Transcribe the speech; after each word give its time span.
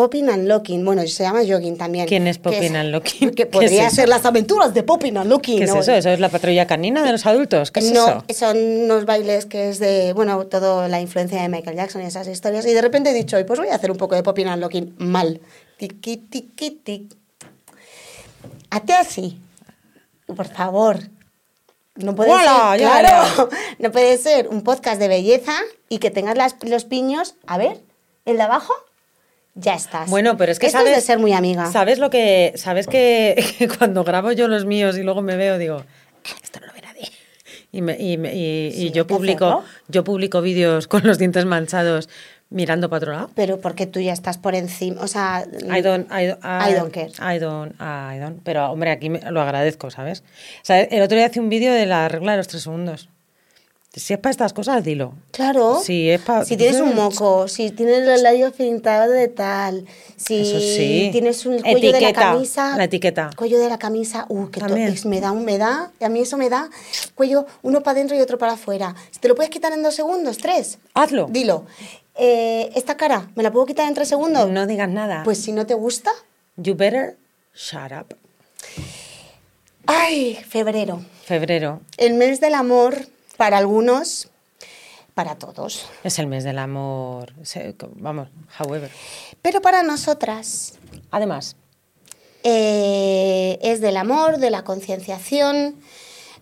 Popping 0.00 0.30
and 0.30 0.48
Locking, 0.48 0.82
bueno, 0.82 1.06
se 1.06 1.24
llama 1.24 1.40
Jogging 1.46 1.76
también. 1.76 2.06
¿Quién 2.06 2.26
es 2.26 2.38
Popping 2.38 2.74
and 2.74 2.90
Locking? 2.90 3.32
Que 3.32 3.44
podría 3.54 3.90
ser 3.90 4.08
las 4.08 4.24
aventuras 4.24 4.72
de 4.72 4.82
Popping 4.82 5.18
and 5.18 5.28
Locking. 5.28 5.58
¿Qué 5.58 5.64
es 5.64 5.74
eso? 5.74 5.92
¿Eso 5.92 6.08
es 6.08 6.20
la 6.20 6.30
patrulla 6.30 6.66
canina 6.66 7.02
de 7.04 7.12
los 7.12 7.26
adultos? 7.26 7.70
¿Qué 7.70 7.80
es 7.80 7.92
no, 7.92 8.08
eso? 8.08 8.24
son 8.34 8.56
unos 8.56 9.04
bailes 9.04 9.44
que 9.44 9.68
es 9.68 9.78
de, 9.78 10.14
bueno, 10.14 10.46
toda 10.46 10.88
la 10.88 11.02
influencia 11.02 11.42
de 11.42 11.50
Michael 11.50 11.76
Jackson 11.76 12.00
y 12.00 12.06
esas 12.06 12.26
historias. 12.28 12.64
Y 12.64 12.72
de 12.72 12.80
repente 12.80 13.10
he 13.10 13.12
dicho, 13.12 13.36
pues 13.44 13.58
voy 13.58 13.68
a 13.68 13.74
hacer 13.74 13.90
un 13.90 13.98
poco 13.98 14.14
de 14.14 14.22
Popping 14.22 14.46
and 14.46 14.62
Locking 14.62 14.94
mal. 14.96 15.38
Tiki, 15.76 16.16
tiki, 16.16 16.70
tiki. 16.70 17.18
Hazte 18.70 18.94
así. 18.94 19.38
Por 20.34 20.48
favor. 20.48 20.98
No 21.96 22.14
puede 22.14 22.30
¡Hola! 22.30 22.70
ser, 22.78 22.80
claro, 22.80 23.50
no 23.78 23.92
puede 23.92 24.16
ser 24.16 24.48
un 24.48 24.62
podcast 24.62 24.98
de 24.98 25.08
belleza 25.08 25.52
y 25.90 25.98
que 25.98 26.10
tengas 26.10 26.38
las- 26.38 26.56
los 26.62 26.86
piños, 26.86 27.34
a 27.46 27.58
ver, 27.58 27.82
el 28.24 28.38
de 28.38 28.42
abajo, 28.44 28.72
ya 29.54 29.74
estás. 29.74 30.08
Bueno, 30.10 30.36
pero 30.36 30.52
es 30.52 30.58
que 30.58 30.66
Esto 30.66 30.78
sabes, 30.78 30.92
es 30.92 30.96
de 30.98 31.02
ser 31.06 31.18
muy 31.18 31.32
amiga. 31.32 31.70
¿Sabes 31.70 31.98
lo 31.98 32.10
que 32.10 32.52
sabes 32.56 32.86
que, 32.86 33.34
que 33.58 33.68
cuando 33.68 34.04
grabo 34.04 34.32
yo 34.32 34.48
los 34.48 34.64
míos 34.64 34.96
y 34.98 35.02
luego 35.02 35.22
me 35.22 35.36
veo 35.36 35.58
digo, 35.58 35.84
"Ah, 36.24 36.36
esto 36.42 36.60
no 36.60 36.66
lo 36.68 36.72
ve 36.72 36.80
nadie. 36.82 37.08
Y, 37.72 37.82
me- 37.82 37.96
y 37.98 38.16
me- 38.16 38.34
y- 38.34 38.66
y 38.68 38.72
Sí, 38.72 38.90
yo 38.90 39.06
publico 39.06 39.46
hacerlo. 39.46 39.64
yo 39.88 40.04
publico 40.04 40.40
vídeos 40.42 40.88
con 40.88 41.02
los 41.06 41.18
dientes 41.18 41.44
manchados 41.44 42.08
mirando 42.52 42.90
para 42.90 42.98
otro 42.98 43.12
lado. 43.12 43.30
Pero 43.36 43.60
porque 43.60 43.86
tú 43.86 44.00
ya 44.00 44.12
estás 44.12 44.36
por 44.38 44.56
encima, 44.56 45.02
o 45.02 45.06
sea... 45.06 45.44
I 45.62 45.80
don't, 45.82 46.10
I, 46.10 46.26
don't- 46.26 46.40
I 46.42 46.74
don't 46.74 46.92
care. 46.92 47.10
I 47.20 47.38
don't, 47.38 47.74
I 47.80 48.18
don't. 48.18 48.40
Pero, 48.42 48.72
hombre, 48.72 48.90
aquí 48.90 49.08
me- 49.08 49.20
lo 49.30 49.40
agradezco, 49.40 49.88
¿sabes? 49.92 50.24
O 50.62 50.64
sea, 50.64 50.80
el 50.80 51.00
otro 51.02 51.16
día 51.16 51.28
hice 51.28 51.38
un 51.38 51.48
vídeo 51.48 51.72
de 51.72 51.86
la 51.86 52.08
regla 52.08 52.32
de 52.32 52.38
los 52.38 52.48
tres 52.48 52.64
segundos. 52.64 53.08
Si 53.92 54.12
es 54.12 54.20
para 54.20 54.30
estas 54.30 54.52
cosas, 54.52 54.84
dilo. 54.84 55.14
Claro. 55.32 55.80
Si 55.84 56.08
es 56.10 56.20
pa- 56.20 56.44
Si 56.44 56.56
tienes 56.56 56.80
un 56.80 56.94
moco, 56.94 57.48
si 57.48 57.72
tienes 57.72 58.06
los 58.06 58.22
labios 58.22 58.52
pintados 58.52 59.12
de 59.12 59.26
tal, 59.26 59.84
si 60.16 60.44
sí. 60.44 61.08
tienes 61.10 61.44
un 61.44 61.60
cuello 61.60 61.92
de 61.92 62.00
la 62.00 62.12
camisa. 62.12 62.76
la 62.76 62.84
etiqueta. 62.84 63.30
Cuello 63.36 63.58
de 63.58 63.68
la 63.68 63.78
camisa, 63.78 64.26
uh, 64.28 64.46
que 64.48 64.60
es- 64.86 65.06
me 65.06 65.20
da 65.20 65.32
un 65.32 65.44
me 65.44 65.58
da, 65.58 65.90
y 66.00 66.04
a 66.04 66.08
mí 66.08 66.20
eso 66.20 66.36
me 66.36 66.48
da 66.48 66.70
cuello 67.16 67.46
uno 67.62 67.80
para 67.82 67.96
adentro 67.96 68.16
y 68.16 68.20
otro 68.20 68.38
para 68.38 68.52
afuera. 68.52 68.94
Si 69.10 69.18
te 69.18 69.26
lo 69.26 69.34
puedes 69.34 69.50
quitar 69.50 69.72
en 69.72 69.82
dos 69.82 69.94
segundos, 69.96 70.38
tres. 70.38 70.78
Hazlo. 70.94 71.26
Dilo. 71.28 71.64
Eh, 72.14 72.70
esta 72.76 72.96
cara, 72.96 73.28
¿me 73.34 73.42
la 73.42 73.50
puedo 73.50 73.66
quitar 73.66 73.88
en 73.88 73.94
tres 73.94 74.08
segundos? 74.08 74.48
No 74.50 74.66
digas 74.68 74.88
nada. 74.88 75.22
Pues 75.24 75.38
si 75.42 75.50
no 75.50 75.66
te 75.66 75.74
gusta, 75.74 76.12
You 76.56 76.76
better 76.76 77.16
shut 77.56 77.90
up. 77.90 78.14
ay, 79.86 80.36
febrero. 80.48 81.00
Febrero 81.24 81.80
El 81.96 82.14
mes 82.14 82.40
del 82.40 82.54
amor 82.54 82.96
para 83.40 83.56
algunos, 83.56 84.28
para 85.14 85.36
todos. 85.36 85.86
es 86.04 86.18
el 86.18 86.26
mes 86.26 86.44
del 86.44 86.58
amor. 86.58 87.32
Vamos, 87.94 88.28
however. 88.58 88.90
Pero 89.40 89.62
para 89.62 89.82
nosotras 89.82 90.74
Además, 91.10 91.56
eh, 92.44 93.58
es 93.62 93.80
del 93.80 93.96
amor, 93.96 94.36
de 94.36 94.50
la 94.50 94.62
concienciación 94.62 95.76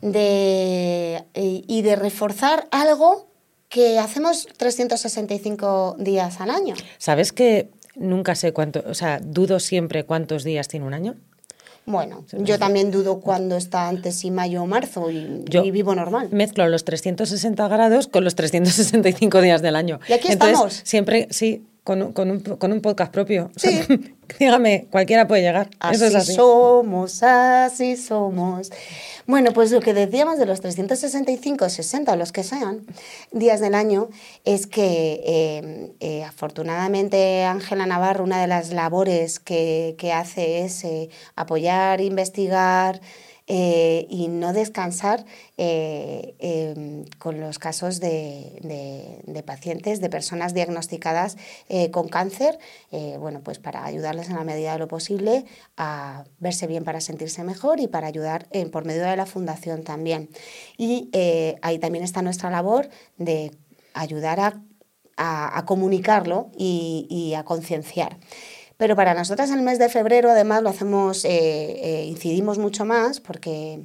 de, 0.03 1.25
y 1.34 1.65
y 1.69 1.83
de 1.83 1.95
reforzar 1.95 2.67
algo 2.72 3.28
que 3.69 4.01
hacemos 4.01 4.49
365 4.56 5.95
días 6.01 6.41
al 6.41 6.51
año. 6.51 6.75
¿sabes 6.99 7.33
que 7.33 7.71
nunca 7.95 8.34
sé 8.34 8.53
cuánto, 8.53 8.83
o 8.89 8.95
sea, 8.95 9.21
dudo 9.22 9.61
siempre 9.61 10.05
cuántos 10.05 10.43
días 10.43 10.67
tiene 10.67 10.84
un 10.84 10.95
año? 10.95 11.15
Bueno, 11.88 12.26
yo 12.32 12.59
también 12.59 12.91
dudo 12.91 13.21
cuándo 13.21 13.56
está 13.56 13.88
antes, 13.88 14.16
si 14.16 14.31
mayo 14.31 14.62
o 14.62 14.66
marzo, 14.66 15.10
y, 15.10 15.44
Yo 15.47 15.65
y 15.65 15.71
vivo 15.71 15.94
normal. 15.94 16.28
Mezclo 16.31 16.69
los 16.69 16.84
360 16.84 17.66
grados 17.66 18.09
con 18.09 18.25
los 18.25 18.34
365 18.34 19.41
días 19.41 19.62
del 19.62 19.75
año. 19.75 19.98
Y 20.06 20.12
aquí 20.12 20.28
Entonces, 20.31 20.53
estamos. 20.53 20.81
Siempre, 20.84 21.28
sí, 21.31 21.66
con, 21.88 22.03
un- 22.03 22.12
con 22.12 22.31
un, 22.31 22.41
con 22.41 22.71
un 22.71 22.82
podcast 22.82 23.10
propio. 23.10 23.47
O 23.56 23.59
Sí. 23.59 23.71
sea, 23.82 23.87
dígame, 24.38 24.87
cualquiera 24.91 25.26
puede 25.26 25.41
llegar. 25.41 25.71
Así, 25.81 25.94
Eso 25.97 26.04
es 26.04 26.15
así. 26.16 26.34
somos, 26.34 27.22
así 27.22 27.97
somos. 27.97 28.71
Bueno, 29.26 29.53
pues 29.54 29.71
lo 29.71 29.81
que 29.81 29.94
decíamos 29.94 30.38
de 30.38 30.44
los 30.44 30.60
365, 30.60 31.66
60 31.71 32.12
o 32.12 32.16
los 32.16 32.31
que 32.31 32.43
sean 32.44 32.84
días 33.32 33.60
del 33.60 33.75
año 33.75 34.10
es 34.44 34.66
que 34.66 35.22
eh, 35.25 35.93
eh, 36.00 36.25
afortunadamente 36.25 37.44
Ángela 37.44 37.87
Navarro, 37.87 38.22
una 38.25 38.38
de 38.41 38.47
las 38.48 38.71
labores 38.72 39.38
que, 39.41 39.94
que 39.98 40.12
hace 40.12 40.65
es 40.66 40.84
eh, 40.84 41.09
apoyar, 41.37 42.03
investigar 42.03 43.00
eh, 43.48 44.06
y 44.10 44.28
no 44.28 44.53
descansar 44.53 45.25
eh, 45.56 46.34
eh, 46.38 47.04
con 47.19 47.41
los 47.41 47.59
casos 47.59 47.98
de, 47.98 48.59
de- 48.62 49.42
pacientes, 49.42 50.00
de 50.00 50.10
personas 50.10 50.53
diagnosticadas 50.53 51.36
eh, 51.70 51.91
con 51.91 52.09
cáncer, 52.09 52.59
bueno, 53.19 53.41
pues 53.42 53.59
para 53.59 53.84
ayudarles 53.84 54.28
en 54.28 54.36
la 54.36 54.44
medida 54.44 54.72
de 54.72 54.78
lo 54.78 54.88
posible 54.88 55.44
a 55.76 56.25
verse 56.38 56.66
bien 56.66 56.84
para 56.84 57.00
sentirse 57.00 57.42
mejor 57.44 57.81
y 57.81 57.86
para 57.86 58.06
ayudar 58.09 58.47
por 58.72 58.84
medio 58.84 59.04
de 59.04 59.16
la 59.16 59.25
fundación 59.26 59.84
también. 59.84 60.28
Y 60.76 61.09
ahí 61.62 61.78
también 61.78 62.04
está 62.04 62.20
nuestra 62.20 62.50
labor 62.50 62.91
de 63.16 63.53
ayudar 63.94 64.41
a, 64.41 64.60
a- 65.16 65.59
a 65.59 65.65
comunicarlo 65.65 66.50
y, 66.59 67.06
y 67.09 67.34
a 67.34 67.44
concienciar. 67.44 68.19
Pero 68.78 68.94
para 68.97 69.12
nosotras 69.12 69.50
el 69.50 69.61
mes 69.62 69.78
de 69.78 69.89
febrero 69.89 70.31
además 70.31 70.62
lo 70.62 70.71
hacemos, 70.71 71.25
eh, 71.25 71.31
eh, 71.31 72.05
incidimos 72.06 72.59
mucho 72.59 72.84
más 72.84 73.19
porque 73.21 73.81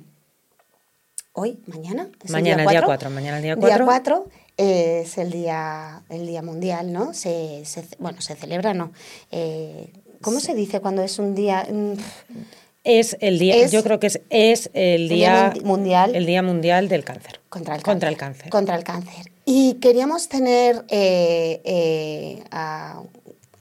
hoy, 1.34 1.60
mañana, 1.66 2.10
es 2.24 2.30
Mañana, 2.30 2.64
el 2.64 2.70
día 2.70 2.84
4, 2.84 3.10
mañana 3.10 3.38
el 3.38 3.44
día 3.44 3.56
4. 3.58 3.86
4 3.86 4.28
es 4.56 5.18
el 5.18 5.32
día, 5.32 6.04
el 6.10 6.28
día 6.28 6.44
mundial, 6.44 6.94
¿no? 6.94 7.14
Se, 7.16 7.64
se- 7.66 7.88
bueno, 7.98 8.22
se 8.22 8.36
celebra, 8.36 8.76
¿no? 8.76 8.92
Eh, 9.32 9.92
¿Cómo 10.22 10.40
se 10.40 10.54
dice 10.54 10.80
cuando 10.80 11.02
es 11.02 11.18
un 11.18 11.34
día? 11.34 11.66
mm, 11.70 11.94
Es 12.84 13.18
el 13.20 13.40
día, 13.40 13.56
Es- 13.56 13.72
yo 13.72 13.82
creo 13.82 14.00
que 14.00 14.08
es, 14.08 14.22
es 14.30 14.70
el 14.74 15.10
día 15.10 15.50
día, 15.50 15.54
mundi- 15.54 15.64
mundial. 15.66 16.16
el 16.16 16.26
día 16.28 16.44
mundial 16.44 16.88
del 16.88 17.04
cáncer. 17.04 17.40
Contra 17.50 17.76
el 17.76 17.82
cáncer. 17.82 17.94
Contra 17.94 18.10
el 18.10 18.18
cáncer. 18.18 18.50
Contra 18.52 18.76
el 18.76 18.84
cáncer. 18.84 19.32
Y 19.46 19.74
queríamos 19.82 20.30
tener 20.30 20.86
eh, 20.90 21.62
eh, 21.64 22.44
a, 22.52 23.02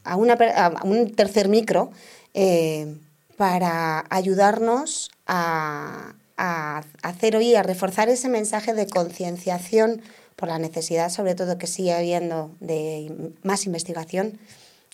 a 0.05 0.17
una 0.17 0.35
a 0.35 0.85
un 0.85 1.13
tercer 1.13 1.49
micro 1.49 1.91
eh, 2.35 2.97
para 3.37 4.05
ayudarnos 4.11 5.11
a, 5.27 6.15
a 6.37 6.83
hacer 7.03 7.37
oír, 7.37 7.57
a 7.57 7.63
reforzar 7.63 8.09
ese 8.09 8.29
mensaje 8.29 8.75
de 8.75 8.87
concienciación 8.87 10.03
por 10.37 10.49
la 10.49 10.59
necesidad, 10.59 11.11
sobre 11.11 11.35
todo, 11.35 11.59
que 11.59 11.67
sigue 11.67 11.93
habiendo 11.93 12.51
de 12.61 13.33
más 13.43 13.67
investigación 13.67 14.39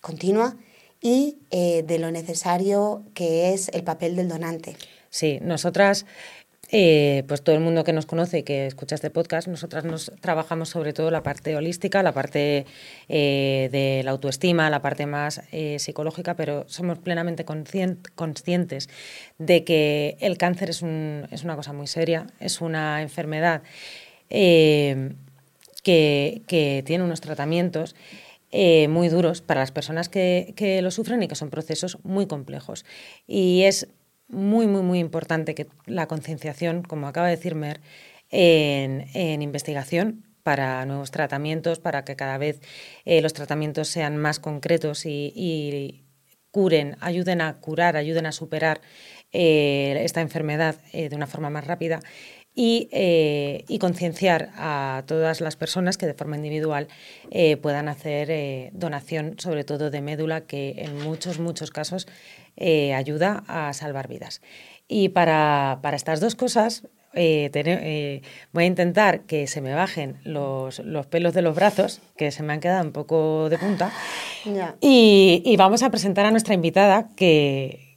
continua 0.01 0.57
y 1.01 1.39
eh, 1.51 1.85
de 1.87 1.99
lo 1.99 2.11
necesario 2.11 3.03
que 3.15 3.53
es 3.55 3.69
el 3.69 3.85
papel 3.85 4.17
del 4.17 4.29
donante. 4.29 4.77
Sí, 5.11 5.39
nosotras, 5.41 6.05
eh, 6.71 7.25
pues 7.27 7.43
todo 7.43 7.57
el 7.57 7.63
mundo 7.63 7.83
que 7.83 7.95
nos 7.95 8.05
conoce 8.05 8.39
y 8.41 8.43
que 8.43 8.67
escucha 8.67 8.95
este 8.95 9.09
podcast, 9.11 9.49
nosotras 9.49 9.85
nos 9.85 10.13
trabajamos 10.21 10.69
sobre 10.69 10.93
todo 10.93 11.11
la 11.11 11.23
parte 11.23 11.57
holística, 11.57 12.03
la 12.03 12.13
parte 12.13 12.67
eh, 13.09 13.69
de 13.73 14.03
la 14.05 14.11
autoestima, 14.11 14.69
la 14.69 14.83
parte 14.83 15.07
más 15.07 15.41
eh, 15.51 15.79
psicológica, 15.79 16.37
pero 16.37 16.65
somos 16.69 16.99
plenamente 16.99 17.47
conscien- 17.47 17.99
conscientes 18.15 18.91
de 19.39 19.65
que 19.65 20.17
el 20.21 20.37
cáncer 20.37 20.69
es, 20.71 20.83
un- 20.83 21.27
es 21.31 21.43
una 21.43 21.57
cosa 21.57 21.73
muy 21.73 21.87
seria, 21.87 22.27
es 22.39 22.61
una 22.61 23.01
enfermedad 23.01 23.63
que, 24.29 25.13
tiene 26.85 27.03
unos 27.05 27.21
tratamientos 27.23 27.97
muy 28.53 29.09
duros 29.09 29.41
para 29.41 29.61
las 29.61 29.73
personas 29.73 30.09
que, 30.09 30.53
que 30.57 30.83
lo 30.83 30.91
sufren 30.91 31.23
y 31.23 31.29
que 31.29 31.35
son 31.35 31.49
procesos 31.51 31.99
muy 32.03 32.27
complejos. 32.27 32.85
Y 33.27 33.63
es 33.63 33.89
muy, 34.29 34.67
muy, 34.67 34.83
muy 34.83 34.99
importante 34.99 35.55
que 35.55 35.69
la 35.87 36.07
concienciación, 36.07 36.83
como 36.83 37.09
acaba 37.09 37.29
de 37.29 37.37
decir 37.37 37.55
Mer, 37.55 37.81
en, 38.31 39.43
investigación 39.43 40.25
para 40.43 40.85
nuevos 40.87 41.11
tratamientos, 41.11 41.79
para 41.79 42.05
que 42.05 42.17
cada 42.17 42.39
vez 42.39 42.61
eh, 43.05 43.21
los 43.23 43.33
tratamientos 43.33 43.89
sean 43.89 44.17
más 44.17 44.39
concretos 44.39 45.07
y, 45.07 45.33
y 45.35 46.05
curen, 46.51 46.97
ayuden 47.01 47.41
a 47.41 47.61
curar, 47.61 47.97
ayuden 47.97 48.27
a 48.27 48.33
superar 48.33 48.81
eh, 49.33 50.01
esta 50.05 50.23
enfermedad 50.23 50.77
eh, 50.93 51.11
de 51.11 51.17
una 51.17 51.27
forma 51.27 51.51
más 51.51 51.67
rápida 51.67 52.01
y, 52.59 52.89
eh, 52.91 53.65
y 53.69 53.79
concienciar 53.79 54.51
a 54.57 55.05
todas 55.07 55.41
las 55.41 55.55
personas 55.55 55.97
que 55.97 56.07
de 56.07 56.15
forma 56.15 56.35
individual 56.35 56.89
eh, 57.31 57.57
puedan 57.57 57.87
hacer 57.89 58.33
eh, 58.33 58.71
donación, 58.73 59.37
sobre 59.39 59.63
todo 59.63 59.91
de 59.91 60.01
médula, 60.01 60.41
que 60.41 60.75
en 60.79 61.01
muchos, 61.05 61.39
muchos 61.39 61.71
casos 61.71 62.09
ayuda 62.61 63.45
a 63.47 63.73
salvar 63.75 64.09
vidas. 64.09 64.43
Y 64.89 65.11
para, 65.11 65.79
para 65.83 65.97
estas 65.97 66.19
dos 66.19 66.35
cosas, 66.35 66.83
voy 67.15 68.65
a 68.65 68.67
intentar 68.67 69.21
que 69.21 69.47
se 69.47 69.61
me 69.61 69.73
bajen 69.75 70.17
los, 70.25 70.81
los, 70.81 71.07
pelos 71.07 71.35
de 71.35 71.43
los 71.43 71.55
brazos, 71.55 72.01
que 72.17 72.33
se 72.33 72.43
me 72.43 72.55
han 72.55 72.59
quedado 72.59 72.85
un 72.85 72.91
poco 72.91 73.49
de 73.49 73.59
punta. 73.59 73.93
Y, 74.81 75.43
y, 75.45 75.57
vamos 75.57 75.85
a 75.85 75.91
presentar 75.91 76.27
a 76.27 76.33
nuestra 76.33 76.55
invitada, 76.55 77.09
que, 77.15 77.88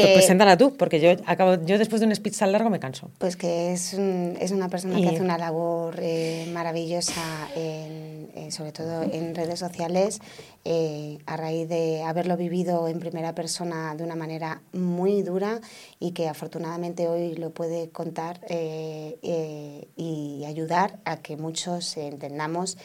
pues 0.00 0.14
preséntala 0.14 0.56
tú, 0.56 0.74
porque 0.76 1.00
yo 1.00 1.10
acabo, 1.26 1.62
yo 1.64 1.78
después 1.78 2.00
de 2.00 2.06
un 2.06 2.14
speech 2.14 2.38
tan 2.38 2.52
largo 2.52 2.70
me 2.70 2.80
canso. 2.80 3.10
Pues 3.18 3.36
que 3.36 3.72
es, 3.72 3.94
es 3.94 4.50
una 4.50 4.68
persona 4.68 4.96
que 5.00 5.08
hace 5.08 5.20
una 5.20 5.38
labor 5.38 5.96
eh, 6.00 6.48
maravillosa, 6.52 7.48
en, 7.54 8.30
eh, 8.34 8.50
sobre 8.50 8.72
todo 8.72 9.02
en 9.02 9.34
redes 9.34 9.58
sociales, 9.58 10.20
eh, 10.64 11.18
a 11.26 11.36
raíz 11.36 11.68
de 11.68 12.02
haberlo 12.02 12.36
vivido 12.36 12.88
en 12.88 13.00
primera 13.00 13.34
persona 13.34 13.94
de 13.94 14.04
una 14.04 14.14
manera 14.14 14.62
muy 14.72 15.22
dura 15.22 15.60
y 15.98 16.12
que 16.12 16.28
afortunadamente 16.28 17.08
hoy 17.08 17.34
lo 17.34 17.50
puede 17.50 17.90
contar 17.90 18.40
y 18.48 20.44
ayudar 20.46 20.98
a 21.04 21.16
que 21.16 21.36
muchos 21.36 21.96
entendamos 21.96 22.78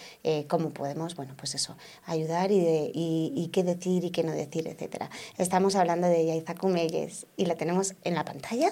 cómo 0.48 0.71
podemos, 0.71 1.15
bueno, 1.15 1.33
pues 1.38 1.56
eso, 1.56 1.77
ayudar 2.06 2.51
y, 2.51 2.57
y, 2.57 3.31
y, 3.36 3.48
qué 3.50 3.63
decir 3.63 4.03
y 4.03 4.10
qué 4.10 4.24
no 4.24 4.31
decir, 4.31 4.68
etcétera. 4.68 5.10
Estamos 5.38 5.75
hablando 5.75 6.07
de 6.07 6.25
Yaiza 6.25 6.56
Kumeye, 6.56 6.97
y 7.36 7.46
la 7.46 7.56
tenemos 7.56 7.94
en 8.04 8.16
la 8.16 8.24
pantalla. 8.24 8.72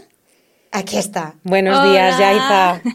Aquí 0.71 0.97
está. 0.97 1.35
Buenos 1.43 1.81
días, 1.89 2.17
Yaiza. 2.19 2.81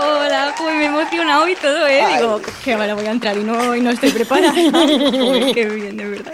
Hola, 0.00 0.54
pues 0.56 0.76
me 0.76 0.84
he 0.84 0.86
emocionado 0.86 1.48
y 1.48 1.56
todo, 1.56 1.86
¿eh? 1.88 2.02
Digo, 2.16 2.40
que 2.64 2.76
vale, 2.76 2.94
voy 2.94 3.06
a 3.06 3.10
entrar 3.10 3.36
y 3.36 3.42
no, 3.42 3.74
y 3.74 3.80
no 3.80 3.90
estoy 3.90 4.10
preparada. 4.10 4.54
qué 5.54 5.68
bien, 5.68 5.96
de 5.96 6.04
verdad. 6.04 6.32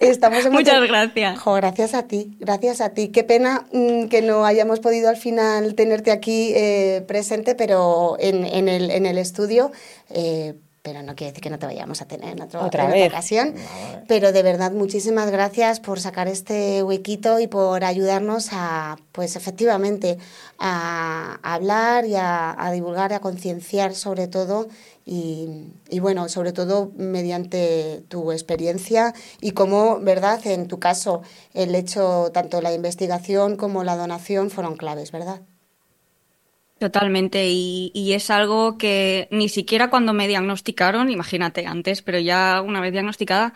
Estamos 0.00 0.50
Muchas 0.50 0.82
gracias. 0.86 1.38
gracias 1.44 1.94
a 1.94 2.04
ti, 2.04 2.36
gracias 2.40 2.80
a 2.80 2.90
ti. 2.90 3.08
Qué 3.08 3.22
pena 3.22 3.66
mm, 3.72 4.06
que 4.08 4.22
no 4.22 4.46
hayamos 4.46 4.80
podido 4.80 5.10
al 5.10 5.18
final 5.18 5.74
tenerte 5.74 6.12
aquí 6.12 6.52
eh, 6.54 7.04
presente, 7.06 7.54
pero 7.54 8.16
en, 8.18 8.46
en, 8.46 8.68
el, 8.68 8.90
en 8.90 9.04
el 9.04 9.18
estudio. 9.18 9.70
Eh, 10.08 10.54
pero 10.84 11.02
no 11.02 11.16
quiere 11.16 11.30
decir 11.30 11.42
que 11.42 11.48
no 11.48 11.58
te 11.58 11.64
vayamos 11.64 12.02
a 12.02 12.04
tener 12.06 12.36
en, 12.36 12.42
otra 12.42 12.92
ocasión. 13.06 13.54
Pero 14.06 14.32
de 14.32 14.42
verdad, 14.42 14.70
muchísimas 14.70 15.30
gracias 15.30 15.80
por 15.80 15.98
sacar 15.98 16.28
este 16.28 16.82
huequito 16.82 17.40
y 17.40 17.46
por 17.46 17.84
ayudarnos 17.84 18.50
a, 18.52 18.98
pues 19.10 19.34
efectivamente, 19.34 20.18
a, 20.58 21.38
hablar 21.42 22.04
y 22.04 22.16
a, 22.16 22.70
divulgar 22.74 23.12
y 23.12 23.14
a 23.14 23.20
concienciar 23.20 23.94
sobre 23.94 24.28
todo 24.28 24.68
y, 25.06 25.72
y, 25.88 26.00
bueno, 26.00 26.28
sobre 26.28 26.52
todo 26.52 26.92
mediante 26.96 28.04
tu 28.08 28.30
experiencia 28.30 29.14
y 29.40 29.52
cómo, 29.52 30.00
¿verdad? 30.00 30.46
En 30.46 30.68
tu 30.68 30.80
caso, 30.80 31.22
el 31.54 31.74
hecho, 31.74 32.30
tanto 32.34 32.60
la 32.60 32.74
investigación 32.74 33.56
como 33.56 33.84
la 33.84 33.96
donación 33.96 34.50
fueron 34.50 34.76
claves, 34.76 35.12
¿verdad? 35.12 35.40
Totalmente, 36.78 37.46
y, 37.48 38.12
es 38.12 38.30
algo 38.30 38.76
que 38.76 39.28
ni 39.30 39.48
siquiera 39.48 39.90
cuando 39.90 40.12
me 40.12 40.28
diagnosticaron, 40.28 41.08
imagínate 41.08 41.66
antes, 41.66 42.02
pero 42.02 42.18
ya 42.18 42.60
una 42.62 42.80
vez 42.80 42.92
diagnosticada, 42.92 43.54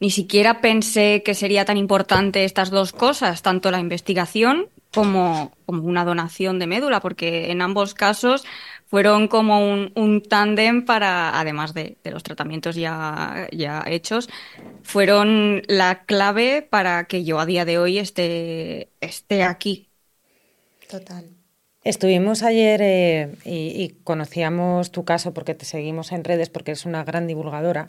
ni 0.00 0.10
siquiera 0.10 0.60
pensé 0.60 1.22
que 1.24 1.34
sería 1.34 1.64
tan 1.64 1.76
importante 1.76 2.44
estas 2.44 2.70
dos 2.70 2.92
cosas, 2.92 3.42
tanto 3.42 3.70
la 3.70 3.78
investigación 3.78 4.68
como, 4.92 5.52
como 5.66 5.84
una 5.84 6.04
donación 6.04 6.58
de 6.58 6.66
médula, 6.66 7.00
porque 7.00 7.52
en 7.52 7.62
ambos 7.62 7.94
casos 7.94 8.44
fueron 8.86 9.28
como 9.28 9.72
un, 9.72 9.92
un 9.94 10.20
tándem 10.20 10.84
para, 10.84 11.38
además 11.38 11.72
de, 11.72 11.96
de, 12.02 12.10
los 12.10 12.24
tratamientos 12.24 12.74
ya, 12.74 13.48
ya 13.52 13.84
hechos, 13.86 14.28
fueron 14.82 15.62
la 15.68 16.04
clave 16.04 16.60
para 16.60 17.04
que 17.04 17.24
yo 17.24 17.38
a 17.38 17.46
día 17.46 17.64
de 17.64 17.78
hoy 17.78 17.98
esté, 17.98 18.90
esté 19.00 19.44
aquí. 19.44 19.88
Total. 20.90 21.41
Estuvimos 21.84 22.44
ayer 22.44 22.80
eh, 22.80 23.34
y, 23.44 23.94
conocíamos 24.04 24.92
tu 24.92 25.04
caso 25.04 25.34
porque 25.34 25.54
te 25.54 25.64
seguimos 25.64 26.12
en 26.12 26.22
redes 26.22 26.48
porque 26.48 26.70
eres 26.70 26.86
una 26.86 27.02
gran 27.02 27.26
divulgadora. 27.26 27.88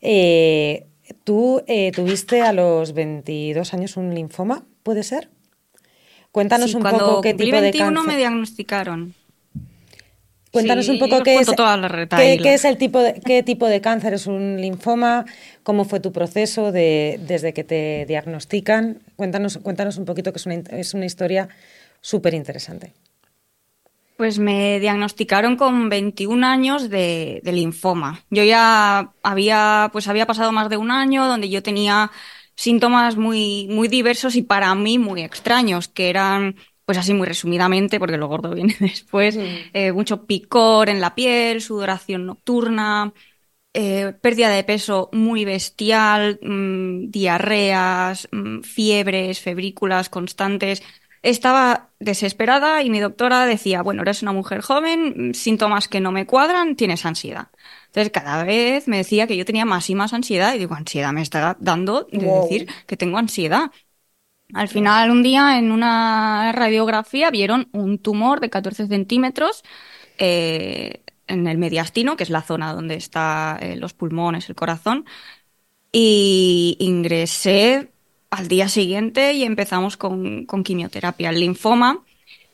Eh, 0.00 0.86
tú 1.24 1.62
eh, 1.66 1.92
tuviste 1.92 2.40
a 2.40 2.54
los 2.54 2.94
22 2.94 3.74
años 3.74 3.98
un 3.98 4.14
linfoma, 4.14 4.64
¿puede 4.82 5.02
ser? 5.02 5.28
Cuéntanos 6.32 6.74
un 6.74 6.82
poco 6.82 7.20
qué 7.20 7.34
tipo 7.34 7.60
de 7.60 7.72
cáncer. 7.72 8.06
me 8.06 8.16
diagnosticaron. 8.16 9.14
Cuéntanos 10.50 10.88
un 10.88 10.98
poco 10.98 11.22
qué 11.22 11.34
es, 11.34 11.50
qué, 12.40 12.54
es, 12.54 12.64
el 12.64 12.78
tipo 12.78 13.00
de, 13.00 13.20
qué 13.20 13.42
tipo 13.42 13.66
de 13.66 13.82
cáncer 13.82 14.14
es 14.14 14.26
un 14.26 14.58
linfoma, 14.58 15.26
cómo 15.62 15.84
fue 15.84 16.00
tu 16.00 16.12
proceso 16.12 16.72
de, 16.72 17.20
desde 17.26 17.52
que 17.52 17.62
te 17.62 18.06
diagnostican. 18.08 19.00
Cuéntanos, 19.16 19.58
cuéntanos 19.58 19.98
un 19.98 20.06
poquito 20.06 20.32
que 20.32 20.38
es 20.38 20.46
una, 20.46 20.54
es 20.54 20.94
una 20.94 21.04
historia 21.04 21.50
súper 22.00 22.32
interesante. 22.32 22.94
Pues 24.16 24.38
me 24.38 24.80
diagnosticaron 24.80 25.56
con 25.56 25.90
21 25.90 26.42
años 26.42 26.88
de, 26.88 27.42
linfoma. 27.44 28.24
Yo 28.30 28.44
ya 28.44 29.12
había, 29.22 29.90
pues 29.92 30.08
había 30.08 30.26
pasado 30.26 30.52
más 30.52 30.70
de 30.70 30.78
un 30.78 30.90
año 30.90 31.26
donde 31.26 31.50
yo 31.50 31.62
tenía 31.62 32.10
síntomas 32.54 33.16
muy, 33.16 33.68
muy 33.68 33.88
diversos 33.88 34.34
y 34.34 34.42
para 34.42 34.74
mí 34.74 34.98
muy 34.98 35.22
extraños, 35.22 35.88
que 35.88 36.08
eran, 36.08 36.56
pues 36.86 36.96
así 36.96 37.12
muy 37.12 37.26
resumidamente, 37.26 37.98
porque 37.98 38.16
lo 38.16 38.28
gordo 38.28 38.50
viene 38.54 38.74
después, 38.80 39.38
eh, 39.38 39.92
mucho 39.92 40.24
picor 40.24 40.88
en 40.88 41.02
la 41.02 41.14
piel, 41.14 41.60
sudoración 41.60 42.24
nocturna, 42.24 43.12
eh, 43.74 44.14
pérdida 44.22 44.48
de 44.48 44.64
peso 44.64 45.10
muy 45.12 45.44
bestial, 45.44 46.38
mm, 46.40 47.10
diarreas, 47.10 48.28
mm, 48.32 48.60
fiebres, 48.62 49.40
febrículas 49.40 50.08
constantes 50.08 50.82
estaba 51.30 51.90
desesperada 51.98 52.82
y 52.84 52.90
mi 52.90 53.00
doctora 53.00 53.46
decía, 53.46 53.82
bueno, 53.82 54.02
eres 54.02 54.22
una 54.22 54.32
mujer 54.32 54.60
joven, 54.60 55.34
síntomas 55.34 55.88
que 55.88 56.00
no 56.00 56.12
me 56.12 56.24
cuadran, 56.24 56.76
tienes 56.76 57.04
ansiedad. 57.04 57.48
Entonces 57.86 58.12
cada 58.12 58.44
vez 58.44 58.86
me 58.86 58.98
decía 58.98 59.26
que 59.26 59.36
yo 59.36 59.44
tenía 59.44 59.64
más 59.64 59.90
y 59.90 59.96
más 59.96 60.12
ansiedad 60.12 60.54
y 60.54 60.58
digo, 60.58 60.74
ansiedad 60.74 61.12
me 61.12 61.22
está 61.22 61.56
dando 61.58 62.06
de 62.12 62.26
decir 62.26 62.68
que 62.86 62.96
tengo 62.96 63.18
ansiedad. 63.18 63.72
Al 64.54 64.68
final, 64.68 65.10
un 65.10 65.24
día 65.24 65.58
en 65.58 65.72
una 65.72 66.52
radiografía 66.52 67.32
vieron 67.32 67.68
un 67.72 67.98
tumor 67.98 68.38
de 68.38 68.48
14 68.48 68.86
centímetros 68.86 69.64
eh, 70.18 71.02
en 71.26 71.48
el 71.48 71.58
mediastino, 71.58 72.16
que 72.16 72.22
es 72.22 72.30
la 72.30 72.42
zona 72.42 72.72
donde 72.72 72.94
están 72.94 73.60
eh, 73.60 73.74
los 73.74 73.94
pulmones, 73.94 74.48
el 74.48 74.54
corazón, 74.54 75.04
y 75.90 76.76
ingresé 76.78 77.90
al 78.30 78.48
día 78.48 78.68
siguiente 78.68 79.32
y 79.34 79.44
empezamos 79.44 79.96
con, 79.96 80.46
quimioterapia. 80.46 81.30
El 81.30 81.40
linfoma, 81.40 82.04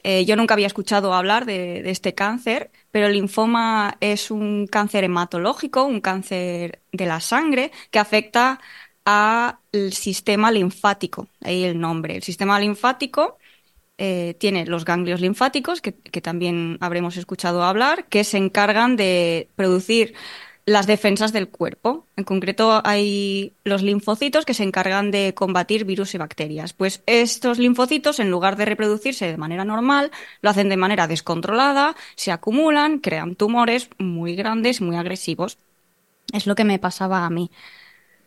eh, 0.03 0.25
yo 0.25 0.37
nunca 0.37 0.55
había 0.55 0.67
escuchado 0.67 1.15
hablar 1.15 1.47
de, 1.47 1.89
este 1.91 2.15
cáncer, 2.15 2.71
pero 2.91 3.07
el 3.07 3.15
linfoma 3.15 3.97
es 4.01 4.31
un 4.31 4.67
cáncer 4.67 5.05
hematológico, 5.05 5.85
un 5.85 6.01
cáncer 6.01 6.81
de 6.93 7.07
la 7.07 7.21
sangre 7.21 7.73
que 7.91 7.99
afecta 7.99 8.61
al 9.05 9.59
sistema 9.93 10.51
linfático, 10.51 11.29
ahí 11.41 11.65
el 11.65 11.81
nombre. 11.81 12.17
El 12.17 12.23
sistema 12.23 12.59
linfático 12.61 13.39
eh, 13.99 14.35
tiene 14.41 14.67
los 14.67 14.85
ganglios 14.85 15.21
linfáticos, 15.21 15.81
que, 15.81 15.93
también 15.93 16.79
habremos 16.81 17.17
escuchado 17.17 17.63
hablar, 17.63 18.07
que 18.09 18.25
se 18.25 18.39
encargan 18.39 18.97
de 18.97 19.49
producir 19.57 20.15
las 20.65 20.87
defensas 20.87 21.33
del 21.33 21.49
cuerpo. 21.49 22.07
En 22.17 22.25
concreto, 22.25 22.81
hay 22.85 23.53
los 23.65 23.83
linfocitos 23.83 24.45
que 24.45 24.55
se 24.55 24.63
encargan 24.63 25.11
de 25.11 25.35
combatir 25.35 25.85
virus 25.85 26.15
y 26.15 26.19
bacterias. 26.19 26.73
Pues 26.73 27.03
estos 27.07 27.59
linfocitos, 27.59 28.21
en 28.21 28.31
lugar 28.31 28.57
de 28.57 28.65
reproducirse 28.65 29.27
de 29.27 29.37
manera 29.37 29.65
normal, 29.65 30.11
lo 30.41 30.51
hacen 30.51 30.69
de 30.69 30.77
manera 30.77 31.09
descontrolada, 31.09 31.97
se 32.15 32.31
acumulan, 32.31 32.99
crean 32.99 33.35
tumores 33.35 33.89
muy 33.99 34.37
grandes, 34.37 34.81
muy 34.81 34.97
agresivos. 34.97 35.59
Es 36.33 36.47
lo 36.47 36.55
que 36.55 36.65
me 36.65 36.79
pasaba 36.79 37.27
a 37.27 37.31
mí. 37.31 37.51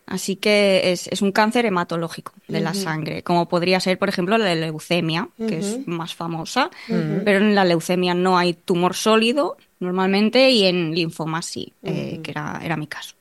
Así 0.08 0.36
que 0.36 0.92
es, 0.92 1.22
un 1.22 1.32
cáncer 1.32 1.65
hematológico 1.65 2.32
de 2.48 2.60
la 2.60 2.75
sangre, 2.75 3.24
como 3.24 3.50
podría 3.50 3.80
ser, 3.80 3.98
por 3.98 4.08
ejemplo, 4.08 4.38
la 4.38 4.54
leucemia, 4.54 5.30
que 5.36 5.58
es 5.58 5.88
más 5.88 6.13
famosa, 6.13 6.70
pero 6.88 7.39
en 7.39 7.56
la 7.56 7.65
leucemia 7.65 8.13
no 8.13 8.38
hay 8.38 8.54
tumor 8.54 8.94
sólido, 8.94 9.58
normalmente 9.79 10.50
y 10.50 10.65
en 10.65 10.94
linfoma 10.94 11.41
sí, 11.41 11.74
eh, 11.84 12.20
que 12.24 12.32
era, 12.32 12.60
era 12.63 12.77
mi 12.77 12.88
caso. 12.88 13.15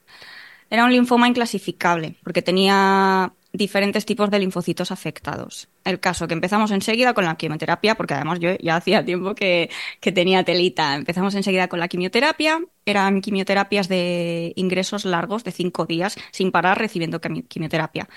Era 0.71 0.85
un 0.85 0.93
linfoma 0.93 1.29
inclasificable 1.29 2.17
porque 2.23 2.43
tenía 2.43 3.33
diferentes 3.55 4.05
tipos 4.05 4.31
de 4.31 4.41
linfocitos 4.41 4.91
afectados. 4.91 5.69
El 5.85 6.01
caso 6.01 6.27
que 6.27 6.35
empezamos 6.35 6.73
enseguida 6.73 7.15
con 7.15 7.25
la 7.25 7.37
quimioterapia, 7.37 7.95
porque 7.95 8.15
además 8.15 8.41
yo 8.41 8.51
ya 8.61 8.77
hacía 8.77 9.05
tiempo 9.05 9.35
que, 9.35 9.71
que, 10.01 10.13
tenía 10.13 10.45
telita. 10.45 10.95
Empezamos 10.97 11.35
enseguida 11.35 11.69
con 11.69 11.79
la 11.79 11.89
quimioterapia. 11.89 12.61
Eran 12.85 13.21
quimioterapias 13.21 13.89
de 13.89 14.53
ingresos 14.57 15.05
largos 15.05 15.45
de 15.45 15.53
cinco 15.53 15.87
días 15.87 16.17
sin 16.33 16.51
parar 16.51 16.79
recibiendo 16.79 17.21
quimioterapia. 17.21 18.09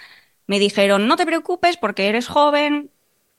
Me 0.47 0.59
dijeron, 0.59 1.07
no 1.07 1.15
te 1.17 1.25
preocupes 1.25 1.77
porque 1.77 2.07
eres 2.07 2.27
joven, 2.27 2.91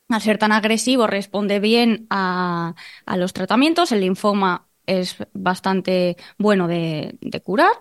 al 0.09 0.23
ser 0.23 0.39
tan 0.39 0.53
agresivo, 0.53 1.07
responde 1.07 1.61
bien 1.61 2.07
a, 2.11 2.75
a 3.07 3.17
los 3.17 3.33
tratamientos. 3.33 3.93
El 3.93 4.01
linfoma 4.03 4.68
es 4.89 5.17
bastante 5.33 6.17
bueno 6.39 6.67
de, 6.67 7.17
de 7.21 7.41
curar. 7.41 7.73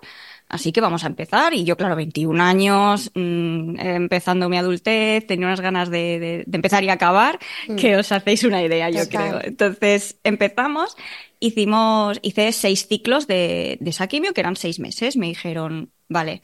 Así 0.50 0.72
que 0.72 0.82
vamos 0.82 1.04
a 1.04 1.08
empezar. 1.08 1.54
Y 1.54 1.64
yo, 1.66 1.76
claro, 1.78 1.96
21 1.96 2.40
años, 2.42 3.12
mmm, 3.16 3.80
empezando 3.80 4.50
mi 4.50 4.58
adultez, 4.58 5.26
tenía 5.28 5.48
unas 5.48 5.62
ganas 5.62 5.90
de, 5.90 6.20
de, 6.20 6.44
de 6.46 6.56
empezar 6.58 6.84
y 6.84 6.90
acabar, 6.90 7.40
mm. 7.68 7.76
que 7.76 7.98
os 7.98 8.12
hacéis 8.12 8.44
una 8.44 8.64
idea, 8.64 8.90
yo 8.90 9.06
Total. 9.06 9.08
creo. 9.08 9.42
Entonces 9.44 10.20
empezamos, 10.24 10.96
hicimos, 11.40 12.20
hice 12.22 12.52
seis 12.54 12.88
ciclos 12.88 13.28
de, 13.28 13.78
de 13.82 13.90
esa 13.90 14.08
quimio, 14.08 14.34
que 14.34 14.42
eran 14.42 14.56
seis 14.56 14.80
meses. 14.80 15.18
Me 15.18 15.28
dijeron, 15.28 15.92
vale, 16.10 16.42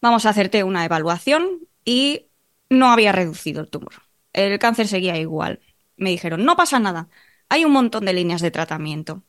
vamos 0.00 0.26
a 0.26 0.30
hacerte 0.30 0.64
una 0.64 0.84
evaluación 0.84 1.60
y 1.84 2.26
no 2.70 2.90
había 2.90 3.12
reducido 3.12 3.60
el 3.60 3.70
tumor. 3.70 3.92
El 4.32 4.58
cáncer 4.58 4.88
seguía 4.88 5.16
igual. 5.18 5.60
Me 5.96 6.10
dijeron, 6.10 6.44
no 6.44 6.56
pasa 6.56 6.78
nada. 6.78 7.08
Hay 7.48 7.64
un 7.64 7.72
montón 7.72 8.04
de 8.04 8.12
líneas 8.12 8.40
de 8.42 8.50
tratamiento. 8.50 9.24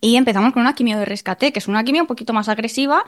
Y 0.00 0.16
empezamos 0.16 0.52
con 0.52 0.62
una 0.62 0.74
quimio 0.74 0.98
de 0.98 1.04
rescate, 1.04 1.52
que 1.52 1.58
es 1.58 1.68
una 1.68 1.84
quimio 1.84 2.02
un 2.02 2.06
poquito 2.08 2.32
más 2.32 2.48
agresiva, 2.48 3.04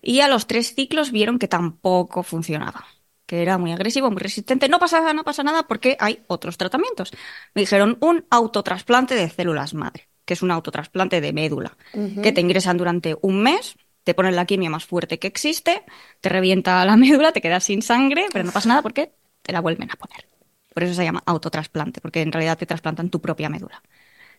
y 0.00 0.20
a 0.20 0.28
los 0.28 0.46
tres 0.46 0.74
ciclos 0.74 1.10
vieron 1.12 1.38
que 1.38 1.48
tampoco 1.48 2.22
funcionaba, 2.22 2.86
que 3.26 3.42
era 3.42 3.58
muy 3.58 3.72
agresivo, 3.72 4.10
muy 4.10 4.20
resistente. 4.20 4.68
No 4.68 4.78
pasa 4.78 5.00
nada, 5.00 5.12
no 5.12 5.24
pasa 5.24 5.42
nada 5.42 5.64
porque 5.66 5.96
hay 6.00 6.24
otros 6.28 6.56
tratamientos. 6.56 7.12
Me 7.54 7.62
dijeron 7.62 7.98
un 8.00 8.24
autotrasplante 8.30 9.14
de 9.14 9.28
células 9.28 9.74
madre, 9.74 10.08
que 10.24 10.34
es 10.34 10.42
un 10.42 10.50
autotrasplante 10.50 11.20
de 11.20 11.32
médula, 11.32 11.76
uh 11.92 12.00
-huh. 12.00 12.22
que 12.22 12.32
te 12.32 12.40
ingresan 12.40 12.76
durante 12.78 13.16
un 13.22 13.42
mes, 13.42 13.76
te 14.04 14.14
ponen 14.14 14.36
la 14.36 14.46
quimio 14.46 14.70
más 14.70 14.86
fuerte 14.86 15.18
que 15.18 15.26
existe, 15.28 15.84
te 16.20 16.28
revienta 16.28 16.84
la 16.84 16.96
médula, 17.04 17.32
te 17.32 17.40
quedas 17.42 17.64
sin 17.64 17.82
sangre, 17.82 18.26
pero 18.32 18.44
no 18.44 18.52
pasa 18.52 18.68
nada 18.68 18.82
porque 18.82 19.12
te 19.42 19.52
la 19.52 19.60
vuelven 19.60 19.90
a 19.90 19.96
poner. 19.96 20.28
Por 20.74 20.84
eso 20.84 20.94
se 20.94 21.04
llama 21.04 21.22
autotrasplante, 21.26 22.00
porque 22.00 22.22
en 22.22 22.32
realidad 22.32 22.56
te 22.58 22.66
trasplantan 22.66 23.10
tu 23.10 23.20
propia 23.20 23.48
médula. 23.48 23.82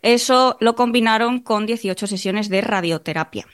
Eso 0.01 0.57
lo 0.59 0.75
combinaron 0.75 1.39
con 1.41 1.65
18 1.65 2.07
sesiones 2.07 2.49
de 2.49 2.61
radioterapia. 2.61 3.47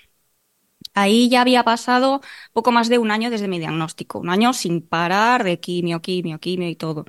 Ahí 0.94 1.30
ya 1.30 1.42
había 1.42 1.64
pasado 1.64 2.22
poco 2.54 2.72
más 2.72 2.88
de 2.90 2.98
un 3.00 3.12
año 3.12 3.30
desde 3.30 3.48
mi 3.50 3.60
diagnóstico, 3.60 4.20
un 4.20 4.30
año 4.30 4.54
sin 4.54 4.82
parar 4.82 5.44
de 5.44 5.60
quimio, 5.60 6.02
quimio, 6.02 6.40
quimio 6.40 6.70
y 6.70 6.75
todo. 6.75 7.06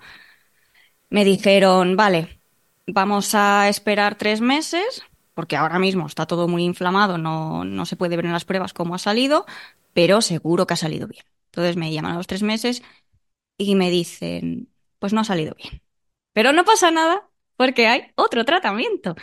Me 1.11 1.25
dijeron, 1.25 1.97
vale, 1.97 2.41
vamos 2.87 3.35
a 3.35 3.69
esperar 3.69 4.17
tres 4.19 4.41
meses, 4.41 5.03
porque 5.35 5.57
ahora 5.57 5.79
mismo 5.79 6.07
está 6.07 6.27
todo 6.27 6.49
muy 6.49 6.65
inflamado, 6.65 7.19
no, 7.19 7.65
no 7.65 7.87
se 7.87 7.97
puede 7.97 8.17
ver 8.17 8.27
en 8.27 8.33
las 8.33 8.45
pruebas 8.45 8.73
cómo 8.73 8.95
ha 8.95 8.99
salido, 8.99 9.47
pero 9.93 10.21
seguro 10.21 10.67
que 10.67 10.75
ha 10.75 10.77
salido 10.77 11.07
bien. 11.09 11.25
Entonces 11.47 11.77
me 11.77 11.93
llaman 11.93 12.13
a 12.13 12.17
los 12.17 12.27
tres 12.27 12.43
meses 12.43 12.83
y 13.59 13.77
me 13.77 13.91
dicen, 13.91 14.71
pues 14.99 15.13
no 15.13 15.21
ha 15.23 15.25
salido 15.25 15.55
bien. 15.57 15.83
Pero 16.35 16.53
no 16.53 16.65
pasa 16.65 16.91
nada, 16.93 17.29
porque 17.57 17.87
hay 17.87 18.03
otro 18.15 18.45
tratamiento. 18.45 19.15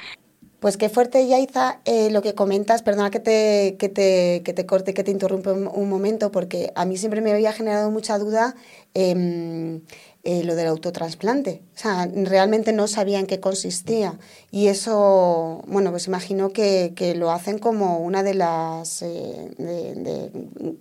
Pues 0.59 0.77
qué 0.77 0.87
fuerte, 0.87 1.27
Yaiza, 1.27 1.81
eh, 1.83 2.09
lo 2.09 2.21
que 2.21 2.35
comentas, 2.35 2.83
perdona 2.83 3.09
que 3.09 3.19
te, 3.19 3.75
que 3.77 3.89
te, 3.89 4.43
que 4.45 4.53
te 4.53 4.65
corte, 4.65 4.93
que 4.93 5.03
te 5.03 5.11
interrumpa 5.11 5.51
un, 5.51 5.89
momento, 5.89 6.31
porque 6.31 6.71
a 6.75 6.85
mí 6.85 6.95
siempre 6.95 7.19
me 7.19 7.33
había 7.33 7.51
generado 7.51 7.91
mucha 7.91 8.17
duda 8.17 8.55
eh, 8.93 9.81
eh, 10.25 10.45
lo 10.45 10.55
del 10.55 10.67
autotrasplante. 10.67 11.63
O 11.75 11.77
sea, 11.77 12.07
realmente 12.13 12.71
no 12.71 12.87
sabía 12.87 13.19
en 13.19 13.27
qué 13.27 13.41
consistía. 13.41 14.17
Y 14.51 14.67
eso, 14.67 15.61
bueno, 15.67 15.91
pues 15.91 16.07
imagino 16.07 16.51
que, 16.53 16.93
que 16.95 17.13
lo 17.13 17.29
hacen 17.29 17.59
como 17.59 17.97
una 17.97 18.23
de 18.23 18.33
las 18.33 19.01
eh, 19.01 20.31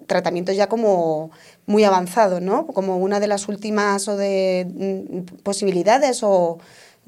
tratamientos 0.07 0.55
ya 0.55 0.69
como 0.69 1.33
muy 1.67 1.83
avanzado, 1.83 2.41
¿no? 2.41 2.69
Como 2.69 2.99
una 2.99 3.19
de 3.19 3.27
las 3.27 3.49
últimas 3.49 4.07
o 4.07 4.17
de 4.17 4.65
mm, 4.73 5.43
posibilidades 5.43 6.21
o 6.23 6.59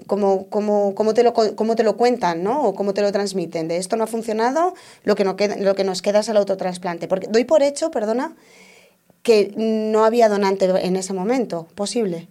cómo, 0.07 0.49
cómo, 0.49 0.95
cómo, 0.95 1.15
te 1.15 1.23
lo, 1.23 1.33
cómo 1.33 1.77
te 1.77 1.83
lo 1.83 1.97
cuentan, 1.97 2.43
¿no? 2.43 2.63
O 2.63 2.75
cómo 2.75 2.95
te 2.95 3.03
lo 3.03 3.13
transmiten. 3.13 3.69
De 3.69 3.77
esto 3.77 3.97
no 3.97 4.05
ha 4.05 4.07
funcionado, 4.07 4.75
lo 5.05 5.15
que, 5.15 5.25
no 5.25 5.37
queda, 5.37 5.57
lo 5.57 5.75
que 5.75 5.85
nos 5.85 6.03
queda 6.03 6.21
es 6.21 6.29
el 6.29 6.37
autotrasplante. 6.37 7.09
Porque 7.09 7.27
doy 7.29 7.45
por 7.45 7.63
hecho, 7.63 7.91
perdona, 7.91 8.37
que 9.23 9.53
no 9.57 10.05
había 10.05 10.29
donante 10.29 10.67
en 10.67 10.97
ese 10.97 11.13
momento 11.13 11.67
posible. 11.75 12.29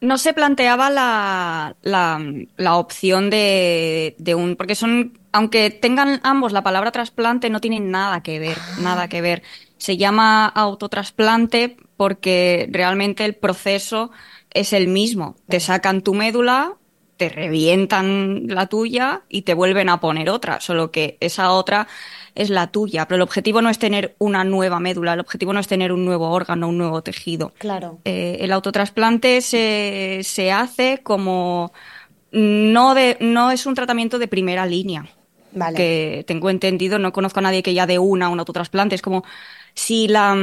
No 0.00 0.18
se 0.18 0.34
planteaba 0.34 0.90
la, 0.90 1.76
la, 1.82 2.20
la 2.56 2.76
opción 2.76 3.30
de, 3.30 4.14
de, 4.18 4.34
un. 4.34 4.56
Porque 4.56 4.74
son. 4.74 5.18
Aunque 5.32 5.70
tengan 5.70 6.20
ambos 6.22 6.52
la 6.52 6.62
palabra 6.62 6.92
trasplante, 6.92 7.50
no 7.50 7.60
tienen 7.60 7.90
nada 7.90 8.22
que 8.22 8.38
ver. 8.38 8.56
Ah. 8.58 8.76
Nada 8.80 9.08
que 9.08 9.20
ver. 9.22 9.42
Se 9.78 9.96
llama 9.96 10.46
autotrasplante 10.46 11.76
porque 11.96 12.68
realmente 12.70 13.24
el 13.24 13.34
proceso 13.34 14.10
es 14.52 14.72
el 14.72 14.88
mismo. 14.88 15.36
Te 15.48 15.60
sacan 15.60 16.02
tu 16.02 16.14
médula, 16.14 16.76
te 17.16 17.28
revientan 17.28 18.46
la 18.46 18.66
tuya 18.66 19.22
y 19.28 19.42
te 19.42 19.54
vuelven 19.54 19.88
a 19.88 20.00
poner 20.00 20.30
otra, 20.30 20.60
solo 20.60 20.90
que 20.90 21.16
esa 21.20 21.52
otra 21.52 21.88
es 22.34 22.50
la 22.50 22.66
tuya. 22.68 23.06
Pero 23.06 23.16
el 23.16 23.22
objetivo 23.22 23.62
no 23.62 23.70
es 23.70 23.78
tener 23.78 24.14
una 24.18 24.44
nueva 24.44 24.80
médula, 24.80 25.14
el 25.14 25.20
objetivo 25.20 25.52
no 25.52 25.60
es 25.60 25.68
tener 25.68 25.92
un 25.92 26.04
nuevo 26.04 26.30
órgano, 26.30 26.68
un 26.68 26.78
nuevo 26.78 27.02
tejido. 27.02 27.52
Claro. 27.58 27.98
Eh, 28.04 28.38
el 28.40 28.52
autotrasplante 28.52 29.40
se, 29.40 30.20
se 30.22 30.52
hace 30.52 31.00
como 31.02 31.72
no, 32.32 32.94
de, 32.94 33.16
no 33.20 33.50
es 33.50 33.66
un 33.66 33.74
tratamiento 33.74 34.18
de 34.18 34.28
primera 34.28 34.66
línea. 34.66 35.06
Vale. 35.52 35.76
Que 35.76 36.24
tengo 36.26 36.50
entendido, 36.50 36.98
no 36.98 37.12
conozco 37.14 37.38
a 37.38 37.42
nadie 37.42 37.62
que 37.62 37.72
ya 37.72 37.86
de 37.86 37.98
una 37.98 38.28
un 38.28 38.38
autotrasplante. 38.38 38.94
Es 38.94 39.00
como 39.00 39.24
si 39.72 40.06
la, 40.06 40.36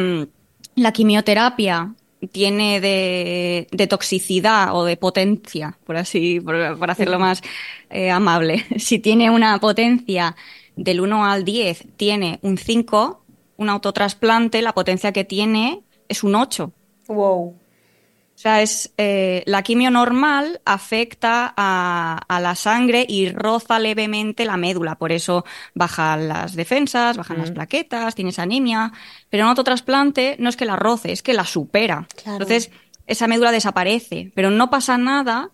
la 0.76 0.92
quimioterapia 0.92 1.94
tiene 2.32 2.80
de, 2.80 3.68
de, 3.72 3.88
toxicidad 3.88 4.76
o 4.76 4.86
de 4.86 4.98
potencia, 4.98 5.78
por 5.86 5.98
así, 5.98 6.40
por, 6.40 6.78
por 6.78 6.90
hacerlo 6.90 7.20
más 7.20 7.42
eh, 7.90 8.12
amable. 8.12 8.66
Si 8.78 9.00
tiene 9.00 9.30
una 9.30 9.60
potencia 9.60 10.36
del 10.76 11.02
1 11.02 11.26
al 11.26 11.44
10, 11.44 11.86
tiene 11.98 12.40
un 12.42 12.58
5, 12.58 13.24
un 13.58 13.70
autotrasplante, 13.70 14.62
la 14.62 14.74
potencia 14.74 15.12
que 15.12 15.24
tiene 15.24 15.84
es 16.08 16.24
un 16.24 16.36
8. 16.36 16.72
Wow. 17.08 17.56
O 18.36 18.38
sea, 18.44 18.62
es 18.62 18.92
eh, 18.98 19.44
la 19.46 19.62
quimio 19.62 19.92
normal 19.92 20.60
afecta 20.66 21.54
a, 21.56 22.20
a, 22.28 22.40
la 22.42 22.56
sangre 22.56 23.06
y 23.08 23.30
roza 23.30 23.80
levemente 23.80 24.44
la 24.44 24.58
médula, 24.58 24.96
por 24.96 25.12
eso 25.12 25.46
bajan 25.76 26.28
las 26.28 26.56
defensas, 26.56 27.16
bajan 27.16 27.38
mm. 27.38 27.42
las 27.42 27.52
plaquetas, 27.52 28.16
tienes 28.16 28.40
anemia, 28.40 28.92
pero 29.30 29.44
en 29.44 29.50
autotrasplante 29.50 30.36
no 30.40 30.50
es 30.50 30.58
que 30.58 30.66
la 30.66 30.76
roce, 30.76 31.12
es 31.12 31.22
que 31.22 31.34
la 31.34 31.46
supera. 31.46 32.08
Claro. 32.16 32.44
Entonces, 32.44 32.72
esa 33.06 33.28
médula 33.28 33.52
desaparece, 33.52 34.32
pero 34.34 34.50
no 34.50 34.70
pasa 34.70 34.98
nada 34.98 35.52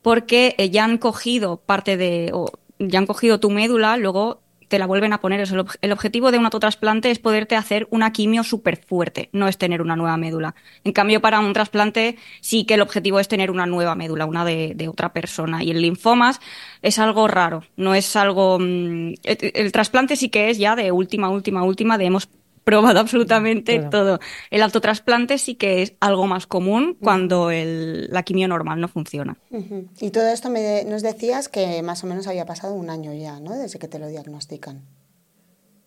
porque 0.00 0.54
eh, 0.58 0.70
ya 0.70 0.84
han 0.84 0.98
cogido 0.98 1.56
parte 1.56 1.96
de, 1.96 2.30
o 2.32 2.52
ya 2.78 2.98
han 2.98 3.06
cogido 3.06 3.40
tu 3.40 3.50
médula, 3.50 3.96
luego 3.96 4.43
la 4.78 4.86
vuelven 4.86 5.12
a 5.12 5.20
poner. 5.20 5.40
El, 5.40 5.58
ob 5.58 5.70
el 5.80 5.92
objetivo 5.92 6.30
de 6.30 6.38
un 6.38 6.44
autotrasplante 6.44 7.10
es 7.10 7.18
poderte 7.18 7.56
hacer 7.56 7.86
una 7.90 8.12
quimio 8.12 8.44
súper 8.44 8.76
fuerte, 8.76 9.28
no 9.32 9.48
es 9.48 9.58
tener 9.58 9.82
una 9.82 9.96
nueva 9.96 10.16
médula. 10.16 10.54
En 10.84 10.92
cambio, 10.92 11.20
para 11.20 11.40
un 11.40 11.52
trasplante 11.52 12.16
sí 12.40 12.64
que 12.64 12.74
el 12.74 12.82
objetivo 12.82 13.20
es 13.20 13.28
tener 13.28 13.50
una 13.50 13.66
nueva 13.66 13.94
médula, 13.94 14.26
una 14.26 14.44
de, 14.44 14.88
otra 14.88 15.12
persona. 15.12 15.62
Y 15.62 15.70
el 15.70 15.80
linfomas 15.80 16.40
es 16.82 16.98
algo 16.98 17.28
raro, 17.28 17.64
no 17.76 17.94
es 17.94 18.16
algo... 18.16 18.58
Mmm, 18.58 19.14
el, 19.22 19.38
el, 19.54 19.72
trasplante 19.72 20.16
sí 20.16 20.28
que 20.28 20.50
es 20.50 20.58
ya 20.58 20.76
de 20.76 20.92
última, 20.92 21.28
última, 21.30 21.62
última, 21.62 21.98
de 21.98 22.06
hemos 22.06 22.28
probado 22.64 22.98
absolutamente 23.00 23.74
claro. 23.74 23.90
todo. 23.90 24.20
El 24.50 24.62
autotrasplante 24.62 25.38
sí 25.38 25.54
que 25.54 25.82
es 25.82 25.94
algo 26.00 26.26
más 26.26 26.46
común 26.46 26.96
cuando 27.00 27.50
el, 27.50 28.08
la 28.10 28.22
quimio 28.22 28.48
normal 28.48 28.80
no 28.80 28.88
funciona. 28.88 29.36
Uh 29.50 29.58
-huh. 29.58 29.88
Y 30.00 30.10
todo 30.10 30.26
esto 30.28 30.50
me, 30.50 30.84
nos 30.84 31.02
decías 31.02 31.48
que 31.48 31.82
más 31.82 32.02
o 32.02 32.06
menos 32.06 32.26
había 32.26 32.46
pasado 32.46 32.74
un 32.74 32.90
año 32.90 33.12
ya, 33.12 33.38
¿no? 33.40 33.52
Desde 33.54 33.78
que 33.78 33.88
te 33.88 33.98
lo 33.98 34.08
diagnostican. 34.08 34.82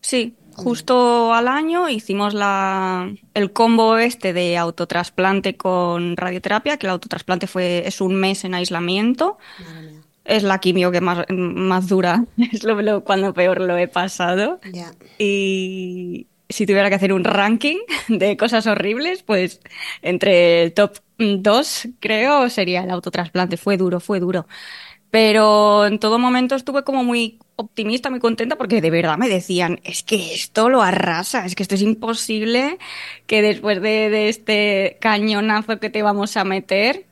Sí, 0.01 0.38
justo 0.55 1.34
al 1.34 1.50
año 1.50 1.89
hicimos 1.89 2.34
la, 2.34 3.13
el 3.34 3.51
combo 3.51 3.98
este 3.98 4.31
de 4.31 4.55
autotrasplante 4.55 5.57
con 5.57 6.15
radioterapia, 6.15 6.77
que 6.77 6.88
el 6.88 6.91
autotrasplante 6.91 7.46
fue, 7.46 7.86
es 7.86 8.00
un 8.00 8.15
mes 8.15 8.46
en 8.46 8.53
aislamiento. 8.53 9.38
Es 10.24 10.43
la 10.43 10.60
quimio 10.60 10.91
que 10.91 11.01
más, 11.01 11.25
más 11.29 11.88
dura, 11.88 12.24
es 12.53 12.63
lo, 12.63 12.81
lo, 12.81 13.03
cuando 13.03 13.34
peor 13.34 13.60
lo 13.60 13.77
he 13.77 13.89
pasado. 13.89 14.62
Yeah. 14.72 14.93
Y, 15.19 16.27
si 16.49 16.65
tuviera 16.65 16.89
que 16.89 16.95
hacer 16.95 17.13
un 17.13 17.23
ranking 17.23 17.77
de 18.07 18.37
cosas 18.37 18.67
horribles, 18.67 19.23
pues 19.23 19.61
entre 20.01 20.63
el 20.63 20.73
top 20.73 20.97
2, 21.17 21.87
creo, 21.99 22.49
sería 22.49 22.83
el 22.83 22.91
autotrasplante. 22.91 23.57
Fue 23.57 23.77
duro, 23.77 23.99
fue 23.99 24.19
duro. 24.19 24.47
Pero 25.09 25.85
en 25.85 25.99
todo 25.99 26.19
momento 26.19 26.55
estuve 26.55 26.83
como 26.83 27.03
muy 27.03 27.39
optimista, 27.55 28.09
muy 28.09 28.19
contenta, 28.19 28.57
porque 28.57 28.81
de 28.81 28.89
verdad 28.91 29.17
me 29.17 29.29
decían, 29.29 29.79
es 29.83 30.03
que 30.03 30.33
esto 30.33 30.69
lo 30.69 30.81
arrasa, 30.81 31.45
es 31.45 31.55
que 31.55 31.63
esto 31.63 31.75
es 31.75 31.81
imposible 31.81 32.77
que 33.25 33.41
después 33.41 33.81
de, 33.81 34.09
de 34.09 34.29
este 34.29 34.97
cañonazo 34.99 35.79
que 35.79 35.89
te 35.89 36.03
vamos 36.03 36.35
a 36.37 36.43
meter, 36.43 37.05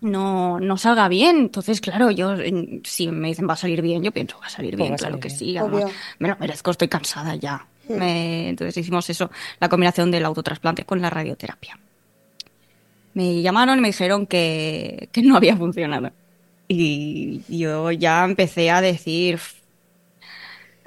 no, 0.00 0.60
no 0.60 0.76
salga 0.76 1.08
bien. 1.08 1.38
Entonces, 1.38 1.80
claro, 1.80 2.10
yo, 2.10 2.34
si 2.84 3.08
me 3.08 3.28
dicen 3.28 3.48
va 3.48 3.54
a 3.54 3.56
salir 3.56 3.82
bien, 3.82 4.02
yo 4.02 4.12
pienso 4.12 4.38
va 4.38 4.46
a 4.46 4.50
salir 4.50 4.76
bien, 4.76 4.96
claro 4.96 5.16
bien. 5.16 5.20
que 5.20 5.30
sí. 5.30 5.56
Además, 5.56 5.90
me 6.18 6.28
lo 6.28 6.36
merezco, 6.36 6.70
estoy 6.70 6.88
cansada 6.88 7.34
ya. 7.34 7.66
Entonces 7.88 8.76
hicimos 8.76 9.08
eso, 9.10 9.30
la 9.60 9.68
combinación 9.68 10.10
del 10.10 10.24
autotrasplante 10.24 10.84
con 10.84 11.00
la 11.00 11.10
radioterapia. 11.10 11.78
me 13.14 13.42
llamaron 13.42 13.78
y 13.78 13.82
me 13.82 13.88
dijeron 13.88 14.26
que, 14.26 15.08
no 15.22 15.36
había 15.36 15.56
funcionado. 15.56 16.10
Y 16.66 17.42
yo 17.48 17.90
ya 17.90 18.24
empecé 18.24 18.70
a 18.70 18.80
decir 18.80 19.38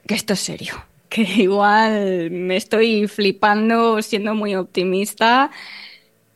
que 0.06 0.16
esto 0.16 0.34
es 0.34 0.39
serio, 0.39 0.74
que 1.10 1.22
igual 1.22 2.32
me 2.32 2.58
estoy 2.58 3.08
flipando 3.08 4.01
siendo 4.01 4.34
muy 4.34 4.56
optimista, 4.56 5.51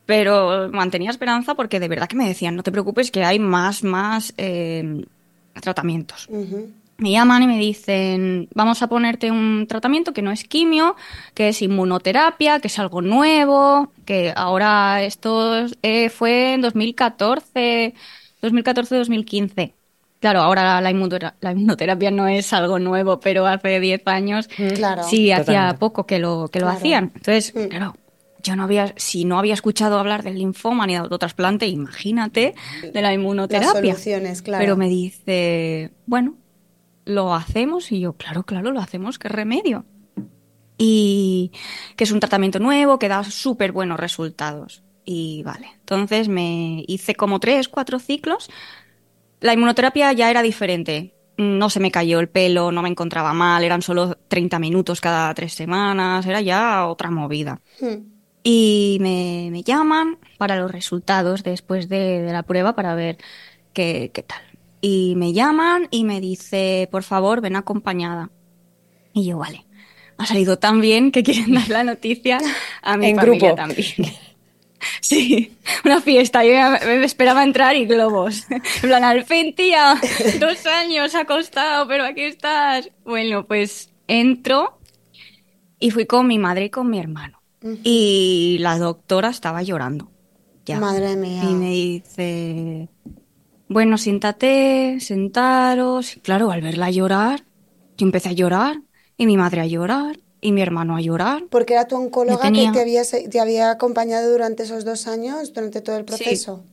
pero 0.05 0.69
mantenía 0.71 1.09
esperanza 1.09 1.55
porque 1.55 1.79
de 1.79 1.87
verdad 1.87 2.07
que 2.07 2.15
me 2.15 2.27
decían, 2.27 2.55
no 2.55 2.63
te 2.63 2.71
preocupes 2.71 3.11
que 3.11 3.23
hay 3.23 3.39
más, 3.39 3.83
más 3.83 4.33
eh, 4.37 5.05
tratamientos. 5.61 6.27
Me 7.01 7.09
llaman 7.09 7.41
y 7.41 7.47
me 7.47 7.57
dicen, 7.57 8.47
vamos 8.53 8.83
a 8.83 8.87
ponerte 8.87 9.31
un 9.31 9.65
tratamiento 9.67 10.13
que 10.13 10.21
no 10.21 10.31
es 10.31 10.43
quimio, 10.43 10.95
que 11.33 11.47
es 11.49 11.63
inmunoterapia, 11.63 12.59
que 12.59 12.67
es 12.67 12.77
algo 12.77 13.01
nuevo, 13.01 13.91
que 14.05 14.31
ahora 14.35 15.01
esto 15.01 15.65
eh, 15.81 16.09
fue 16.09 16.53
en 16.53 16.61
2014, 16.61 17.95
2014-2015. 18.39 19.73
Claro, 20.19 20.41
ahora 20.41 20.79
la, 20.79 20.91
inmunotera- 20.91 21.33
la 21.41 21.53
inmunoterapia 21.53 22.11
no 22.11 22.27
es 22.27 22.53
algo 22.53 22.77
nuevo, 22.77 23.19
pero 23.19 23.47
hace 23.47 23.79
10 23.79 24.03
años 24.05 24.47
Claro. 24.75 25.01
sí, 25.01 25.31
hacía 25.31 25.75
poco 25.79 26.05
que 26.05 26.19
lo, 26.19 26.49
que 26.49 26.59
lo 26.59 26.67
Claro. 26.67 26.77
hacían. 26.77 27.11
Entonces, 27.15 27.51
Mm. 27.55 27.67
claro, 27.69 27.95
yo 28.43 28.55
no 28.55 28.63
había, 28.65 28.93
si 28.97 29.25
no 29.25 29.39
había 29.39 29.55
escuchado 29.55 29.97
hablar 29.97 30.21
del 30.21 30.37
linfoma 30.37 30.85
ni 30.85 30.93
de 30.93 30.99
autotrasplante, 30.99 31.65
imagínate 31.65 32.53
de 32.83 33.01
la 33.01 33.09
Las 33.09 33.15
inmunoterapia. 33.15 33.71
soluciones, 33.95 34.43
claro. 34.43 34.61
Pero 34.61 34.77
me 34.77 34.87
dice, 34.87 35.89
bueno, 36.05 36.35
lo 37.11 37.33
hacemos 37.33 37.91
y 37.91 37.99
yo, 37.99 38.13
claro, 38.13 38.43
claro, 38.43 38.71
lo 38.71 38.79
hacemos, 38.79 39.19
qué 39.19 39.29
remedio. 39.29 39.85
Y 40.77 41.51
que 41.95 42.05
es 42.05 42.11
un 42.11 42.19
tratamiento 42.19 42.59
nuevo, 42.59 42.97
que 42.97 43.07
da 43.07 43.23
súper 43.23 43.71
buenos 43.71 43.99
resultados. 43.99 44.83
Y 45.05 45.43
vale, 45.43 45.67
entonces 45.79 46.27
me 46.27 46.83
hice 46.87 47.15
como 47.15 47.39
tres, 47.39 47.69
cuatro 47.69 47.99
ciclos. 47.99 48.49
La 49.39 49.53
inmunoterapia 49.53 50.11
ya 50.13 50.29
era 50.29 50.41
diferente. 50.41 51.13
No 51.37 51.69
se 51.69 51.79
me 51.79 51.91
cayó 51.91 52.19
el 52.19 52.29
pelo, 52.29 52.71
no 52.71 52.81
me 52.81 52.89
encontraba 52.89 53.33
mal, 53.33 53.63
eran 53.63 53.81
solo 53.81 54.17
30 54.27 54.59
minutos 54.59 55.01
cada 55.01 55.33
tres 55.33 55.53
semanas, 55.53 56.25
era 56.25 56.41
ya 56.41 56.87
otra 56.87 57.09
movida. 57.09 57.61
Mm. 57.79 58.11
Y 58.43 58.97
me, 59.01 59.49
me 59.51 59.63
llaman 59.63 60.17
para 60.37 60.55
los 60.55 60.71
resultados 60.71 61.43
después 61.43 61.89
de, 61.89 62.21
de 62.21 62.33
la 62.33 62.43
prueba 62.43 62.75
para 62.75 62.95
ver 62.95 63.17
qué, 63.73 64.11
qué 64.13 64.23
tal. 64.23 64.50
Y 64.81 65.13
me 65.15 65.31
llaman 65.33 65.87
y 65.91 66.03
me 66.03 66.19
dice, 66.19 66.89
por 66.91 67.03
favor, 67.03 67.39
ven 67.41 67.55
acompañada. 67.55 68.31
Y 69.13 69.25
yo, 69.25 69.37
vale. 69.37 69.65
Ha 70.17 70.25
salido 70.25 70.57
tan 70.59 70.81
bien 70.81 71.11
que 71.11 71.23
quieren 71.23 71.53
dar 71.53 71.69
la 71.69 71.83
noticia 71.83 72.39
a 72.81 72.97
mi 72.97 73.07
En 73.09 73.15
familia 73.15 73.53
grupo. 73.53 73.55
también. 73.55 73.85
Sí, 74.99 75.55
una 75.85 76.01
fiesta. 76.01 76.43
Yo 76.43 76.53
me 76.87 77.05
esperaba 77.05 77.43
entrar 77.43 77.75
y 77.75 77.85
globos. 77.85 78.47
En 78.49 78.61
plan, 78.81 79.03
al 79.03 79.25
fin, 79.25 79.53
tía, 79.53 79.93
dos 80.39 80.65
años 80.65 81.13
ha 81.13 81.25
costado, 81.25 81.87
pero 81.87 82.03
aquí 82.03 82.21
estás. 82.23 82.89
Bueno, 83.05 83.45
pues 83.45 83.91
entro 84.07 84.79
y 85.79 85.91
fui 85.91 86.07
con 86.07 86.25
mi 86.25 86.39
madre 86.39 86.65
y 86.65 86.69
con 86.71 86.89
mi 86.89 86.97
hermano. 86.97 87.39
Y 87.83 88.57
la 88.59 88.79
doctora 88.79 89.29
estaba 89.29 89.61
llorando. 89.61 90.09
Ya. 90.65 90.79
Madre 90.79 91.15
mía. 91.15 91.43
Y 91.43 91.53
me 91.53 91.69
dice, 91.69 92.89
bueno, 93.73 93.97
siéntate, 93.97 94.99
sentaros. 94.99 96.17
Claro, 96.23 96.51
al 96.51 96.61
verla 96.61 96.91
llorar, 96.91 97.45
yo 97.97 98.05
empecé 98.05 98.29
a 98.29 98.33
llorar, 98.33 98.81
y 99.17 99.25
mi 99.25 99.37
madre 99.37 99.61
a 99.61 99.67
llorar, 99.67 100.19
y 100.41 100.51
mi 100.51 100.61
hermano 100.61 100.95
a 100.95 101.01
llorar. 101.01 101.43
Porque 101.49 101.73
era 101.73 101.87
tu 101.87 101.95
oncóloga 101.95 102.45
tenía- 102.45 102.67
que 102.67 102.73
te 102.73 102.81
había, 102.81 103.03
se- 103.03 103.27
te 103.29 103.39
había 103.39 103.71
acompañado 103.71 104.31
durante 104.31 104.63
esos 104.63 104.85
dos 104.85 105.07
años, 105.07 105.53
durante 105.53 105.81
todo 105.81 105.97
el 105.97 106.05
proceso. 106.05 106.63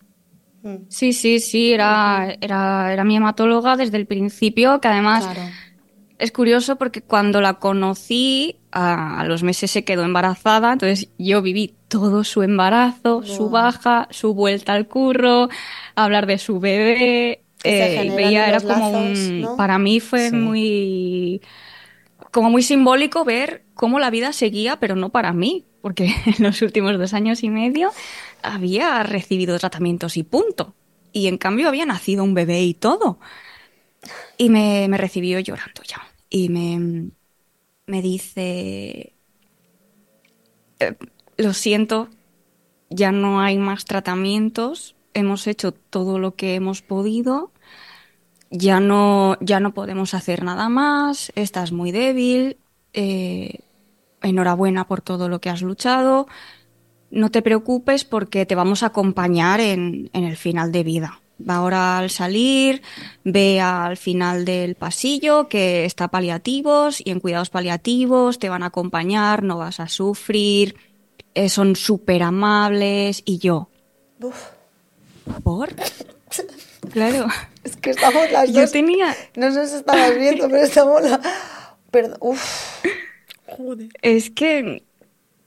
Mm, 0.63 0.77
Sí, 0.89 1.13
sí, 1.13 1.39
sí, 1.41 1.73
era, 1.73 2.35
era, 2.41 2.93
era 2.93 3.05
mi 3.05 3.17
hematóloga 3.17 3.77
desde 3.77 3.99
el 3.99 4.07
principio, 4.07 4.81
que 4.81 4.89
además 4.89 5.25
Claro. 5.25 5.43
es 6.19 6.33
curioso 6.33 6.77
porque 6.77 7.03
cuando 7.03 7.41
la 7.41 7.59
conocí, 7.59 8.58
a, 8.73 9.25
los 9.27 9.43
meses 9.43 9.71
se 9.71 9.85
quedó 9.85 10.05
embarazada, 10.05 10.73
entonces 10.73 11.09
yo 11.19 11.43
viví 11.43 11.75
todo 11.89 12.25
su 12.25 12.43
embarazo, 12.43 13.23
su 13.23 13.51
baja, 13.51 14.09
su 14.11 14.35
vuelta 14.35 14.75
al 14.75 14.89
curro, 14.89 15.49
hablar 15.95 16.27
de 16.27 16.39
su 16.39 16.61
bebé. 16.61 17.43
Eh, 17.65 18.13
veía, 18.15 18.47
era 18.49 18.61
los 18.61 18.65
como 18.65 18.93
lazos, 18.93 19.19
un, 19.19 19.41
¿no? 19.41 19.57
para 19.57 19.79
mí 19.79 20.01
fue 20.01 20.31
Sí. 20.31 20.37
muy, 20.37 21.43
como 22.31 22.51
muy 22.51 22.63
simbólico 22.63 23.25
ver 23.25 23.65
cómo 23.75 23.99
la 23.99 24.11
vida 24.11 24.33
seguía, 24.33 24.79
pero 24.79 24.97
no 24.97 25.11
para 25.11 25.33
mí, 25.33 25.67
porque 25.81 26.07
en 26.27 26.45
los 26.45 26.63
últimos 26.63 26.99
dos 26.99 27.15
años 27.15 27.43
y 27.43 27.51
medio 27.51 27.91
había 28.43 29.03
recibido 29.03 29.59
tratamientos 29.59 30.17
y 30.17 30.23
punto. 30.25 30.75
Y 31.13 31.27
en 31.27 31.39
cambio 31.39 31.69
había 31.69 31.87
nacido 31.87 32.23
un 32.25 32.35
bebé 32.35 32.63
y 32.63 32.75
todo. 32.75 33.19
Y 34.37 34.51
me, 34.51 34.87
me 34.89 34.99
recibió 34.99 35.41
llorando 35.41 35.83
ya. 35.83 36.03
Y 36.31 36.49
me, 36.49 37.11
me 37.89 38.03
dice, 38.03 39.13
"Eh, 40.79 40.95
lo 41.37 41.53
siento, 41.55 42.09
ya 42.91 43.13
no 43.13 43.41
hay 43.41 43.59
más 43.59 43.85
tratamientos, 43.85 44.95
hemos 45.15 45.47
hecho 45.47 45.73
todo 45.73 46.19
lo 46.19 46.35
que 46.35 46.55
hemos 46.55 46.83
podido, 46.83 47.53
ya 48.51 48.81
no, 48.81 49.37
ya 49.41 49.61
no 49.61 49.75
podemos 49.75 50.15
hacer 50.15 50.45
nada 50.45 50.69
más, 50.69 51.33
estás 51.35 51.73
muy 51.73 51.93
débil, 51.93 52.59
eh, 52.93 53.61
enhorabuena 54.23 54.87
por 54.87 55.01
todo 55.01 55.29
lo 55.29 55.41
que 55.41 55.51
has 55.51 55.63
luchado, 55.63 56.29
no 57.11 57.31
te 57.31 57.43
preocupes 57.43 58.05
porque 58.05 58.47
te 58.47 58.55
vamos 58.55 58.83
a 58.83 58.87
acompañar 58.87 59.61
en, 59.61 60.11
en 60.13 60.25
el 60.25 60.37
final 60.37 60.73
de 60.73 60.85
vida. 60.85 61.21
Va 61.41 61.57
ahora 61.57 61.99
al 61.99 62.11
salir, 62.11 62.83
ve 63.25 63.61
al 63.61 63.97
final 63.97 64.45
del 64.45 64.75
pasillo 64.75 65.49
que 65.49 65.85
está 65.85 66.09
paliativos 66.09 67.01
y 67.05 67.11
en 67.11 67.21
cuidados 67.21 67.51
paliativos 67.51 68.39
te 68.39 68.49
van 68.49 68.63
a 68.63 68.67
acompañar, 68.67 69.43
no 69.45 69.59
vas 69.59 69.79
a 69.79 69.89
sufrir, 69.89 70.75
eh, 71.35 71.49
son 71.49 71.77
súper 71.77 72.23
amables 72.25 73.23
y 73.25 73.39
yo, 73.39 73.69
Uf, 74.21 74.47
¿por? 75.45 75.71
Claro, 76.93 77.27
es 77.65 77.77
que 77.77 77.91
estamos 77.91 78.31
las 78.33 78.51
yo 78.51 78.63
dos. 78.63 78.73
tenía, 78.73 79.15
No 79.37 79.51
nos 79.51 79.73
estamos 79.73 80.17
viendo, 80.17 80.49
pero 80.49 80.63
estamos 80.63 81.03
la... 81.03 81.21
Perdón. 81.91 82.17
Uf. 82.21 82.83
es 84.03 84.31
que, 84.31 84.83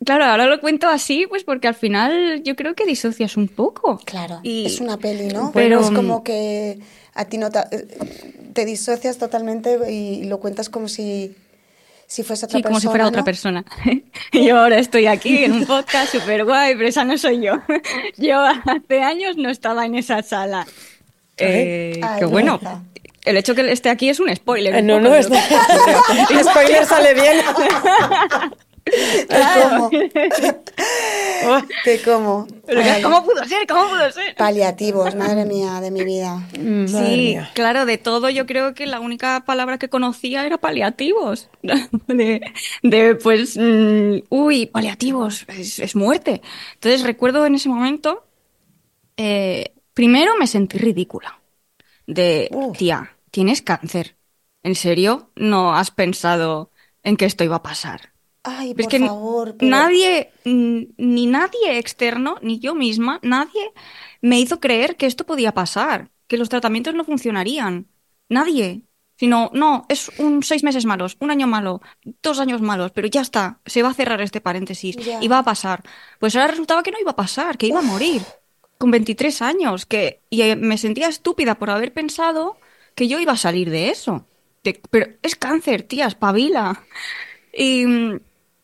claro, 0.05 0.25
ahora 0.25 0.45
lo 0.45 0.59
cuento 0.59 0.87
así, 0.87 1.25
pues 1.27 1.43
porque 1.43 1.67
al 1.67 1.75
final 1.75 2.41
yo 2.43 2.55
creo 2.55 2.75
que 2.75 2.85
disocias 2.85 3.37
un 3.37 3.47
poco. 3.47 3.99
Claro, 4.05 4.39
Y- 4.43 4.65
es 4.65 4.79
una 4.81 4.97
peli, 4.97 5.27
¿no? 5.27 5.51
pero- 5.53 5.79
es 5.81 5.91
como 5.91 6.23
que 6.23 6.79
a 7.13 7.25
ti 7.25 7.37
no 7.37 7.49
te, 7.51 7.59
te 8.53 8.65
disocias 8.65 9.17
totalmente 9.17 9.77
y 9.91 10.23
lo 10.25 10.39
cuentas 10.39 10.69
como 10.69 10.87
si, 10.87 11.35
si 12.07 12.23
fuese 12.23 12.45
otra 12.45 12.57
Sí, 12.57 12.63
persona. 12.63 12.69
como 12.69 12.79
si 12.79 12.87
fuera 12.87 13.07
otra 13.07 13.21
¿no? 13.21 13.25
persona. 13.25 13.65
yo 14.33 14.57
ahora 14.59 14.79
estoy 14.79 15.07
aquí 15.07 15.43
en 15.43 15.51
un 15.53 15.65
podcast 15.65 16.11
súper 16.13 16.45
guay, 16.45 16.75
pero 16.75 16.87
esa 16.87 17.03
no 17.03 17.17
soy 17.17 17.41
yo. 17.41 17.53
yo 18.17 18.39
hace 18.41 19.01
años 19.01 19.37
no 19.37 19.49
estaba 19.49 19.85
en 19.85 19.95
esa 19.95 20.21
sala. 20.23 20.65
Eh, 21.37 21.99
Ay, 22.03 22.19
que 22.19 22.25
bueno, 22.25 22.59
el 23.25 23.37
hecho 23.37 23.55
que 23.55 23.71
esté 23.71 23.89
aquí 23.89 24.09
es 24.09 24.19
un 24.19 24.33
spoiler. 24.35 24.75
Eh, 24.75 24.79
un 24.81 24.87
No, 24.87 24.95
poco 24.97 25.09
no, 25.09 25.15
es 25.15 25.25
spoiler 26.49 26.85
sale 26.85 27.13
bien. 27.13 27.37
Te 29.29 29.49
como. 29.49 29.91
Te 31.81 32.01
como. 32.01 32.47
Ay, 32.67 33.01
¿Cómo 33.01 33.23
pudo 33.23 33.43
ser? 33.45 33.65
¿Cómo 33.67 33.89
pudo 33.89 34.11
ser? 34.11 34.35
Paliativos, 34.37 35.15
madre 35.15 35.45
mía, 35.45 35.79
de 35.81 35.91
mi 35.91 36.03
vida. 36.03 36.41
Madre 36.57 37.17
Sí, 37.17 37.17
mía. 37.17 37.49
claro, 37.53 37.85
de 37.85 37.97
todo 37.97 38.29
yo 38.29 38.45
creo 38.45 38.73
que 38.73 38.85
la 38.85 38.99
única 38.99 39.45
palabra 39.45 39.77
que 39.77 39.89
conocía 39.89 40.45
era 40.45 40.57
paliativos. 40.57 41.49
De, 42.07 42.41
de, 42.83 43.15
pues, 43.15 43.57
mm, 43.57 44.23
uy, 44.29 44.65
paliativos, 44.65 45.45
es, 45.47 45.79
es 45.79 45.95
muerte. 45.95 46.41
Entonces 46.73 47.03
recuerdo 47.03 47.45
en 47.45 47.55
ese 47.55 47.69
momento, 47.69 48.25
eh, 49.17 49.73
primero 49.93 50.33
me 50.39 50.47
sentí 50.47 50.77
ridícula. 50.77 51.41
De, 52.07 52.49
Uf. 52.49 52.77
tía, 52.77 53.17
tienes 53.31 53.61
cáncer. 53.61 54.17
¿En 54.63 54.75
serio? 54.75 55.31
¿No 55.35 55.75
has 55.75 55.91
pensado 55.91 56.71
en 57.03 57.17
que 57.17 57.25
esto 57.25 57.43
iba 57.43 57.57
a 57.57 57.63
pasar? 57.63 58.13
Ay, 58.43 58.73
por 58.73 58.81
es 58.81 58.87
que 58.87 58.99
favor. 58.99 59.55
pero- 59.57 59.69
nadie, 59.69 60.31
ni 60.45 61.25
nadie 61.27 61.77
externo, 61.77 62.37
ni 62.41 62.59
yo 62.59 62.73
misma, 62.75 63.19
nadie 63.21 63.71
me 64.21 64.39
hizo 64.39 64.59
creer 64.59 64.95
que 64.97 65.05
esto 65.05 65.25
podía 65.25 65.53
pasar, 65.53 66.09
que 66.27 66.37
los 66.37 66.49
tratamientos 66.49 66.93
no 66.95 67.03
funcionarían. 67.03 67.87
Nadie. 68.29 68.81
Sino, 69.17 69.51
no, 69.53 69.85
es 69.87 70.09
un 70.17 70.41
seis 70.41 70.63
meses 70.63 70.85
malos, 70.85 71.15
un 71.19 71.29
año 71.29 71.45
malo, 71.45 71.81
dos 72.23 72.39
años 72.39 72.59
malos, 72.61 72.91
pero 72.91 73.07
ya 73.07 73.21
está, 73.21 73.59
se 73.67 73.83
va 73.83 73.89
a 73.89 73.93
cerrar 73.93 74.19
este 74.21 74.41
paréntesis 74.41 74.95
Ya. 74.95 75.19
y 75.21 75.27
va 75.27 75.37
a 75.39 75.43
pasar. 75.43 75.83
Pues 76.19 76.35
ahora 76.35 76.47
resultaba 76.47 76.81
que 76.81 76.89
no 76.89 76.99
iba 76.99 77.11
a 77.11 77.15
pasar, 77.15 77.55
que 77.59 77.67
iba 77.67 77.79
a 77.79 77.83
morir 77.83 78.23
con 78.79 78.89
23 78.89 79.43
años, 79.43 79.85
que 79.85 80.21
y 80.31 80.41
eh, 80.41 80.55
me 80.55 80.79
sentía 80.79 81.07
estúpida 81.07 81.53
por 81.59 81.69
haber 81.69 81.93
pensado 81.93 82.57
que 82.95 83.07
yo 83.07 83.19
iba 83.19 83.33
a 83.33 83.37
salir 83.37 83.69
de 83.69 83.89
eso. 83.89 84.25
De- 84.63 84.81
pero 84.89 85.11
es 85.21 85.35
cáncer, 85.35 85.83
tía, 85.83 86.07
espabila. 86.07 86.83
Y, 87.53 87.85
mm, 87.85 88.19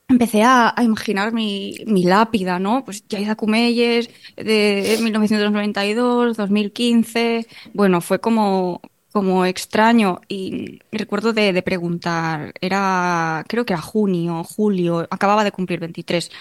empecé 0.08 0.44
a, 0.44 0.74
a 0.76 0.84
imaginar 0.84 1.34
mi, 1.34 1.78
mi, 1.86 2.04
lápida, 2.04 2.60
¿no? 2.60 2.84
Pues 2.86 3.08
Yaida 3.08 3.36
Cumelles, 3.36 4.10
de 4.36 4.98
1992, 5.02 6.38
2015. 6.38 7.48
Bueno, 7.74 8.02
fue 8.02 8.20
como, 8.20 8.82
como 9.12 9.46
extraño 9.46 10.22
y 10.28 10.80
recuerdo 10.92 11.34
de, 11.34 11.54
de, 11.54 11.62
preguntar, 11.62 12.54
era, 12.62 13.44
creo 13.48 13.66
que 13.66 13.74
era 13.74 13.82
junio, 13.82 14.44
julio, 14.44 15.08
acababa 15.10 15.44
de 15.44 15.52
cumplir 15.52 15.80
23. 15.80 16.32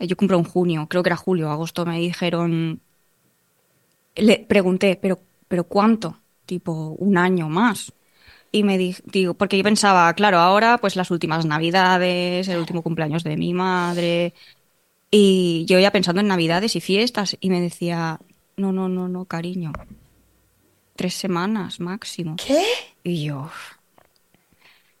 Yo 0.00 0.16
cumplo 0.16 0.38
en 0.38 0.44
junio, 0.44 0.86
creo 0.88 1.02
que 1.02 1.08
era 1.08 1.16
julio, 1.16 1.50
agosto, 1.50 1.84
me 1.84 1.98
dijeron, 1.98 2.80
le 4.16 4.38
pregunté, 4.48 4.98
pero, 5.00 5.20
pero 5.48 5.64
¿cuánto? 5.64 6.18
Tipo, 6.46 6.72
un 6.98 7.18
año 7.18 7.48
más. 7.48 7.92
Y 8.50 8.62
me 8.62 8.78
digo, 8.78 9.34
porque 9.34 9.58
yo 9.58 9.64
pensaba, 9.64 10.12
claro, 10.14 10.38
ahora 10.38 10.78
pues 10.78 10.96
las 10.96 11.10
últimas 11.10 11.44
navidades, 11.44 12.48
el 12.48 12.58
último 12.58 12.82
cumpleaños 12.82 13.22
de 13.22 13.36
mi 13.36 13.52
madre, 13.52 14.32
y 15.10 15.66
yo 15.66 15.78
ya 15.78 15.92
pensando 15.92 16.20
en 16.20 16.28
navidades 16.28 16.74
y 16.74 16.80
fiestas, 16.80 17.36
y 17.40 17.50
me 17.50 17.60
decía, 17.60 18.20
no, 18.56 18.72
no, 18.72 18.88
no, 18.88 19.06
no, 19.08 19.26
cariño, 19.26 19.72
tres 20.96 21.14
semanas 21.14 21.78
máximo. 21.78 22.36
¿Qué? 22.36 22.64
Y 23.04 23.24
yo, 23.24 23.50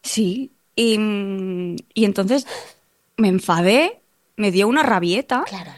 sí, 0.02 0.52
y, 0.76 0.98
y 1.94 2.04
entonces 2.04 2.46
me 3.16 3.28
enfadé, 3.28 4.00
me 4.36 4.50
dio 4.50 4.68
una 4.68 4.82
rabieta. 4.82 5.44
Claro. 5.48 5.72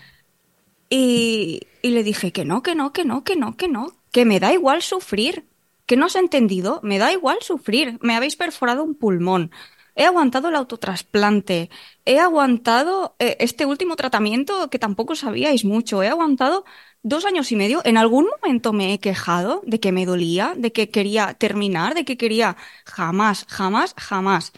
Y, 0.91 1.61
y 1.83 1.91
le 1.91 2.03
dije 2.03 2.33
que 2.33 2.45
no, 2.45 2.65
que 2.65 2.75
no, 2.75 2.93
que 2.93 3.05
no, 3.05 3.23
que 3.23 3.37
no, 3.37 3.57
que 3.57 3.69
no, 3.69 3.93
que 4.11 4.25
me 4.25 4.41
da 4.41 4.53
igual 4.53 4.83
sufrir 4.83 5.45
¿Qué 5.91 5.97
no 5.97 6.07
has 6.07 6.15
entendido? 6.15 6.79
Me 6.85 7.01
da 7.01 7.13
igual 7.13 7.39
sufrir. 7.41 7.99
Me 8.01 8.15
habéis 8.15 8.37
perforado 8.37 8.85
un 8.85 8.95
pulmón. 8.95 9.51
He 9.97 10.05
aguantado 10.05 10.49
el 10.49 10.55
autotrasplante. 10.55 11.69
He 12.05 12.21
aguantado 12.21 13.17
eh, 13.19 13.37
este 13.41 13.67
último 13.67 13.97
tratamiento 13.97 14.71
que 14.71 14.79
tampoco 14.79 15.17
sabíais 15.17 15.65
mucho. 15.65 16.05
He 16.05 16.09
aguantado 16.09 16.65
dos 17.03 17.25
años 17.25 17.51
y 17.51 17.57
medio. 17.57 17.81
En 17.85 17.97
algún 17.97 18.29
momento 18.41 18.73
me 18.73 18.95
he 18.95 19.01
quejado 19.01 19.63
de 19.67 19.81
que 19.81 19.91
me 19.91 20.07
dolía, 20.07 20.55
de 20.57 20.71
que 20.71 20.91
quería 20.91 21.35
terminar, 21.35 21.95
de 21.95 22.05
que 22.05 22.17
quería 22.17 22.57
jamás, 22.85 23.45
jamás, 23.49 23.93
jamás. 23.97 24.53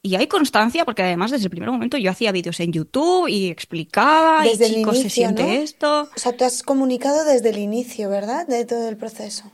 Y 0.00 0.14
hay 0.14 0.28
constancia 0.28 0.84
porque 0.84 1.02
además 1.02 1.32
desde 1.32 1.46
el 1.46 1.50
primer 1.50 1.72
momento 1.72 1.98
yo 1.98 2.12
hacía 2.12 2.30
vídeos 2.30 2.60
en 2.60 2.72
YouTube 2.72 3.26
y 3.26 3.48
explicaba 3.48 4.44
desde 4.44 4.68
y 4.68 4.76
chicos, 4.76 4.94
el 4.94 5.00
inicio, 5.00 5.02
se 5.02 5.10
siente 5.10 5.42
¿no? 5.42 5.48
esto. 5.48 6.02
O 6.02 6.18
sea, 6.20 6.36
tú 6.36 6.44
has 6.44 6.62
comunicado 6.62 7.24
desde 7.24 7.48
el 7.48 7.58
inicio, 7.58 8.08
¿verdad? 8.08 8.46
De 8.46 8.64
todo 8.64 8.88
el 8.88 8.96
proceso. 8.96 9.50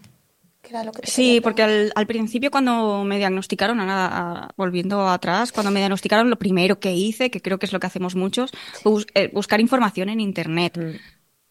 Sí, 1.04 1.40
porque 1.40 1.62
al, 1.62 1.92
al, 1.94 2.06
principio 2.06 2.50
cuando 2.50 3.04
me 3.04 3.18
diagnosticaron, 3.18 3.80
a, 3.80 4.06
a, 4.06 4.50
volviendo 4.56 5.08
atrás, 5.08 5.52
cuando 5.52 5.70
me 5.70 5.80
diagnosticaron, 5.80 6.30
lo 6.30 6.38
primero 6.38 6.80
que 6.80 6.92
hice, 6.92 7.30
que 7.30 7.40
creo 7.40 7.58
que 7.58 7.66
es 7.66 7.72
lo 7.72 7.80
que 7.80 7.86
hacemos 7.86 8.14
muchos, 8.14 8.50
fue 8.82 8.92
bus 8.92 9.06
eh, 9.14 9.30
buscar 9.32 9.60
información 9.60 10.08
en 10.08 10.20
Internet. 10.20 10.78
Mm. 10.78 10.96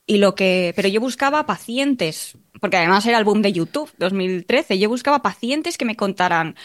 Y 0.06 0.18
lo 0.18 0.36
que, 0.36 0.74
pero 0.76 0.90
yo 0.90 1.00
buscaba 1.00 1.46
pacientes, 1.46 2.38
porque 2.60 2.78
además 2.78 3.06
era 3.06 3.18
el 3.18 3.24
boom 3.24 3.42
de 3.42 3.54
YouTube, 3.54 3.90
2013, 3.98 4.78
yo 4.78 4.90
buscaba 4.90 5.22
pacientes 5.22 5.78
que 5.78 5.86
me 5.86 5.96
contaran, 5.96 6.56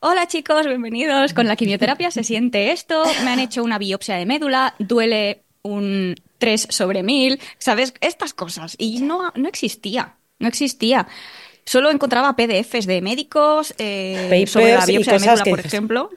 hola 0.00 0.26
chicos, 0.26 0.66
bienvenidos, 0.66 1.32
con 1.32 1.48
la 1.48 1.56
quimioterapia 1.56 2.10
se 2.10 2.22
siente 2.22 2.70
esto, 2.70 3.02
me 3.24 3.30
han 3.30 3.38
hecho 3.38 3.64
una 3.64 3.78
biopsia 3.78 4.16
de 4.16 4.26
médula, 4.26 4.74
duele 4.78 5.44
un 5.62 6.16
3 6.36 6.66
sobre 6.68 7.02
1000, 7.02 7.40
¿sabes? 7.58 7.94
Estas 8.00 8.34
cosas. 8.34 8.74
Y 8.78 9.00
no, 9.00 9.32
no 9.36 9.48
existía, 9.48 10.16
no 10.38 10.48
existía 10.48 11.06
solo 11.64 11.90
encontraba 11.90 12.36
PDFs 12.36 12.86
de 12.86 13.00
médicos 13.00 13.74
eh, 13.78 14.44
sobre 14.46 14.74
la 14.74 14.86
biopsia 14.86 15.14
de 15.14 15.18
médula, 15.20 15.44
por 15.44 15.60
ejemplo. 15.60 16.10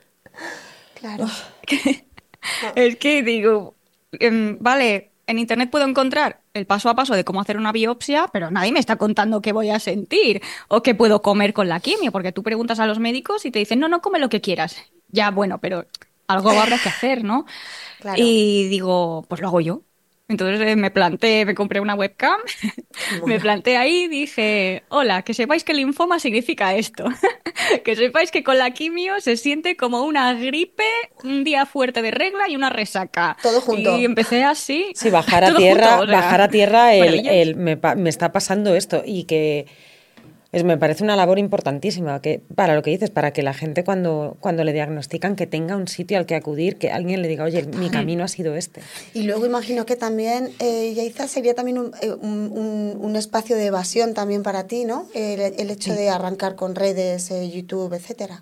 Claro. 0.99 1.27
es 2.75 2.95
que 2.97 3.23
digo, 3.23 3.75
eh, 4.19 4.57
vale, 4.59 5.11
en 5.27 5.39
internet 5.39 5.69
puedo 5.69 5.85
encontrar 5.87 6.41
el 6.53 6.65
paso 6.65 6.89
a 6.89 6.95
paso 6.95 7.15
de 7.15 7.23
cómo 7.23 7.41
hacer 7.41 7.57
una 7.57 7.71
biopsia, 7.71 8.29
pero 8.31 8.51
nadie 8.51 8.71
me 8.71 8.79
está 8.79 8.95
contando 8.95 9.41
qué 9.41 9.51
voy 9.51 9.69
a 9.69 9.79
sentir 9.79 10.41
o 10.67 10.83
qué 10.83 10.95
puedo 10.95 11.21
comer 11.21 11.53
con 11.53 11.67
la 11.67 11.79
quimio, 11.79 12.11
porque 12.11 12.31
tú 12.31 12.43
preguntas 12.43 12.79
a 12.79 12.85
los 12.85 12.99
médicos 12.99 13.45
y 13.45 13.51
te 13.51 13.59
dicen, 13.59 13.79
no, 13.79 13.87
no, 13.87 14.01
come 14.01 14.19
lo 14.19 14.29
que 14.29 14.41
quieras. 14.41 14.77
Ya, 15.09 15.31
bueno, 15.31 15.59
pero 15.59 15.85
algo 16.27 16.49
habrá 16.51 16.77
que 16.77 16.89
hacer, 16.89 17.23
¿no? 17.23 17.45
Claro. 17.99 18.21
Y 18.21 18.67
digo, 18.67 19.25
pues 19.27 19.41
lo 19.41 19.47
hago 19.47 19.61
yo. 19.61 19.81
Entonces 20.27 20.59
eh, 20.67 20.75
me 20.75 20.89
planté, 20.89 21.45
me 21.45 21.53
compré 21.53 21.79
una 21.79 21.93
webcam, 21.93 22.39
me 23.27 23.39
planté 23.39 23.77
ahí 23.77 24.05
y 24.05 24.07
dije, 24.07 24.83
hola, 24.89 25.21
que 25.21 25.35
sepáis 25.35 25.63
que 25.63 25.71
el 25.71 25.77
linfoma 25.77 26.19
significa 26.19 26.73
esto, 26.73 27.05
que 27.83 27.95
sepáis 27.95 28.31
que 28.31 28.43
con 28.43 28.57
la 28.57 28.71
quimio 28.71 29.19
se 29.21 29.37
siente 29.37 29.77
como 29.77 30.01
una 30.01 30.33
gripe, 30.33 30.83
un 31.23 31.43
día 31.43 31.67
fuerte 31.67 32.01
de 32.01 32.09
regla 32.09 32.49
y 32.49 32.55
una 32.55 32.71
resaca. 32.71 33.37
Todo 33.43 33.61
junto. 33.61 33.99
Y 33.99 34.05
empecé 34.05 34.43
así. 34.43 34.87
Sí, 34.95 35.11
bajar 35.11 35.43
a 35.43 35.53
tierra, 35.55 35.97
junto, 35.97 36.03
o 36.05 36.07
sea, 36.07 36.21
bajar 36.21 36.41
a 36.41 36.49
tierra 36.49 36.95
el, 36.95 37.27
el 37.27 37.55
me, 37.55 37.75
me 37.95 38.09
está 38.09 38.31
pasando 38.31 38.75
esto 38.75 39.03
y 39.05 39.25
que 39.25 39.67
es, 40.55 40.63
me 40.63 40.77
parece 40.77 41.03
una 41.03 41.17
labor 41.17 41.37
importantísima 41.37 42.21
que, 42.21 42.41
para 42.55 42.75
lo 42.75 42.81
que 42.81 42.89
dices, 42.89 43.09
para 43.09 43.33
que 43.33 43.43
la 43.43 43.53
gente 43.53 43.83
cuando, 43.83 44.37
cuando 44.39 44.63
le 44.63 44.71
diagnostican 44.71 45.35
que 45.35 45.47
tenga 45.47 45.75
un 45.75 45.89
sitio 45.89 46.17
al 46.17 46.25
que 46.25 46.33
acudir, 46.35 46.77
que 46.77 46.91
alguien 46.91 47.21
le 47.21 47.27
diga, 47.27 47.43
oye, 47.43 47.63
mi 47.63 47.89
camino 47.89 48.23
ha 48.23 48.29
sido 48.29 48.55
este. 48.55 48.81
Y 49.13 49.23
luego 49.23 49.45
imagino 49.45 49.85
que 49.85 49.97
también, 49.97 50.51
eh, 50.59 50.93
Yaiza, 50.95 51.27
sería 51.27 51.55
también 51.55 51.77
un, 51.77 51.91
un, 52.21 52.51
un, 52.53 52.97
un, 53.01 53.15
espacio 53.17 53.57
de 53.57 53.65
evasión 53.65 54.13
también 54.13 54.43
para 54.43 54.65
ti, 54.65 54.85
¿no? 54.85 55.09
El, 55.13 55.41
el 55.41 55.69
hecho 55.69 55.91
sí. 55.91 55.97
de 55.97 56.09
arrancar 56.09 56.55
con 56.55 56.73
redes, 56.73 57.31
eh, 57.31 57.49
YouTube, 57.49 57.93
etcétera. 57.93 58.41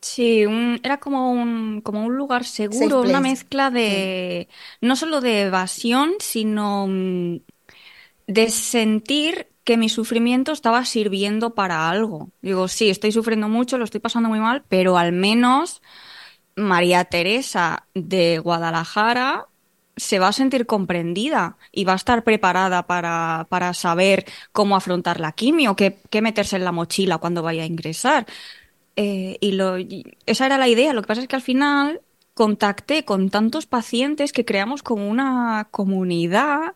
Sí, 0.00 0.46
un, 0.46 0.80
era 0.84 1.00
como 1.00 1.32
un, 1.32 1.80
como 1.80 2.06
un 2.06 2.16
lugar 2.16 2.44
seguro, 2.44 3.00
una 3.00 3.20
mezcla 3.20 3.70
de, 3.70 4.46
sí. 4.48 4.56
no 4.80 4.94
solo 4.94 5.20
de 5.20 5.42
evasión, 5.42 6.12
sino 6.20 6.86
mm, 6.88 7.40
de 8.28 8.48
sentir 8.48 9.49
que 9.70 9.76
mi 9.76 9.88
sufrimiento 9.88 10.50
estaba 10.50 10.84
sirviendo 10.84 11.54
para 11.54 11.88
algo. 11.88 12.32
Digo, 12.42 12.66
sí, 12.66 12.90
estoy 12.90 13.12
sufriendo 13.12 13.48
mucho, 13.48 13.78
lo 13.78 13.84
estoy 13.84 14.00
pasando 14.00 14.28
muy 14.28 14.40
mal, 14.40 14.64
pero 14.68 14.98
al 14.98 15.12
menos 15.12 15.80
María 16.56 17.04
Teresa 17.04 17.86
de 17.94 18.40
Guadalajara 18.40 19.46
se 19.96 20.18
va 20.18 20.26
a 20.26 20.32
sentir 20.32 20.66
comprendida 20.66 21.56
y 21.70 21.84
va 21.84 21.92
a 21.92 21.96
estar 22.02 22.24
preparada 22.24 22.88
para, 22.88 23.46
para 23.48 23.72
saber 23.72 24.24
cómo 24.50 24.74
afrontar 24.74 25.20
la 25.20 25.30
quimio, 25.30 25.76
qué, 25.76 26.00
qué, 26.10 26.20
meterse 26.20 26.56
en 26.56 26.64
la 26.64 26.72
mochila 26.72 27.18
cuando 27.18 27.44
vaya 27.44 27.62
a 27.62 27.66
ingresar. 27.66 28.26
Eh, 28.96 29.38
y, 29.40 29.52
lo, 29.52 29.78
y 29.78 30.04
esa 30.26 30.46
era 30.46 30.58
la 30.58 30.66
idea. 30.66 30.92
Lo 30.94 31.02
que 31.02 31.06
pasa 31.06 31.22
es 31.22 31.28
que 31.28 31.36
al 31.36 31.42
final 31.42 32.00
contacté 32.34 33.04
con 33.04 33.30
tantos 33.30 33.66
pacientes 33.66 34.32
que 34.32 34.44
creamos 34.44 34.82
como 34.82 35.08
una 35.08 35.68
comunidad 35.70 36.74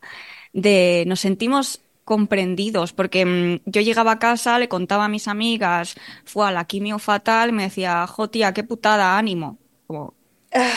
de 0.52 1.02
nos 1.08 1.18
sentimos 1.18 1.80
comprendidos, 2.04 2.92
porque 2.92 3.24
mmm, 3.26 3.60
yo 3.66 3.80
llegaba 3.82 4.12
a 4.12 4.18
casa, 4.18 4.58
le 4.58 4.68
contaba 4.68 5.06
a 5.06 5.08
mis 5.08 5.28
amigas, 5.28 5.94
fue 6.24 6.46
a 6.48 6.50
la 6.52 6.66
quimio 6.66 6.98
fatal, 6.98 7.52
me 7.52 7.64
decía, 7.64 8.06
jo 8.06 8.30
tía, 8.30 8.52
qué 8.54 8.64
putada, 8.64 9.18
ánimo. 9.18 9.58
Como, 9.86 10.14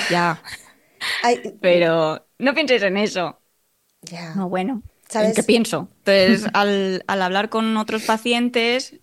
ya. 0.08 0.42
Ay, 1.22 1.42
Pero 1.60 2.28
no 2.40 2.54
pienses 2.54 2.84
en 2.84 2.98
eso. 2.98 3.42
ya. 4.12 4.34
No, 4.34 4.50
bueno, 4.50 4.84
¿Sabes? 5.10 5.28
¿en 5.28 5.34
qué 5.34 5.44
pienso? 5.44 5.90
Entonces, 6.00 6.50
al, 6.54 7.04
al 7.08 7.22
hablar 7.22 7.50
con 7.50 7.78
otros 7.78 8.04
pacientes, 8.04 9.00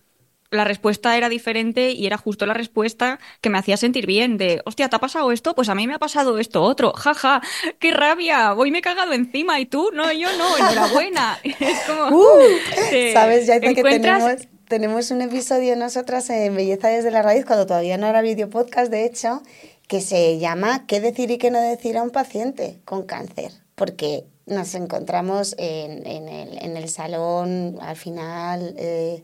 la 0.54 0.64
respuesta 0.64 1.16
era 1.16 1.28
diferente 1.28 1.90
y 1.92 2.06
era 2.06 2.16
justo 2.16 2.46
la 2.46 2.54
respuesta 2.54 3.18
que 3.40 3.50
me 3.50 3.58
hacía 3.58 3.76
sentir 3.76 4.06
bien 4.06 4.38
de, 4.38 4.62
hostia, 4.64 4.88
¿te 4.88 4.96
ha 4.96 5.00
pasado 5.00 5.32
esto? 5.32 5.54
Pues 5.54 5.68
a 5.68 5.74
mí 5.74 5.86
me 5.86 5.94
ha 5.94 5.98
pasado 5.98 6.38
esto 6.38 6.62
otro. 6.62 6.92
Jaja, 6.92 7.42
qué 7.78 7.90
rabia, 7.90 8.54
hoy 8.54 8.70
me 8.70 8.78
he 8.78 8.82
cagado 8.82 9.12
encima 9.12 9.60
y 9.60 9.66
tú, 9.66 9.90
no, 9.92 10.10
yo 10.12 10.28
no, 10.36 10.56
enhorabuena. 10.56 11.38
Es 11.44 11.80
como... 11.86 12.16
Uh, 12.16 12.38
te 12.90 13.12
¿Sabes, 13.12 13.46
Yaita, 13.46 13.74
que 13.74 13.82
tenemos, 13.82 14.32
tenemos 14.68 15.10
un 15.10 15.22
episodio 15.22 15.76
nosotras 15.76 16.28
en 16.30 16.54
Belleza 16.54 16.88
desde 16.88 17.10
la 17.10 17.22
Raíz, 17.22 17.44
cuando 17.44 17.66
todavía 17.66 17.98
no 17.98 18.06
era 18.06 18.22
video 18.22 18.50
podcast, 18.50 18.90
de 18.90 19.04
hecho, 19.04 19.42
que 19.88 20.00
se 20.00 20.38
llama 20.38 20.86
¿Qué 20.86 21.00
decir 21.00 21.30
y 21.30 21.38
qué 21.38 21.50
no 21.50 21.60
decir 21.60 21.96
a 21.96 22.02
un 22.02 22.10
paciente 22.10 22.80
con 22.84 23.04
cáncer? 23.04 23.52
Porque 23.74 24.24
nos 24.46 24.74
encontramos 24.74 25.54
en, 25.58 26.06
en, 26.06 26.28
el, 26.28 26.58
en 26.62 26.76
el 26.76 26.88
salón, 26.88 27.78
al 27.80 27.96
final, 27.96 28.74
eh, 28.78 29.22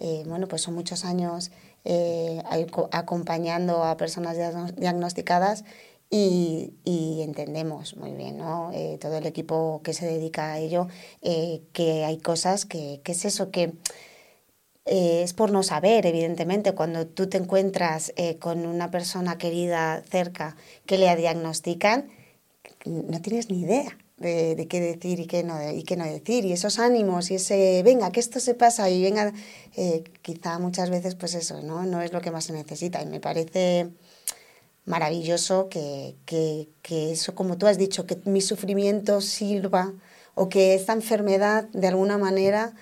eh, 0.00 0.24
bueno, 0.26 0.48
pues 0.48 0.62
son 0.62 0.74
muchos 0.74 1.04
años 1.04 1.50
eh, 1.84 2.42
aco- 2.50 2.88
acompañando 2.92 3.84
a 3.84 3.96
personas 3.96 4.36
diagno- 4.36 4.72
diagnosticadas 4.72 5.64
y, 6.10 6.72
entendemos 7.22 7.96
muy 7.96 8.12
bien, 8.12 8.38
¿no? 8.38 8.72
Eh, 8.72 8.98
todo 9.00 9.18
el 9.18 9.26
equipo 9.26 9.80
que 9.84 9.92
se 9.94 10.06
dedica 10.06 10.52
a 10.52 10.58
ello, 10.58 10.88
que 11.72 12.04
hay 12.04 12.18
cosas 12.18 12.64
que, 12.66 13.00
es 13.04 13.24
eso, 13.24 13.50
que 13.52 13.74
es 14.86 15.32
por 15.34 15.52
no 15.52 15.62
saber, 15.62 16.06
evidentemente, 16.06 16.72
cuando 16.72 17.06
tú 17.06 17.28
te 17.28 17.36
encuentras 17.38 18.12
eh, 18.16 18.38
con 18.38 18.66
una 18.66 18.90
persona 18.90 19.38
querida 19.38 20.02
cerca 20.10 20.56
que 20.86 20.98
le 20.98 21.14
diagnostican, 21.14 22.08
no 22.84 23.20
tienes 23.20 23.50
ni 23.50 23.60
idea 23.60 23.96
de, 24.20 24.54
de 24.54 24.68
qué 24.68 24.80
decir 24.80 25.18
y 25.18 25.26
qué, 25.26 25.42
no, 25.42 25.56
y 25.72 25.82
qué 25.82 25.96
no 25.96 26.04
decir. 26.04 26.44
Y 26.44 26.52
esos 26.52 26.78
ánimos 26.78 27.30
y 27.30 27.36
ese, 27.36 27.82
venga, 27.82 28.12
que 28.12 28.20
esto 28.20 28.38
se 28.38 28.54
pasa 28.54 28.88
y 28.88 29.02
venga, 29.02 29.32
eh, 29.76 30.04
quizá 30.22 30.58
muchas 30.58 30.90
veces 30.90 31.16
pues 31.16 31.34
eso, 31.34 31.60
¿no? 31.62 31.84
No 31.84 32.02
es 32.02 32.12
lo 32.12 32.20
que 32.20 32.30
más 32.30 32.44
se 32.44 32.52
necesita. 32.52 33.02
Y 33.02 33.06
me 33.06 33.18
parece 33.18 33.90
maravilloso 34.84 35.68
que, 35.68 36.14
que, 36.26 36.68
que 36.82 37.12
eso, 37.12 37.34
como 37.34 37.58
tú 37.58 37.66
has 37.66 37.78
dicho, 37.78 38.06
que 38.06 38.18
mi 38.26 38.42
sufrimiento 38.42 39.20
sirva 39.20 39.92
o 40.34 40.48
que 40.48 40.74
esta 40.74 40.92
enfermedad 40.92 41.64
de 41.72 41.88
alguna 41.88 42.18
manera 42.18 42.74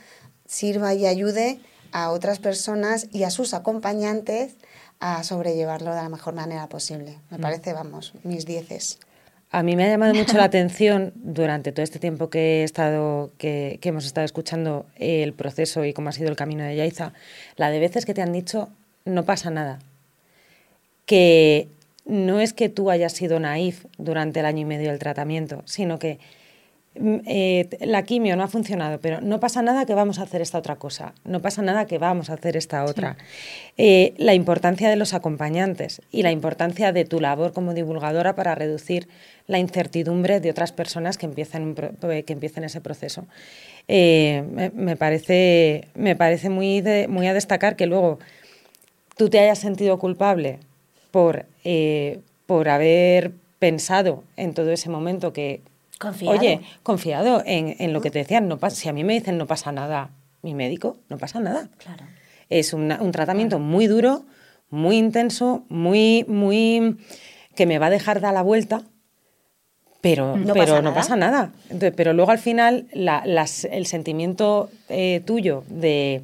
sirva 0.47 0.95
y 0.95 1.07
ayude 1.07 1.61
a 1.93 2.11
otras 2.11 2.41
personas 2.41 3.09
y 3.13 3.23
a 3.23 3.31
sus 3.31 3.55
acompañantes 3.55 4.57
a 5.01 5.23
sobrellevarlo 5.23 5.91
de 5.91 6.03
la 6.03 6.09
mejor 6.09 6.35
manera 6.35 6.69
posible. 6.69 7.21
Me 7.31 7.39
mm. 7.39 7.41
parece, 7.41 7.73
vamos, 7.73 8.13
mis 8.25 8.45
dieces. 8.45 8.99
A 9.51 9.63
mí 9.63 9.77
me 9.77 9.85
ha 9.85 9.89
llamado 9.89 10.13
mucho 10.13 10.37
la 10.37 10.45
atención 10.45 11.13
durante 11.15 11.73
todo 11.73 11.83
este 11.83 11.99
tiempo 11.99 12.29
que 12.29 12.61
he 12.61 12.65
estado, 12.65 13.33
hemos 13.41 14.05
estado 14.05 14.27
escuchando 14.27 14.85
el 14.97 15.33
proceso 15.33 15.87
y 15.87 15.95
cómo 15.95 16.11
ha 16.11 16.13
sido 16.13 16.29
el 16.29 16.37
camino 16.37 16.65
de 16.65 16.77
Yaiza, 16.77 17.15
la 17.57 17.71
de 17.71 17.79
veces 17.79 18.05
que 18.05 18.13
te 18.13 18.21
han 18.21 18.33
dicho 18.33 18.69
no 19.07 19.25
pasa 19.25 19.51
nada. 19.51 19.79
Que 21.07 21.69
no 22.05 22.41
es 22.41 22.53
que 22.53 22.69
tú 22.69 22.91
hayas 22.91 23.15
sido 23.15 23.41
naif 23.41 23.87
durante 23.97 24.41
el 24.41 24.47
año 24.47 24.61
y 24.61 24.65
medio 24.67 24.91
del 24.91 24.99
tratamiento, 24.99 25.63
sino 25.65 25.99
que 25.99 26.19
eh, 27.27 27.69
la 27.81 28.03
quimio 28.03 28.37
no 28.37 28.43
ha 28.43 28.49
funcionado, 28.49 29.01
pero 29.01 29.21
no 29.21 29.39
pasa 29.41 29.63
nada 29.63 29.87
que 29.87 29.95
vamos 29.95 30.19
a 30.19 30.23
hacer 30.23 30.41
esta 30.41 30.59
otra 30.59 30.77
cosa, 30.77 31.15
no 31.25 31.41
pasa 31.41 31.63
nada 31.63 31.87
que 31.87 31.99
vamos 31.99 32.31
a 32.31 32.35
hacer 32.35 32.57
esta 32.57 32.85
otra. 32.85 33.17
Eh, 33.77 34.15
la 34.17 34.35
importancia 34.35 34.91
de 34.91 34.97
los 34.97 35.15
acompañantes 35.15 36.03
y 36.11 36.23
la 36.23 36.33
importancia 36.33 36.93
de 36.93 37.05
tu 37.05 37.21
labor 37.21 37.53
como 37.53 37.75
divulgadora 37.75 38.35
para 38.35 38.55
reducir 38.55 39.09
la 39.47 39.59
incertidumbre 39.59 40.41
de 40.41 40.51
otras 40.51 40.73
personas 40.73 41.19
que 41.19 41.27
empiecen, 41.27 41.75
eh, 42.03 42.25
que 42.25 42.39
ese 42.65 42.81
proceso. 42.81 43.27
me, 43.89 44.97
parece, 44.99 45.89
me 45.95 46.17
parece 46.17 46.51
muy, 46.51 46.83
muy 47.09 47.27
a 47.29 47.35
destacar 47.35 47.77
que 47.77 47.87
luego 47.87 48.19
tú 49.17 49.31
te 49.31 49.39
hayas 49.39 49.59
sentido 49.59 49.99
culpable 49.99 50.59
por, 51.11 51.47
por 52.47 52.69
haber 52.69 53.33
pensado 53.59 54.25
en 54.37 54.55
todo 54.55 54.73
ese 54.73 54.91
momento 54.91 55.33
que... 55.33 55.61
Confiado. 55.99 56.39
Oye, 56.39 56.61
confiado 56.83 57.43
en, 57.45 57.75
en 57.79 57.93
lo 57.93 58.01
que 58.01 58.11
te 58.11 58.21
decían. 58.21 58.49
No 58.49 58.59
si 58.71 58.89
a 58.89 58.93
mí 58.93 59.05
me 59.05 59.15
dicen 59.15 59.37
no 59.37 59.47
pasa 59.47 59.73
nada, 59.73 60.11
mi 60.43 60.55
médico, 60.55 60.97
no 61.09 61.19
pasa 61.19 61.41
nada. 61.41 61.69
Claro. 61.79 62.05
Es 62.49 62.73
un 62.73 63.13
tratamiento 63.13 63.59
muy 63.59 63.87
duro, 63.89 64.23
muy 64.71 64.97
intenso, 64.97 65.65
muy, 65.69 66.25
muy... 66.29 66.97
que 67.55 67.67
me 67.67 67.79
va 67.79 67.87
a 67.87 67.91
dejar 67.91 68.21
dar 68.21 68.33
la 68.33 68.43
vuelta, 68.43 68.83
pero 70.01 70.37
no, 70.37 70.55
pero 70.55 70.67
pasa, 70.67 70.77
no 70.77 70.83
nada. 70.83 70.95
pasa 70.95 71.17
nada. 71.17 71.53
Entonces, 71.65 71.93
pero 71.97 72.13
luego 72.13 72.31
al 72.31 72.39
final 72.39 72.87
la, 72.93 73.23
las, 73.27 73.65
el 73.65 73.85
sentimiento 73.87 74.71
eh, 74.89 75.21
tuyo 75.27 75.65
de, 75.69 76.23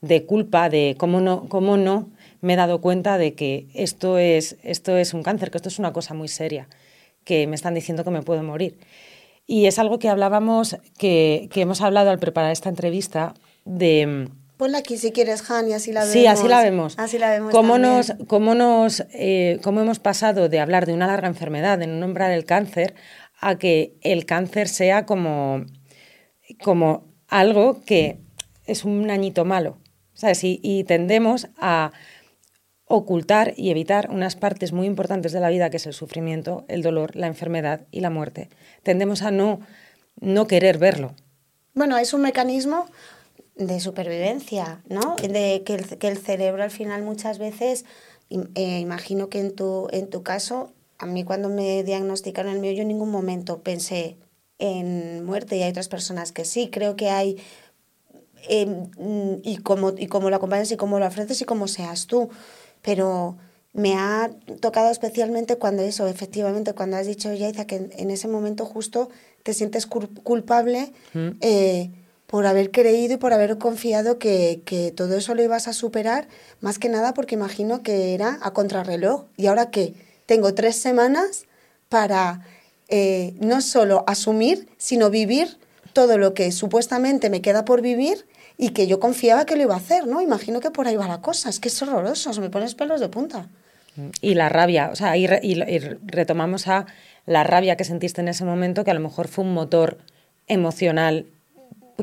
de, 0.00 0.24
culpa, 0.24 0.70
de 0.70 0.94
cómo 0.96 1.20
no, 1.20 1.48
cómo 1.48 1.76
no 1.76 2.08
me 2.40 2.52
he 2.52 2.56
dado 2.56 2.80
cuenta 2.80 3.18
de 3.18 3.34
que 3.34 3.66
esto 3.74 4.18
es, 4.18 4.56
esto 4.62 4.96
es 4.96 5.12
un 5.12 5.22
cáncer, 5.22 5.50
que 5.50 5.58
esto 5.58 5.68
es 5.68 5.78
una 5.80 5.92
cosa 5.92 6.14
muy 6.14 6.28
seria, 6.28 6.68
que 7.24 7.46
me 7.48 7.56
están 7.56 7.74
diciendo 7.74 8.04
que 8.04 8.10
me 8.10 8.22
puedo 8.22 8.42
morir. 8.42 8.78
Y 9.46 9.66
es 9.66 9.78
algo 9.78 9.98
que 9.98 10.08
hablábamos, 10.08 10.76
que, 10.98 11.48
que 11.52 11.60
hemos 11.60 11.80
hablado 11.80 12.10
al 12.10 12.18
preparar 12.18 12.50
esta 12.50 12.68
entrevista 12.68 13.34
de... 13.64 14.28
Ponla 14.56 14.78
aquí 14.78 14.96
si 14.96 15.12
quieres, 15.12 15.48
Han, 15.50 15.68
y 15.68 15.74
así 15.74 15.92
la 15.92 16.00
vemos. 16.00 16.12
Sí, 16.12 16.26
así 16.26 16.48
la 16.48 16.62
vemos. 16.62 16.94
Así 16.98 17.18
la 17.18 17.30
vemos 17.30 17.52
cómo 17.52 17.78
nos, 17.78 18.14
cómo, 18.26 18.54
nos, 18.54 19.00
eh, 19.12 19.60
cómo 19.62 19.82
hemos 19.82 19.98
pasado 19.98 20.48
de 20.48 20.60
hablar 20.60 20.86
de 20.86 20.94
una 20.94 21.06
larga 21.06 21.28
enfermedad, 21.28 21.78
de 21.78 21.86
no 21.86 21.94
nombrar 21.94 22.30
el 22.30 22.46
cáncer, 22.46 22.94
a 23.38 23.56
que 23.58 23.98
el 24.00 24.24
cáncer 24.24 24.68
sea 24.68 25.04
como, 25.04 25.66
como 26.62 27.04
algo 27.28 27.82
que 27.84 28.18
es 28.64 28.84
un 28.84 29.10
añito 29.10 29.44
malo. 29.44 29.78
¿sabes? 30.14 30.40
y 30.42 30.84
tendemos 30.84 31.48
a, 31.58 31.92
ocultar 32.86 33.52
y 33.56 33.70
evitar 33.70 34.10
unas 34.10 34.36
partes 34.36 34.72
muy 34.72 34.86
importantes 34.86 35.32
de 35.32 35.40
la 35.40 35.48
vida, 35.48 35.70
que 35.70 35.76
es 35.78 35.86
el 35.86 35.92
sufrimiento, 35.92 36.64
el 36.68 36.82
dolor, 36.82 37.16
la 37.16 37.26
enfermedad 37.26 37.86
y 37.90 38.00
la 38.00 38.10
muerte. 38.10 38.48
Tendemos 38.82 39.22
a 39.22 39.30
no, 39.30 39.60
no 40.20 40.46
querer 40.46 40.78
verlo. 40.78 41.14
Bueno, 41.74 41.98
es 41.98 42.14
un 42.14 42.22
mecanismo 42.22 42.86
de 43.56 43.80
supervivencia, 43.80 44.82
¿no? 44.88 45.16
De 45.16 45.62
que 45.64 45.74
el, 45.74 45.98
que 45.98 46.08
el 46.08 46.18
cerebro 46.18 46.62
al 46.62 46.70
final 46.70 47.02
muchas 47.02 47.38
veces, 47.38 47.84
eh, 48.30 48.78
imagino 48.78 49.28
que 49.28 49.40
en 49.40 49.54
tu, 49.54 49.88
en 49.90 50.08
tu 50.08 50.22
caso, 50.22 50.72
a 50.98 51.06
mí 51.06 51.24
cuando 51.24 51.48
me 51.48 51.82
diagnosticaron 51.82 52.52
el 52.52 52.60
mío, 52.60 52.72
yo 52.72 52.82
en 52.82 52.88
ningún 52.88 53.10
momento 53.10 53.62
pensé 53.62 54.16
en 54.58 55.24
muerte 55.24 55.56
y 55.56 55.62
hay 55.62 55.70
otras 55.70 55.88
personas 55.88 56.32
que 56.32 56.44
sí. 56.44 56.70
Creo 56.70 56.96
que 56.96 57.10
hay, 57.10 57.36
eh, 58.48 58.88
y, 59.42 59.56
cómo, 59.58 59.92
y 59.96 60.06
cómo 60.06 60.30
lo 60.30 60.36
acompañas 60.36 60.70
y 60.70 60.76
cómo 60.76 61.00
lo 61.00 61.06
ofreces 61.06 61.40
y 61.40 61.44
cómo 61.44 61.66
seas 61.66 62.06
tú 62.06 62.30
pero 62.86 63.36
me 63.72 63.96
ha 63.96 64.30
tocado 64.60 64.90
especialmente 64.90 65.56
cuando 65.56 65.82
eso, 65.82 66.06
efectivamente, 66.06 66.72
cuando 66.72 66.96
has 66.96 67.06
dicho, 67.06 67.34
Yaiza, 67.34 67.66
que 67.66 67.90
en, 67.90 68.10
ese 68.12 68.28
momento 68.28 68.64
justo 68.64 69.10
te 69.42 69.52
sientes 69.52 69.86
culpable 69.86 70.92
mm. 71.12 71.28
eh, 71.40 71.90
por 72.28 72.46
haber 72.46 72.70
creído 72.70 73.14
y 73.14 73.16
por 73.16 73.32
haber 73.32 73.58
confiado 73.58 74.18
que, 74.18 74.62
que, 74.64 74.92
todo 74.92 75.16
eso 75.16 75.34
lo 75.34 75.42
ibas 75.42 75.66
a 75.66 75.72
superar, 75.72 76.28
más 76.60 76.78
que 76.78 76.88
nada 76.88 77.12
porque 77.12 77.34
imagino 77.34 77.82
que 77.82 78.14
era 78.14 78.38
a 78.40 78.52
contrarreloj. 78.52 79.24
¿Y 79.36 79.46
ahora 79.46 79.70
qué? 79.70 79.94
Tengo 80.26 80.54
tres 80.54 80.76
semanas 80.76 81.46
para 81.88 82.46
eh, 82.88 83.34
no 83.40 83.62
solo 83.62 84.04
asumir, 84.06 84.68
sino 84.78 85.10
vivir 85.10 85.58
todo 85.92 86.18
lo 86.18 86.34
que 86.34 86.52
supuestamente 86.52 87.30
me 87.30 87.42
queda 87.42 87.64
por 87.64 87.82
vivir 87.82 88.26
y 88.58 88.70
que 88.70 88.86
yo 88.86 89.00
confiaba 89.00 89.44
que 89.44 89.56
lo 89.56 89.62
iba 89.62 89.74
a 89.74 89.78
hacer, 89.78 90.06
¿no? 90.06 90.20
Imagino 90.20 90.60
que 90.60 90.70
por 90.70 90.86
ahí 90.86 90.96
va 90.96 91.06
la 91.06 91.20
cosa, 91.20 91.48
es 91.48 91.60
que 91.60 91.68
es 91.68 91.82
horroroso, 91.82 92.32
se 92.32 92.40
me 92.40 92.50
pones 92.50 92.74
pelos 92.74 93.00
de 93.00 93.08
punta. 93.08 93.48
Y 94.20 94.34
la 94.34 94.48
rabia, 94.48 94.90
o 94.92 94.96
sea, 94.96 95.16
y, 95.16 95.26
retomamos 95.26 96.68
a 96.68 96.86
la 97.24 97.44
rabia 97.44 97.76
que 97.76 97.84
sentiste 97.84 98.20
en 98.20 98.28
ese 98.28 98.44
momento, 98.44 98.84
que 98.84 98.90
a 98.90 98.94
lo 98.94 99.00
mejor 99.00 99.28
fue 99.28 99.44
un 99.44 99.54
motor 99.54 99.98
emocional 100.48 101.26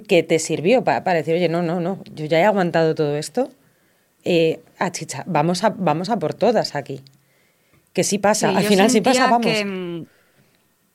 que 0.07 0.23
te 0.23 0.39
sirvió 0.39 0.83
para, 0.83 1.13
decir, 1.13 1.35
oye, 1.35 1.49
no, 1.49 1.61
no, 1.61 1.79
no, 1.79 1.99
yo 2.15 2.25
ya 2.25 2.39
he 2.39 2.45
aguantado 2.45 2.95
todo 2.95 3.15
esto, 3.15 3.49
eh, 4.23 4.59
chicha, 4.91 5.23
vamos 5.27 5.63
a, 5.63 5.69
vamos 5.69 6.09
a 6.09 6.17
por 6.17 6.33
todas 6.33 6.75
aquí. 6.75 7.01
Que 7.93 8.03
sí 8.03 8.17
pasa, 8.17 8.49
al 8.49 8.63
final 8.63 8.89
sí 8.89 9.01
pasa, 9.01 9.27
vamos. 9.27 9.45
Que, 9.45 10.05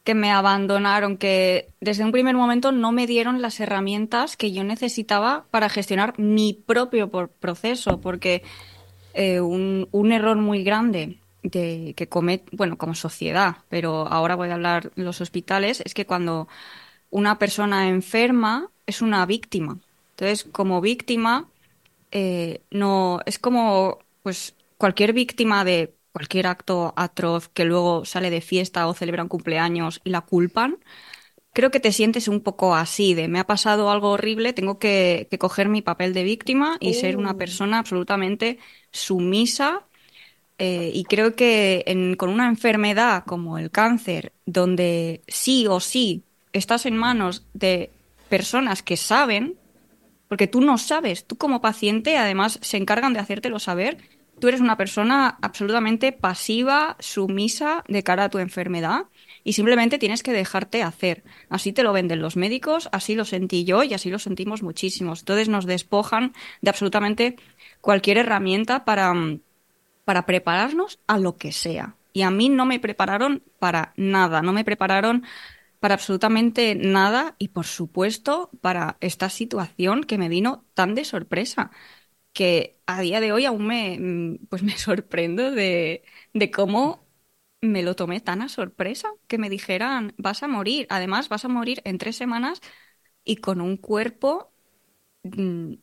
que 0.08 0.14
me 0.14 0.30
abandonaron, 0.30 1.18
que 1.18 1.68
desde 1.82 2.02
un 2.02 2.12
primer 2.12 2.34
momento 2.34 2.72
no 2.72 2.92
me 2.92 3.06
dieron 3.06 3.42
las 3.42 3.60
herramientas 3.60 4.38
que 4.38 4.52
yo 4.52 4.64
necesitaba 4.64 5.44
para 5.50 5.68
gestionar 5.68 6.18
mi 6.18 6.54
propio 6.54 7.10
proceso, 7.10 8.00
porque 8.00 8.42
eh, 9.12 9.42
un, 9.42 9.86
un, 9.92 10.10
error 10.10 10.38
muy 10.38 10.64
grande 10.64 11.18
de, 11.42 11.92
que 11.94 12.08
comete, 12.08 12.46
bueno, 12.56 12.78
como 12.78 12.94
sociedad, 12.94 13.56
pero 13.68 14.08
ahora 14.08 14.34
voy 14.34 14.48
a 14.48 14.54
hablar 14.54 14.92
los 14.94 15.20
hospitales, 15.20 15.82
es 15.84 15.92
que 15.92 16.06
cuando 16.06 16.48
una 17.10 17.38
persona 17.38 17.90
enferma 17.90 18.70
es 18.86 19.02
una 19.02 19.26
víctima. 19.26 19.76
Entonces, 20.12 20.44
como 20.50 20.80
víctima, 20.80 21.50
eh, 22.12 22.62
no 22.70 23.20
es 23.26 23.38
como 23.38 23.98
pues 24.22 24.54
cualquier 24.78 25.12
víctima 25.12 25.66
de 25.66 25.92
cualquier 26.18 26.48
acto 26.48 26.94
atroz 26.96 27.48
que 27.48 27.64
luego 27.64 28.04
sale 28.04 28.28
de 28.28 28.40
fiesta 28.40 28.88
o 28.88 28.92
celebra 28.92 29.22
un 29.22 29.28
cumpleaños 29.28 30.00
y 30.02 30.11
la 30.11 30.22
culpan, 30.22 30.78
creo 31.52 31.70
que 31.70 31.78
te 31.78 31.92
sientes 31.92 32.26
un 32.26 32.40
poco 32.40 32.74
así, 32.74 33.14
de 33.14 33.28
me 33.28 33.38
ha 33.38 33.46
pasado 33.46 33.88
algo 33.88 34.11
horrible, 34.11 34.52
tengo 34.52 34.81
que, 34.81 35.28
coger 35.38 35.68
mi 35.68 35.81
papel 35.81 36.14
de 36.14 36.24
víctima 36.24 36.76
y 36.81 36.94
ser 36.94 37.16
una 37.16 37.31
oh. 37.31 37.37
persona 37.37 37.78
absolutamente 37.78 38.59
sumisa. 38.90 39.85
Eh, 40.59 40.90
y 40.92 41.04
creo 41.04 41.37
que 41.37 41.85
con 42.18 42.31
una 42.31 42.48
enfermedad 42.48 43.22
como 43.24 43.57
el 43.59 43.70
cáncer, 43.70 44.33
donde 44.44 45.22
sí 45.28 45.68
o 45.68 45.78
sí 45.78 46.24
estás 46.52 46.85
en 46.85 46.96
manos 46.96 47.46
de 47.54 47.92
personas 48.28 48.83
que 48.83 48.96
saben, 48.96 49.54
porque 50.26 50.48
tú 50.48 50.62
no 50.62 50.78
sabes, 50.78 51.28
tú 51.28 51.37
como 51.37 51.61
paciente 51.61 52.18
además 52.18 52.59
se 52.61 52.76
encargan 52.76 53.12
de 53.12 53.20
hacértelo 53.20 53.61
saber, 53.61 53.98
tú 54.38 54.48
eres 54.48 54.61
una 54.61 54.77
persona 54.77 55.38
absolutamente 55.42 56.12
pasiva, 56.12 56.96
sumisa 57.01 57.85
de 57.88 58.03
cara 58.03 58.24
a 58.24 58.29
tu 58.29 58.38
enfermedad 58.38 59.07
y 59.44 59.55
simplemente 59.55 59.98
tienes 59.98 60.22
que 60.22 60.33
dejarte 60.33 60.83
hacer. 60.83 61.24
Así 61.48 61.72
te 61.72 61.83
lo 61.83 61.92
venden 61.92 62.20
los 62.20 62.37
médicos, 62.37 62.88
así 62.92 63.14
lo 63.14 63.24
sentí 63.24 63.64
yo 63.64 63.83
y 63.83 63.94
así 63.94 64.11
lo 64.11 64.18
sentimos 64.18 64.62
muchísimos. 64.62 65.20
Entonces 65.20 65.48
nos 65.48 65.66
despojan 65.66 66.33
de 66.61 66.70
absolutamente 66.70 67.37
cualquier 67.81 68.18
herramienta 68.18 68.85
para, 68.85 69.14
para 70.05 70.27
prepararnos 70.27 70.98
a 71.07 71.18
lo 71.18 71.37
que 71.37 71.53
sea. 71.53 71.96
Y 72.12 72.22
a 72.22 72.31
mí 72.31 72.48
no 72.48 72.66
me 72.66 72.81
prepararon 72.81 73.42
para 73.59 73.92
nada, 73.96 74.42
no 74.42 74.53
me 74.53 74.64
prepararon 74.64 75.24
para 75.81 75.94
absolutamente 75.94 76.74
nada 76.74 77.37
y 77.38 77.48
por 77.48 77.66
supuesto 77.66 78.51
para 78.61 78.96
esta 79.01 79.31
situación 79.31 80.03
que 80.05 80.18
me 80.18 80.29
vino 80.29 80.64
tan 80.74 80.94
de 80.94 81.05
sorpresa 81.05 81.70
que 82.38 82.81
a 82.87 83.01
día 83.03 83.20
de 83.20 83.33
hoy 83.33 83.44
aún 83.46 83.66
me, 83.66 83.98
mm, 84.01 84.46
pues 84.48 84.62
me 84.62 84.77
sorprendo 84.79 85.51
de, 85.53 86.05
de 86.35 86.51
cómo 86.53 87.07
me 87.61 87.83
lo 87.83 87.96
tomé 87.96 88.20
tan 88.20 88.42
a 88.42 88.48
sorpresa 88.48 89.11
que 89.29 89.38
me 89.38 89.51
dijeran, 89.51 90.14
vas 90.18 90.42
a 90.44 90.48
morir. 90.48 90.87
Además, 90.90 91.29
vas 91.29 91.44
a 91.44 91.48
morir 91.48 91.83
en 91.85 91.98
tres 91.98 92.16
semanas 92.16 92.61
y 93.24 93.37
con 93.38 93.61
un 93.62 93.77
cuerpo 93.79 94.53
mm, 95.24 95.74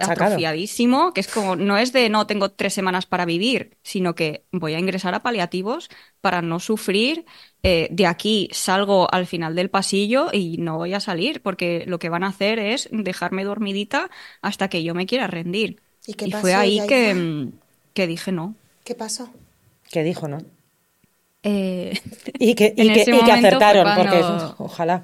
atrofiadísimo, 0.00 1.12
que 1.12 1.20
es 1.20 1.28
como, 1.28 1.56
no 1.56 1.78
es 1.78 1.92
de 1.92 2.08
no 2.10 2.26
tengo 2.26 2.50
tres 2.52 2.74
semanas 2.74 3.06
para 3.06 3.24
vivir, 3.24 3.78
sino 3.82 4.14
que 4.14 4.46
voy 4.52 4.74
a 4.74 4.78
ingresar 4.80 5.14
a 5.14 5.22
paliativos 5.22 5.88
para 6.20 6.42
no 6.42 6.60
sufrir. 6.60 7.24
Eh, 7.62 7.88
de 7.90 8.06
aquí 8.06 8.48
salgo 8.52 9.12
al 9.12 9.26
final 9.26 9.54
del 9.54 9.70
pasillo 9.70 10.28
y 10.32 10.58
no 10.58 10.76
voy 10.78 10.94
a 10.94 11.00
salir, 11.00 11.42
porque 11.42 11.84
lo 11.86 11.98
que 11.98 12.08
van 12.10 12.24
a 12.24 12.28
hacer 12.28 12.58
es 12.58 12.88
dejarme 12.92 13.44
dormidita 13.44 14.10
hasta 14.42 14.68
que 14.68 14.82
yo 14.84 14.94
me 14.94 15.06
quiera 15.06 15.26
rendir. 15.28 15.82
Y, 16.06 16.30
fue 16.32 16.54
ahí 16.54 16.80
que, 16.86 17.48
que, 17.92 18.06
dije 18.06 18.32
no. 18.32 18.54
¿Qué 18.84 18.94
pasó? 18.94 19.30
Que 19.90 20.04
dijo 20.04 20.28
no. 20.28 20.38
Eh, 21.42 21.98
y 22.38 22.54
que, 22.54 22.74
y 22.76 22.92
que, 22.92 23.32
acertaron, 23.32 23.96
porque 23.96 24.20
ojalá. 24.58 25.02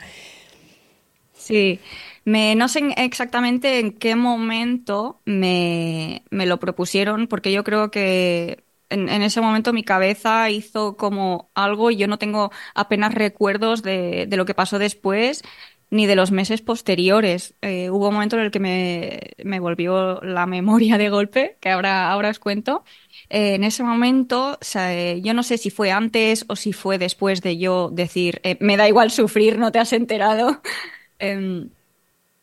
Sí. 1.35 1.81
Me, 2.25 2.55
no 2.55 2.69
sé 2.69 2.95
exactamente 2.99 3.81
en 3.81 3.93
qué 3.93 4.15
momento 4.15 5.21
me, 5.25 6.23
me 6.31 6.47
lo 6.47 6.61
propusieron, 6.61 7.27
porque 7.27 7.51
yo 7.51 7.65
creo 7.65 7.91
que 7.91 8.63
en, 8.93 9.09
ese 9.09 9.41
momento 9.41 9.73
mi 9.73 9.83
cabeza 9.83 10.49
hizo 10.51 10.97
como 10.97 11.51
algo 11.55 11.91
y 11.91 11.97
yo 11.97 12.07
no 12.07 12.19
tengo 12.19 12.53
apenas 12.75 13.15
recuerdos 13.15 13.83
de, 13.83 14.27
de 14.27 14.37
lo 14.37 14.45
que 14.45 14.55
pasó 14.55 14.79
después 14.79 15.43
ni 15.93 16.07
de 16.07 16.17
los 16.17 16.31
meses 16.31 16.63
posteriores. 16.63 17.55
Eh, 17.61 17.91
hubo 17.91 18.09
un 18.09 18.15
momento 18.15 18.37
en 18.37 18.45
el 18.45 18.51
que 18.51 18.61
me, 18.61 19.21
me, 19.45 19.61
volvió 19.61 20.23
la 20.23 20.47
memoria 20.47 20.97
de 20.97 21.11
golpe, 21.11 21.59
que 21.61 21.69
ahora, 21.69 22.11
ahora 22.11 22.31
os 22.31 22.39
cuento. 22.39 22.83
Eh, 23.29 23.57
en 23.57 23.63
ese 23.63 23.83
momento, 23.83 24.59
eh, 24.75 25.21
yo 25.23 25.35
no 25.35 25.43
sé 25.43 25.59
si 25.59 25.69
fue 25.69 25.91
antes 25.93 26.47
o 26.49 26.57
si 26.57 26.73
fue 26.73 26.97
después 26.97 27.43
de 27.43 27.59
yo 27.59 27.91
decir, 27.93 28.41
me 28.59 28.79
da 28.79 28.89
igual 28.89 29.11
sufrir, 29.11 29.59
no 29.59 29.71
te 29.71 29.79
has 29.79 29.93
enterado. 29.93 30.63
Em, 31.19 31.69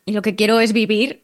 y 0.06 0.12
lo 0.12 0.22
que 0.22 0.36
quiero 0.36 0.60
es 0.60 0.72
vivir. 0.72 1.20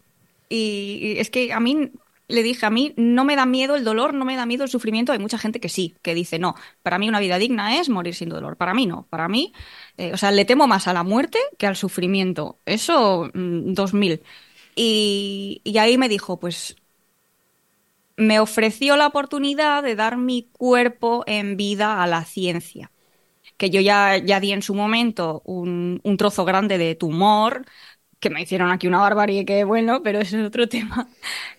Y, 0.48 1.14
es 1.18 1.30
que 1.30 1.52
a 1.52 1.60
mí 1.60 1.90
le 2.28 2.42
dije, 2.42 2.66
a 2.66 2.70
mí 2.70 2.92
no 2.96 3.24
me 3.24 3.36
da 3.36 3.46
miedo 3.46 3.76
el 3.76 3.84
dolor, 3.84 4.14
no 4.14 4.24
me 4.24 4.36
da 4.36 4.46
miedo 4.46 4.64
el 4.64 4.70
sufrimiento. 4.70 5.12
Hay 5.12 5.18
mucha 5.18 5.38
gente 5.38 5.60
que 5.60 5.68
sí, 5.68 5.94
que 6.02 6.14
dice, 6.14 6.38
no, 6.38 6.54
para 6.82 6.98
mí 6.98 7.08
una 7.08 7.20
vida 7.20 7.38
digna 7.38 7.78
es 7.80 7.88
morir 7.88 8.14
sin 8.14 8.28
dolor. 8.28 8.56
Para 8.56 8.74
mí 8.74 8.86
no, 8.86 9.06
para 9.10 9.28
mí, 9.28 9.52
eh, 9.96 10.12
o 10.12 10.16
sea, 10.16 10.30
le 10.32 10.44
temo 10.44 10.66
más 10.66 10.88
a 10.88 10.92
la 10.92 11.02
muerte 11.04 11.38
que 11.58 11.66
al 11.66 11.76
sufrimiento. 11.76 12.58
Eso, 12.66 13.30
2000. 13.34 14.14
Mm, 14.14 14.24
y, 14.76 15.60
y 15.64 15.78
ahí 15.78 15.98
me 15.98 16.08
dijo, 16.08 16.38
pues 16.40 16.76
me 18.16 18.40
ofreció 18.40 18.96
la 18.96 19.06
oportunidad 19.06 19.82
de 19.82 19.94
dar 19.96 20.16
mi 20.16 20.48
cuerpo 20.52 21.24
en 21.26 21.56
vida 21.56 22.02
a 22.02 22.06
la 22.06 22.24
ciencia. 22.24 22.90
Que 23.58 23.70
yo 23.70 23.80
ya, 23.80 24.18
ya 24.18 24.40
di 24.40 24.52
en 24.52 24.62
su 24.62 24.74
momento 24.74 25.42
un, 25.46 26.00
un 26.04 26.16
trozo 26.18 26.44
grande 26.44 26.78
de 26.78 26.94
tumor, 26.96 27.66
que 28.20 28.30
me 28.30 28.42
hicieron 28.42 28.70
aquí 28.70 28.86
una 28.86 28.98
barbarie 28.98 29.44
que 29.44 29.64
bueno, 29.64 30.02
pero 30.02 30.20
eso 30.20 30.38
es 30.38 30.46
otro 30.46 30.68
tema. 30.68 31.08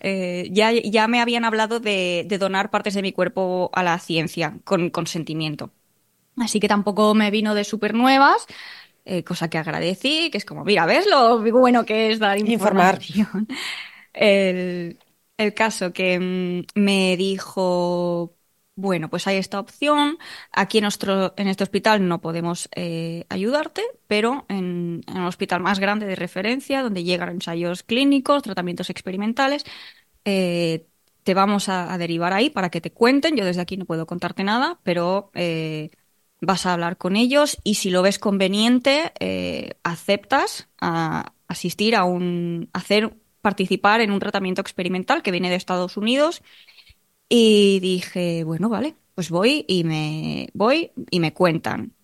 Eh, 0.00 0.48
ya, 0.50 0.72
ya 0.72 1.08
me 1.08 1.20
habían 1.20 1.44
hablado 1.44 1.80
de, 1.80 2.26
donar 2.38 2.70
partes 2.70 2.94
de 2.94 3.02
mi 3.02 3.12
cuerpo 3.12 3.70
a 3.74 3.82
la 3.82 3.98
ciencia 3.98 4.58
con 4.64 4.90
consentimiento. 4.90 5.70
Así 6.36 6.60
que 6.60 6.68
tampoco 6.68 7.14
me 7.14 7.30
vino 7.30 7.54
de 7.54 7.64
súper 7.64 7.94
nuevas, 7.94 8.46
eh, 9.04 9.24
cosa 9.24 9.48
que 9.50 9.58
agradecí, 9.58 10.30
que 10.30 10.38
es 10.38 10.44
como, 10.44 10.64
mira, 10.64 10.86
¿ves 10.86 11.06
lo 11.06 11.40
bueno 11.40 11.84
que 11.84 12.12
es 12.12 12.18
dar 12.18 12.38
información? 12.38 13.48
El, 14.14 14.98
el 15.36 15.54
caso 15.54 15.92
que 15.92 16.18
mm, 16.18 16.80
me 16.80 17.16
dijo, 17.16 18.37
bueno, 18.78 19.10
pues 19.10 19.26
hay 19.26 19.38
esta 19.38 19.58
opción. 19.58 20.18
Aquí 20.52 20.78
en, 20.78 20.82
nuestro, 20.82 21.34
en 21.36 21.48
este 21.48 21.64
hospital 21.64 22.06
no 22.06 22.20
podemos 22.20 22.68
eh, 22.76 23.24
ayudarte, 23.28 23.82
pero 24.06 24.46
en, 24.48 25.02
un 25.08 25.24
hospital 25.24 25.60
más 25.60 25.80
grande 25.80 26.06
de 26.06 26.14
referencia, 26.14 26.82
donde 26.84 27.02
llegan 27.02 27.30
ensayos 27.30 27.82
clínicos, 27.82 28.44
tratamientos 28.44 28.88
experimentales, 28.88 29.64
eh, 30.24 30.86
te 31.24 31.34
vamos 31.34 31.68
a, 31.68 31.98
derivar 31.98 32.32
ahí 32.32 32.50
para 32.50 32.70
que 32.70 32.80
te 32.80 32.92
cuenten. 32.92 33.36
Yo 33.36 33.44
desde 33.44 33.62
aquí 33.62 33.76
no 33.76 33.84
puedo 33.84 34.06
contarte 34.06 34.44
nada, 34.44 34.78
pero 34.84 35.32
eh, 35.34 35.90
vas 36.40 36.64
a 36.64 36.74
hablar 36.74 36.98
con 36.98 37.16
ellos 37.16 37.58
y 37.64 37.74
si 37.74 37.90
lo 37.90 38.02
ves 38.02 38.20
conveniente, 38.20 39.12
aceptas 39.82 40.68
asistir 41.48 41.96
a 41.96 42.04
un, 42.04 42.70
hacer, 42.72 43.12
participar 43.40 44.02
en 44.02 44.12
un 44.12 44.20
tratamiento 44.20 44.60
experimental 44.60 45.22
que 45.22 45.32
viene 45.32 45.50
de 45.50 45.56
Estados 45.56 45.96
Unidos 45.96 46.42
y 47.28 47.80
dije, 47.80 48.44
bueno, 48.44 48.68
vale, 48.68 48.96
pues 49.14 49.30
voy 49.30 49.64
y 49.68 49.84
me 49.84 50.48
voy 50.54 50.92
y 51.10 51.20
me 51.20 51.32
cuentan. 51.34 51.94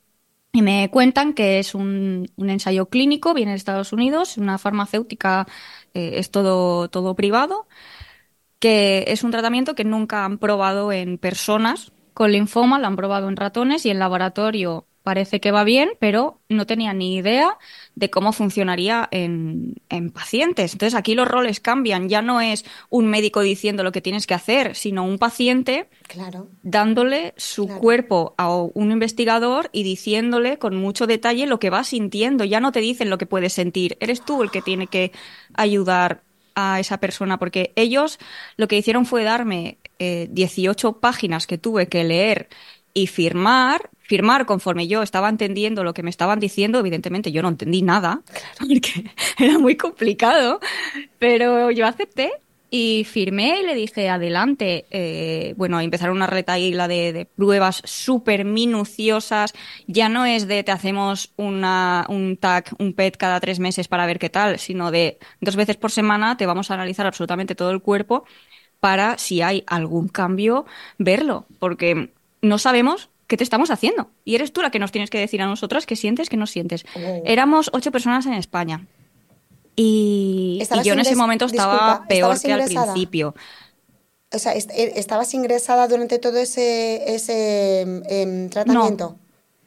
Y 0.52 0.62
me 0.62 0.90
cuentan 0.90 1.34
que 1.34 1.58
es 1.60 1.74
un, 1.74 2.30
un 2.36 2.50
ensayo 2.50 2.88
clínico, 2.88 3.34
viene 3.34 3.52
de 3.52 3.56
Estados 3.58 3.92
Unidos, 3.92 4.38
una 4.38 4.58
farmacéutica, 4.58 5.46
eh, 5.94 6.12
es 6.16 6.30
todo, 6.30 6.88
todo 6.90 7.16
privado, 7.16 7.68
que 8.58 9.04
es 9.08 9.24
un 9.24 9.30
tratamiento 9.30 9.74
que 9.74 9.84
nunca 9.84 10.24
han 10.24 10.38
probado 10.38 10.92
en 10.92 11.18
personas 11.18 11.92
con 12.14 12.32
linfoma, 12.32 12.78
lo 12.78 12.86
han 12.86 12.96
probado 12.96 13.28
en 13.28 13.36
ratones 13.36 13.84
y 13.86 13.90
en 13.90 13.98
laboratorio 13.98 14.86
parece 15.04 15.38
que 15.38 15.52
va 15.52 15.64
bien, 15.64 15.90
pero 16.00 16.40
no 16.48 16.66
tenía 16.66 16.94
ni 16.94 17.16
idea 17.16 17.58
de 17.94 18.08
cómo 18.08 18.32
funcionaría 18.32 19.06
en, 19.10 19.76
pacientes. 20.14 20.72
Entonces 20.72 20.98
aquí 20.98 21.14
los 21.14 21.28
roles 21.28 21.60
cambian, 21.60 22.08
ya 22.08 22.22
no 22.22 22.40
es 22.40 22.64
un 22.88 23.06
médico 23.06 23.42
diciendo 23.42 23.84
lo 23.84 23.92
que 23.92 24.00
tienes 24.00 24.26
que 24.26 24.34
hacer, 24.34 24.74
sino 24.74 25.04
un 25.04 25.18
paciente 25.18 25.88
claro. 26.08 26.48
dándole 26.62 27.34
su 27.36 27.68
cuerpo 27.68 28.34
a 28.38 28.54
un 28.56 28.90
investigador 28.92 29.68
y 29.72 29.82
diciéndole 29.82 30.58
con 30.58 30.76
mucho 30.76 31.06
detalle 31.06 31.46
lo 31.46 31.58
que 31.58 31.70
va 31.70 31.84
sintiendo. 31.84 32.44
Ya 32.44 32.60
no 32.60 32.72
te 32.72 32.80
dicen 32.80 33.10
lo 33.10 33.18
que 33.18 33.26
puedes 33.26 33.52
sentir, 33.52 33.98
eres 34.00 34.24
tú 34.24 34.42
el 34.42 34.50
que 34.50 34.62
tiene 34.62 34.86
que 34.86 35.12
ayudar 35.52 36.22
a 36.54 36.80
esa 36.80 36.98
persona, 36.98 37.38
porque 37.38 37.72
ellos 37.76 38.18
lo 38.56 38.68
que 38.68 38.78
hicieron 38.78 39.04
fue 39.04 39.22
darme 39.22 39.76
18 39.98 40.88
eh, 40.88 40.92
páginas 40.98 41.46
que 41.46 41.58
tuve 41.58 41.88
que 41.88 42.04
leer 42.04 42.48
y 42.94 43.06
firmar 43.08 43.90
firmar 44.04 44.46
conforme 44.46 44.86
yo 44.86 45.02
estaba 45.02 45.28
entendiendo 45.28 45.82
lo 45.84 45.94
que 45.94 46.02
me 46.02 46.10
estaban 46.10 46.38
diciendo. 46.38 46.78
Evidentemente 46.78 47.32
yo 47.32 47.42
no 47.42 47.48
entendí 47.48 47.82
nada, 47.82 48.22
porque 48.58 49.10
era 49.38 49.58
muy 49.58 49.76
complicado, 49.76 50.60
pero 51.18 51.70
yo 51.70 51.86
acepté 51.86 52.32
y 52.76 53.04
firmé 53.04 53.60
y 53.60 53.66
le 53.66 53.74
dije, 53.76 54.08
adelante. 54.08 54.84
Eh, 54.90 55.54
bueno, 55.56 55.80
empezaron 55.80 56.16
una 56.16 56.26
retaíla 56.26 56.88
de, 56.88 57.12
de 57.12 57.24
pruebas 57.24 57.80
súper 57.84 58.44
minuciosas. 58.44 59.52
Ya 59.86 60.08
no 60.08 60.26
es 60.26 60.48
de 60.48 60.64
te 60.64 60.72
hacemos 60.72 61.32
una, 61.36 62.04
un 62.08 62.36
TAC, 62.36 62.74
un 62.80 62.92
PET 62.92 63.16
cada 63.16 63.38
tres 63.38 63.60
meses 63.60 63.86
para 63.86 64.06
ver 64.06 64.18
qué 64.18 64.28
tal, 64.28 64.58
sino 64.58 64.90
de 64.90 65.18
dos 65.40 65.54
veces 65.54 65.76
por 65.76 65.92
semana 65.92 66.36
te 66.36 66.46
vamos 66.46 66.70
a 66.70 66.74
analizar 66.74 67.06
absolutamente 67.06 67.54
todo 67.54 67.70
el 67.70 67.80
cuerpo 67.80 68.24
para 68.80 69.18
si 69.18 69.40
hay 69.40 69.62
algún 69.68 70.08
cambio, 70.08 70.66
verlo. 70.98 71.46
Porque 71.60 72.10
no 72.42 72.58
sabemos 72.58 73.08
¿qué 73.34 73.38
te 73.38 73.42
estamos 73.42 73.72
haciendo? 73.72 74.10
Y 74.24 74.36
eres 74.36 74.52
tú 74.52 74.62
la 74.62 74.70
que 74.70 74.78
nos 74.78 74.92
tienes 74.92 75.10
que 75.10 75.18
decir 75.18 75.42
a 75.42 75.46
nosotras 75.46 75.86
qué 75.86 75.96
sientes, 75.96 76.28
qué 76.28 76.36
no 76.36 76.46
sientes. 76.46 76.84
Oh. 76.94 77.22
Éramos 77.24 77.68
ocho 77.72 77.90
personas 77.90 78.26
en 78.26 78.34
España. 78.34 78.86
Y, 79.74 80.62
yo 80.84 80.92
en 80.92 81.00
ese 81.00 81.16
momento 81.16 81.46
estaba 81.46 82.04
peor 82.06 82.40
que 82.40 82.52
al 82.52 82.64
principio. 82.64 83.34
O 84.32 84.38
sea, 84.38 84.54
eh, 84.54 84.92
¿estabas 84.94 85.34
ingresada 85.34 85.88
durante 85.88 86.20
todo 86.20 86.38
ese, 86.38 87.12
ese 87.12 87.80
em, 87.80 88.48
tratamiento? 88.50 89.18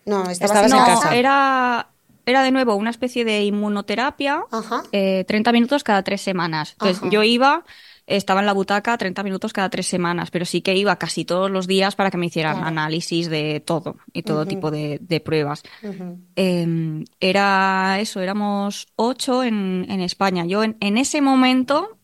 No, 0.05 0.23
no 0.23 0.29
estabas, 0.29 0.71
en 0.71 0.77
casa. 0.77 1.13
Era, 1.13 1.89
era 2.25 2.43
de 2.43 2.51
nuevo 2.51 2.75
una 2.75 2.89
especie 2.89 3.25
de 3.25 3.43
inmunoterapia, 3.43 4.45
30 4.49 4.91
eh, 4.93 5.53
minutos 5.53 5.83
cada 5.83 6.03
tres 6.03 6.21
semanas. 6.21 6.77
Entonces 6.79 7.09
yo 7.11 7.21
iba, 7.23 7.65
estaba 8.07 8.39
en 8.39 8.45
la 8.45 8.53
butaca 8.53 8.97
30 8.97 9.21
minutos 9.21 9.51
cada 9.51 9.69
tres 9.69 9.85
semanas, 9.85 10.31
pero 10.31 10.45
sí 10.45 10.61
que 10.61 10.75
iba 10.75 10.95
casi 10.95 11.25
todos 11.25 11.51
los 11.51 11.67
días 11.67 11.95
para 11.95 12.09
que 12.09 12.17
me 12.17 12.27
hicieran 12.27 12.63
análisis 12.63 13.29
de 13.29 13.59
todo 13.59 13.97
y 14.13 14.23
todo 14.23 14.45
tipo 14.45 14.71
de, 14.71 15.21
pruebas. 15.23 15.63
Em, 16.35 17.03
era 17.19 17.99
eso, 17.99 18.21
éramos 18.21 18.87
ocho 18.95 19.43
en, 19.43 19.85
España. 20.01 20.45
Yo 20.45 20.63
en, 20.63 20.97
ese 20.97 21.21
momento 21.21 21.97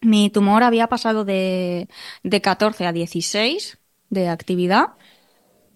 mi 0.00 0.30
tumor 0.30 0.62
había 0.62 0.86
pasado 0.88 1.24
de, 1.24 1.88
de 2.22 2.40
14 2.40 2.86
a 2.86 2.92
16 2.92 3.78
de 4.08 4.28
actividad. 4.28 4.94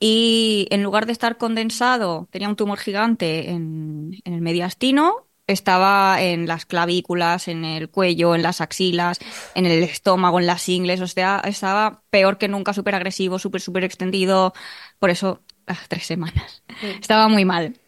Y 0.01 0.69
en 0.71 0.85
lugar 0.85 1.07
de 1.07 1.13
estar 1.13 1.39
condensado, 1.39 2.29
tenía 2.31 2.49
un 2.49 2.55
tumor 2.55 2.79
gigante 2.79 3.51
en, 3.51 4.13
en 4.25 4.33
el 4.33 4.41
mediastino 4.41 5.28
estaba 5.49 6.23
en 6.23 6.47
las 6.47 6.67
clavículas, 6.67 7.49
en 7.49 7.65
el 7.65 7.91
cuello, 7.91 8.35
en 8.35 8.43
las 8.43 8.61
axilas, 8.61 9.19
en 9.55 9.67
el 9.67 9.83
estómago, 9.83 10.39
en 10.39 10.47
las 10.47 10.69
ingles, 10.69 11.01
o 11.01 11.07
sea, 11.09 11.43
estaba 11.45 12.03
peor 12.11 12.39
que 12.39 12.49
nunca, 12.49 12.73
súper 12.73 12.95
agresivo, 12.95 13.39
súper, 13.39 13.61
súper 13.61 13.85
extendido, 13.85 14.53
por 14.99 15.11
eso, 15.11 15.43
ah, 15.67 15.79
tres 15.89 16.07
semanas. 16.07 16.63
Estaba 17.01 17.29
muy 17.29 17.45
mal. 17.45 17.81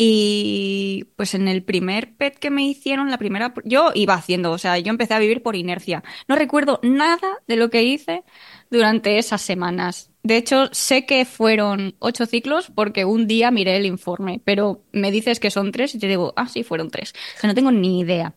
Y 0.00 1.08
pues 1.16 1.34
en 1.34 1.48
el 1.48 1.64
primer 1.64 2.16
PET 2.16 2.38
que 2.38 2.50
me 2.50 2.62
hicieron, 2.64 3.10
la 3.10 3.18
primera, 3.18 3.52
yo 3.64 3.90
iba 3.94 4.14
haciendo, 4.14 4.52
o 4.52 4.58
sea, 4.58 4.78
yo 4.78 4.90
empecé 4.90 5.14
a 5.14 5.18
vivir 5.18 5.42
por 5.42 5.56
inercia. 5.56 6.04
No 6.28 6.36
recuerdo 6.36 6.78
nada 6.84 7.18
de 7.48 7.56
lo 7.56 7.68
que 7.68 7.82
hice 7.82 8.22
durante 8.70 9.18
esas 9.18 9.42
semanas. 9.42 10.10
De 10.22 10.36
hecho, 10.36 10.68
sé 10.72 11.06
que 11.06 11.24
fueron 11.24 11.94
ocho 12.00 12.26
ciclos 12.26 12.70
porque 12.74 13.04
un 13.04 13.26
día 13.26 13.50
miré 13.50 13.76
el 13.76 13.86
informe, 13.86 14.40
pero 14.44 14.82
me 14.92 15.10
dices 15.10 15.40
que 15.40 15.50
son 15.50 15.72
tres 15.72 15.94
y 15.94 15.98
te 15.98 16.08
digo, 16.08 16.32
ah, 16.36 16.48
sí, 16.48 16.64
fueron 16.64 16.90
tres. 16.90 17.14
No 17.42 17.54
tengo 17.54 17.70
ni 17.70 18.00
idea. 18.00 18.34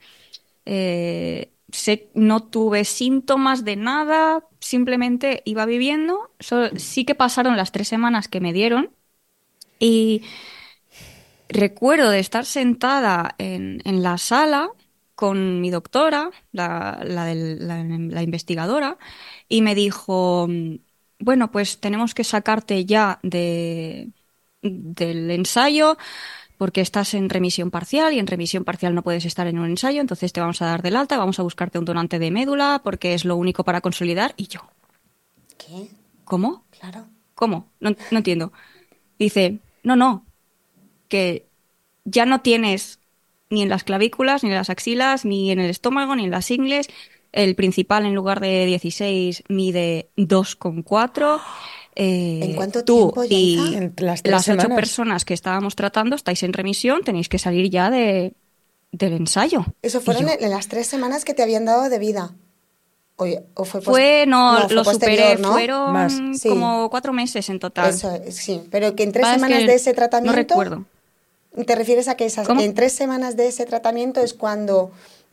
Eh, 0.66 1.52
no 2.14 2.44
tuve 2.44 2.86
síntomas 2.86 3.64
de 3.64 3.76
nada, 3.76 4.46
simplemente 4.60 5.42
iba 5.46 5.66
viviendo. 5.66 6.32
sí 6.76 7.06
que 7.06 7.16
pasaron 7.16 7.58
las 7.58 7.72
tres 7.72 7.88
semanas 7.88 8.28
que 8.28 8.42
me 8.42 8.54
dieron 8.54 8.92
y 9.80 10.24
recuerdo 11.50 12.10
de 12.10 12.20
estar 12.20 12.46
sentada 12.46 13.36
en, 13.38 13.82
en 13.86 14.04
la 14.04 14.18
sala 14.18 14.72
con 15.16 15.62
mi 15.62 15.70
doctora, 15.70 16.32
la, 16.52 17.00
la, 17.04 17.32
la, 17.36 18.24
investigadora, 18.24 18.98
y 19.52 19.62
me 19.62 19.76
dijo, 19.76 20.48
bueno, 21.20 21.52
pues 21.52 21.80
tenemos 21.82 22.14
que 22.16 22.24
sacarte 22.24 22.86
ya 22.86 23.20
de, 23.22 24.10
del 24.62 25.30
ensayo 25.30 25.98
porque 26.58 26.80
estás 26.80 27.14
en 27.16 27.30
remisión 27.30 27.70
parcial 27.70 28.14
y 28.14 28.20
en 28.20 28.28
remisión 28.28 28.64
parcial 28.64 28.96
no 28.96 29.04
puedes 29.04 29.26
estar 29.26 29.48
en 29.48 29.60
un 29.60 29.66
ensayo, 29.66 30.00
entonces 30.00 30.32
te 30.32 30.40
vamos 30.40 30.62
a 30.62 30.68
dar 30.68 30.82
del 30.82 30.96
alta, 30.96 31.18
vamos 31.18 31.38
a 31.38 31.44
buscarte 31.44 31.80
un 31.80 31.84
donante 31.84 32.18
de 32.18 32.32
médula 32.32 32.80
porque 32.82 33.14
es 33.14 33.26
lo 33.26 33.36
único 33.36 33.66
para 33.66 33.82
consolidar. 33.82 34.34
Y 34.38 34.48
yo, 34.48 34.62
¿qué? 35.58 35.90
¿Cómo? 36.24 36.64
Claro. 36.80 37.08
¿Cómo? 37.36 37.68
No, 37.82 37.90
no 38.10 38.18
entiendo. 38.18 38.54
Dice, 39.20 39.60
no, 39.84 39.98
no, 39.98 40.26
que 41.10 41.46
ya 42.06 42.26
no 42.26 42.40
tienes 42.40 43.00
ni 43.50 43.64
en 43.64 43.70
las 43.70 43.84
clavículas, 43.84 44.44
ni 44.44 44.50
en 44.50 44.56
las 44.56 44.70
axilas, 44.70 45.26
ni 45.26 45.52
en 45.52 45.60
el 45.60 45.70
estómago, 45.70 46.16
ni 46.16 46.24
en 46.24 46.32
las 46.32 46.50
ingles. 46.52 46.88
El 47.32 47.56
principal, 47.56 48.06
en 48.06 48.14
lugar 48.14 48.40
de 48.40 48.66
16, 48.66 49.44
mide 49.50 50.10
2,4. 50.18 51.40
Eh, 51.96 52.40
¿En 52.44 52.56
cuánto 52.56 52.86
tú 52.86 53.12
tiempo 53.12 53.24
y 53.30 53.92
las, 53.98 54.22
ocho 54.48 54.70
personas 54.70 55.26
que 55.26 55.34
estábamos 55.34 55.76
tratando 55.76 56.16
estáis 56.16 56.42
en 56.44 56.54
remisión, 56.54 57.04
tenéis 57.04 57.28
que 57.28 57.38
salir 57.38 57.70
ya 57.70 57.90
de, 57.90 58.34
del 58.92 59.14
ensayo. 59.14 59.66
Eso 59.82 60.02
fueron 60.02 60.30
en 60.30 60.50
las 60.50 60.68
tres 60.68 60.88
semanas 60.88 61.26
que 61.26 61.34
te 61.34 61.44
habían 61.44 61.66
dado 61.66 61.90
de 61.90 62.00
vida. 62.00 62.34
O, 63.54 63.66
fue, 63.66 63.82
fue 63.82 64.26
no, 64.26 64.68
lo 64.70 64.84
superé, 64.84 65.38
fueron 65.38 66.34
como 66.42 66.90
cuatro 66.90 67.14
meses 67.14 67.50
en 67.50 67.60
total. 67.60 67.92
Eso, 67.92 68.20
sí, 68.32 68.64
pero 68.72 68.96
que 68.96 69.04
en 69.04 69.12
tres 69.12 69.28
semanas 69.28 69.60
de 69.60 69.76
ese 69.76 69.94
tratamiento. 69.94 70.32
No 70.32 70.36
recuerdo. 70.36 70.86
¿Te 71.68 71.76
refieres 71.76 72.08
a 72.08 72.16
que 72.16 72.26
esas, 72.26 72.50
en 72.50 72.74
tres 72.74 72.94
semanas 72.94 73.36
de 73.36 73.48
ese 73.48 73.66
tratamiento 73.66 74.22
es 74.22 74.34
cuando, 74.34 74.92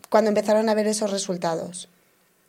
cuando 0.09 0.29
empezaron 0.29 0.69
a 0.69 0.75
ver 0.75 0.87
esos 0.87 1.11
resultados? 1.11 1.89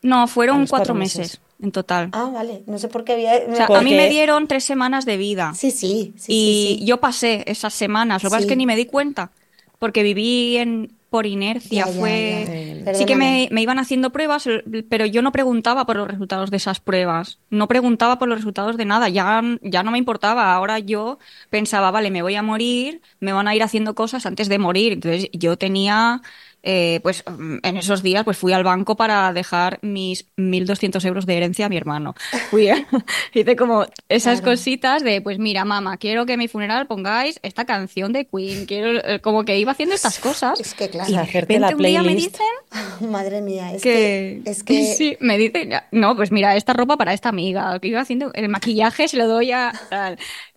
No, 0.01 0.28
fueron 0.28 0.66
cuatro, 0.68 0.93
meses. 0.93 1.41
en 1.62 1.72
total. 1.72 2.10
Ah, 2.14 2.30
vale. 2.34 2.64
No 2.68 2.80
sé 2.80 2.88
por 2.88 3.03
qué 3.03 3.14
había. 3.14 3.34
O 3.49 3.55
sea, 3.55 3.66
a 3.66 3.82
mí 3.82 3.93
me 3.93 4.10
dieron 4.10 4.47
tres 4.47 4.64
semanas 4.64 5.05
de 5.05 5.18
vida. 5.18 5.53
Sí, 5.55 5.72
sí. 5.72 6.14
sí 6.18 6.80
y 6.80 6.86
yo 6.86 6.99
pasé 6.99 7.43
esas 7.47 7.74
semanas. 7.74 8.24
Lo 8.24 8.30
que 8.30 8.32
pasa 8.32 8.43
es 8.43 8.47
que 8.47 8.55
ni 8.55 8.66
me 8.66 8.76
di 8.76 8.86
cuenta. 8.86 9.32
Porque 9.78 10.03
viví 10.03 10.57
en, 10.57 10.91
por 11.10 11.26
inercia. 11.26 11.88
fue. 11.88 12.84
sí 12.93 13.05
que 13.05 13.16
me, 13.16 13.49
me, 13.51 13.62
iban 13.62 13.80
haciendo 13.80 14.12
pruebas, 14.12 14.47
pero 14.89 15.05
yo 15.05 15.22
no 15.22 15.32
preguntaba 15.32 15.86
por 15.86 15.95
los 15.95 16.07
resultados 16.07 16.51
de 16.51 16.57
esas 16.57 16.80
pruebas. 16.80 17.39
No 17.49 17.68
preguntaba 17.68 18.20
por 18.20 18.28
los 18.28 18.38
resultados 18.38 18.78
de 18.78 18.86
nada. 18.86 19.10
Ya, 19.10 19.41
ya 19.62 19.84
no 19.84 19.91
me 19.91 19.97
importaba. 19.97 20.53
Ahora 20.53 20.80
yo 20.80 21.18
pensaba, 21.49 21.91
vale, 21.91 22.12
me 22.12 22.22
voy 22.22 22.36
a 22.36 22.43
morir, 22.43 23.01
me 23.20 23.34
van 23.34 23.47
a 23.47 23.55
ir 23.55 23.64
haciendo 23.64 23.95
cosas 23.95 24.26
antes 24.26 24.49
de 24.49 24.60
morir. 24.60 24.93
Entonces 24.93 25.30
yo 25.34 25.57
tenía 25.57 26.22
eh, 26.64 26.99
pues 27.03 27.24
mm, 27.26 27.57
en 27.64 27.78
esos 27.78 28.03
días 28.03 28.24
pues 28.24 28.38
fui 28.38 28.53
al 28.53 28.64
banco 28.64 28.95
para 28.95 29.32
dejar 29.34 29.80
mis 29.82 30.28
1.200 30.36 31.05
euros 31.05 31.26
de 31.26 31.38
herencia 31.38 31.68
a 31.68 31.70
mi 31.70 31.78
hermano. 31.78 32.16
Fui, 32.49 32.70
hice 33.34 33.55
como 33.55 33.86
esas 34.10 34.41
cositas 34.41 35.03
de, 35.03 35.22
pues 35.22 35.39
mira, 35.39 35.66
mamá, 35.66 35.97
quiero 35.97 36.26
que 36.26 36.34
en 36.34 36.39
mi 36.39 36.47
funeral 36.47 36.88
pongáis 36.88 37.39
esta 37.43 37.66
canción 37.66 38.12
de 38.14 38.26
Queen, 38.26 38.66
quiero, 38.66 38.99
eh, 39.03 39.20
como 39.22 39.45
que 39.45 39.57
iba 39.57 39.72
haciendo 39.72 39.95
estas 39.95 40.20
cosas. 40.20 40.60
Es 40.60 40.74
que 40.74 40.89
claro, 40.89 41.10
y 41.10 41.16
de 41.16 41.26
repente 41.26 41.60
la 41.60 41.70
un 41.70 41.84
día 41.84 42.03
me 42.03 42.16
dicen... 42.16 42.45
Madre 43.10 43.41
mía, 43.41 43.74
es 43.74 43.82
que, 43.82 44.41
es 44.45 44.64
que... 44.64 44.86
Sí, 44.99 45.18
me 45.20 45.38
dicen, 45.38 45.72
no, 45.91 46.16
pues 46.16 46.32
mira, 46.32 46.55
esta 46.55 46.74
ropa 46.74 46.97
para 46.97 47.14
esta 47.14 47.30
amiga, 47.30 47.80
que 47.80 47.88
iba 47.88 48.01
haciendo 48.01 48.32
el 48.34 48.49
maquillaje, 48.49 49.07
se 49.07 49.18
lo 49.18 49.28
doy 49.28 49.51
a... 49.51 49.72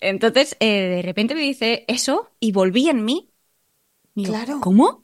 Entonces, 0.01 0.57
eh, 0.61 0.97
de 0.97 1.03
repente 1.03 1.35
me 1.35 1.43
dice 1.43 1.85
eso 1.89 2.31
y 2.41 2.53
volví 2.53 2.89
en 2.89 3.05
mí. 3.05 3.31
claro. 4.15 4.61
¿Cómo? 4.61 5.02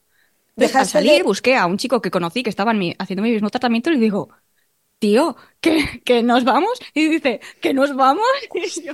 Deja 0.58 0.84
salir, 0.84 1.22
busqué 1.22 1.56
a 1.56 1.66
un 1.66 1.78
chico 1.78 2.02
que 2.02 2.10
conocí 2.10 2.42
que 2.42 2.50
estaba 2.50 2.72
haciendo 2.98 3.22
mi 3.22 3.30
mismo 3.30 3.50
tratamiento 3.50 3.90
y 3.90 3.94
le 3.94 4.00
digo, 4.00 4.28
tío, 4.98 5.36
¿que, 5.60 6.02
que 6.04 6.22
nos 6.22 6.44
vamos? 6.44 6.78
Y 6.94 7.08
dice, 7.08 7.40
¿que 7.60 7.72
nos 7.72 7.94
vamos? 7.94 8.26
Y 8.54 8.84
yo, 8.84 8.92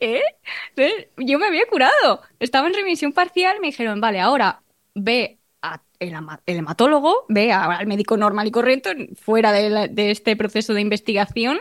¿qué? 0.00 0.22
yo 1.16 1.38
me 1.38 1.46
había 1.46 1.66
curado. 1.66 2.22
Estaba 2.40 2.66
en 2.66 2.74
remisión 2.74 3.12
parcial, 3.12 3.58
me 3.60 3.68
dijeron, 3.68 4.00
vale, 4.00 4.20
ahora 4.20 4.62
ve 4.94 5.38
al 5.60 5.80
el, 5.98 6.14
hematólogo, 6.46 7.24
ve 7.28 7.52
al 7.52 7.86
médico 7.86 8.16
normal 8.16 8.48
y 8.48 8.50
correcto, 8.50 8.90
fuera 9.16 9.52
de, 9.52 9.88
de 9.88 10.10
este 10.10 10.36
proceso 10.36 10.74
de 10.74 10.80
investigación 10.80 11.58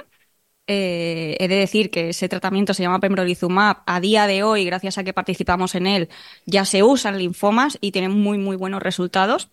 eh, 0.67 1.37
he 1.39 1.47
de 1.47 1.55
decir 1.55 1.91
que 1.91 2.09
ese 2.09 2.27
tratamiento 2.27 2.73
se 2.73 2.83
llama 2.83 2.99
pembrolizumab. 2.99 3.77
A 3.85 3.99
día 3.99 4.25
de 4.25 4.43
hoy, 4.43 4.65
gracias 4.65 4.97
a 4.97 5.03
que 5.03 5.13
participamos 5.13 5.75
en 5.75 5.87
él, 5.87 6.09
ya 6.45 6.65
se 6.65 6.81
usan 6.81 7.17
linfomas 7.17 7.77
y 7.81 7.91
tiene 7.91 8.09
muy, 8.09 8.37
muy 8.37 8.55
buenos 8.55 8.81
resultados. 8.81 9.49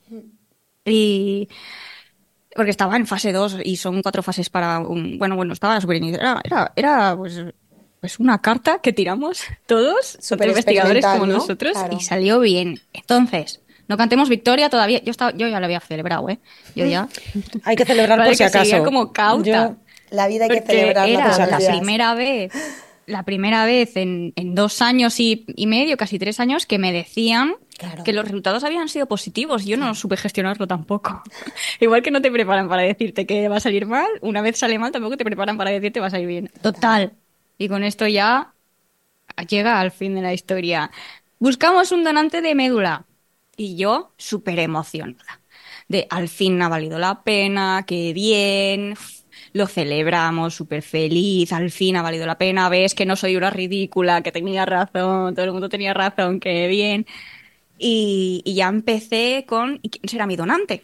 Y 0.85 1.49
porque 2.55 2.71
estaba 2.71 2.97
en 2.97 3.07
fase 3.07 3.33
2 3.33 3.59
y 3.65 3.77
son 3.77 4.03
cuatro 4.03 4.23
fases 4.23 4.51
para 4.51 4.79
un... 4.81 5.19
Bueno, 5.19 5.37
bueno, 5.37 5.53
estaba 5.53 5.81
súper 5.81 6.03
Era, 6.03 6.41
era, 6.45 6.73
era 6.77 7.17
pues, 7.17 7.43
pues, 8.01 8.19
una 8.19 8.41
carta 8.41 8.81
que 8.81 8.93
tiramos 8.93 9.45
todos, 9.67 10.19
super 10.21 10.49
investigadores 10.49 11.05
como 11.05 11.27
nosotros, 11.27 11.77
y 11.91 12.03
salió 12.03 12.41
bien. 12.41 12.81
Entonces, 12.93 13.61
no 13.89 13.97
cantemos 13.97 14.29
victoria 14.29 14.71
todavía. 14.71 15.03
Yo, 15.03 15.11
estaba, 15.11 15.33
yo 15.33 15.49
ya 15.49 15.61
lo 15.61 15.67
había 15.67 15.81
celebrado, 15.81 16.29
¿eh? 16.29 16.39
Yo 16.75 16.87
ya... 16.87 17.09
Hay 17.65 17.77
que 17.77 17.85
celebrar 17.85 18.19
por 18.25 18.35
si 18.35 18.43
acaso. 18.43 18.83
como 18.85 19.13
cauta. 19.13 19.77
La 20.13 20.29
vida 20.29 20.45
hay 20.45 20.51
que 20.51 20.61
celebrarla. 20.61 21.35
Era 21.35 21.47
la 21.47 21.59
primera 21.59 22.15
vez, 22.15 22.53
la 23.07 23.25
primera 23.25 23.65
vez 23.65 23.97
en, 23.97 24.33
dos 24.55 24.83
años 24.83 25.19
y, 25.19 25.45
medio, 25.67 25.97
casi 25.97 26.19
tres 26.19 26.39
años, 26.39 26.67
que 26.67 26.79
me 26.79 26.93
decían 26.93 27.55
que 28.05 28.13
los 28.13 28.25
resultados 28.25 28.63
habían 28.63 28.89
sido 28.89 29.07
positivos. 29.07 29.65
Yo 29.65 29.77
no 29.77 29.95
supe 29.95 30.17
gestionarlo 30.17 30.67
tampoco. 30.67 31.23
Igual 31.81 32.03
que 32.03 32.11
no 32.11 32.21
te 32.21 32.31
preparan 32.31 32.69
para 32.69 32.83
decirte 32.83 33.27
que 33.27 33.49
va 33.49 33.57
a 33.57 33.61
salir 33.61 33.87
mal, 33.87 34.09
una 34.21 34.43
vez 34.43 34.59
sale 34.59 34.79
mal, 34.79 34.93
tampoco 34.93 35.17
te 35.17 35.25
preparan 35.25 35.57
para 35.57 35.71
decirte 35.71 35.95
que 35.95 36.01
va 36.01 36.07
a 36.07 36.11
salir 36.11 36.29
bien. 36.29 36.51
Total. 36.61 37.13
Y 37.59 37.69
con 37.69 37.83
esto 37.83 38.07
ya 38.07 38.55
llega 39.49 39.81
al 39.81 39.91
fin 39.91 40.15
de 40.15 40.23
la 40.23 40.35
historia. 40.35 40.91
Buscamos 41.39 41.91
un 41.91 42.05
donante 42.05 42.43
de 42.43 42.55
médula. 42.55 43.07
Y 43.57 43.77
yo, 43.77 44.13
súper 44.17 44.59
emocionada. 44.59 45.41
De 45.89 46.07
al 46.11 46.29
fin 46.29 46.61
ha 46.63 46.69
valido 46.69 46.99
la 46.99 47.23
pena, 47.23 47.85
qué 47.87 48.13
bien, 48.13 48.95
lo 49.53 49.67
celebramos 49.67 50.55
súper 50.55 50.83
feliz, 50.83 51.53
al 51.53 51.71
fin 51.71 51.97
ha 51.97 52.03
valido 52.03 52.27
la 52.27 52.39
pena, 52.39 52.69
ves 52.69 52.95
que 52.95 53.07
no 53.07 53.17
soy 53.17 53.37
una 53.37 53.51
ridícula, 53.51 54.23
que 54.23 54.33
tenía 54.33 54.65
razón, 54.67 55.35
todo 55.35 55.45
el 55.45 55.53
mundo 55.53 55.69
tenía 55.69 55.95
razón, 55.95 56.41
que 56.41 56.69
bien. 56.69 57.07
Y, 57.79 58.43
ya 58.47 58.69
empecé 58.69 59.45
con, 59.47 59.81
¿y 59.83 59.91
quién 59.91 60.09
será 60.09 60.27
mi 60.27 60.37
donante? 60.37 60.83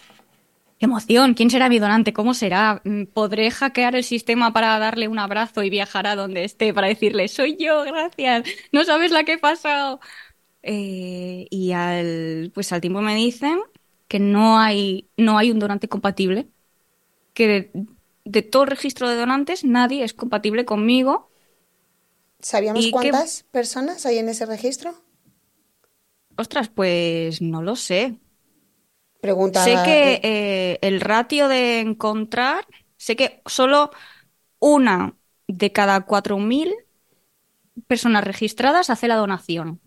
¡Qué 0.79 0.87
emoción! 0.87 1.35
¿Quién 1.35 1.51
será 1.51 1.69
mi 1.69 1.79
donante? 1.79 2.13
¿Cómo 2.13 2.35
será? 2.35 2.81
Mm, 2.85 3.05
¿Podré 3.07 3.51
hackear 3.51 3.97
el 3.97 4.05
sistema 4.05 4.53
para 4.53 4.79
darle 4.79 5.09
un 5.09 5.19
abrazo 5.19 5.63
y 5.63 5.71
viajar 5.71 6.07
a 6.07 6.17
donde 6.17 6.45
esté 6.45 6.73
para 6.75 6.89
decirle, 6.89 7.29
soy 7.29 7.57
yo, 7.59 7.83
gracias, 7.85 8.45
no 8.73 8.85
sabes 8.85 9.11
la 9.13 9.25
que 9.25 9.35
he 9.35 9.39
pasado? 9.39 10.01
Eh, 10.63 11.47
y 11.51 11.73
al, 11.73 12.51
pues 12.55 12.73
al 12.73 12.81
tiempo 12.81 13.01
me 13.01 13.15
dicen 13.15 13.61
que 14.09 14.19
no 14.21 14.59
hay, 14.59 15.09
no 15.17 15.39
hay 15.39 15.51
un 15.51 15.59
donante 15.59 15.89
compatible, 15.89 16.49
que 17.35 17.71
de 18.29 18.43
todo 18.43 18.65
el 18.65 18.71
registro 18.71 19.09
de 19.09 19.17
donantes, 19.17 19.65
nadie 19.65 20.05
es 20.05 20.13
compatible 20.13 20.65
conmigo. 20.67 21.31
¿Sabíamos 22.41 22.87
cuántas 22.93 23.45
personas 23.51 24.05
hay 24.05 24.19
en 24.19 24.29
ese 24.29 24.45
registro? 24.45 24.95
Ostras, 26.37 26.69
pues 26.69 27.41
no 27.41 27.63
lo 27.63 27.75
sé. 27.75 28.19
Pregunta. 29.21 29.65
Sé 29.65 29.77
que 29.85 30.21
eh, 30.23 30.79
el 30.83 31.01
ratio 31.01 31.49
de 31.49 31.81
encontrar, 31.81 32.67
sé 32.97 33.17
que 33.17 33.43
solo 33.47 33.91
una 34.61 35.17
de 35.49 35.73
cada 35.73 36.07
4.000 36.07 36.75
personas 37.87 38.25
registradas 38.25 38.91
hace 38.91 39.09
la 39.09 39.17
donación 39.17 39.81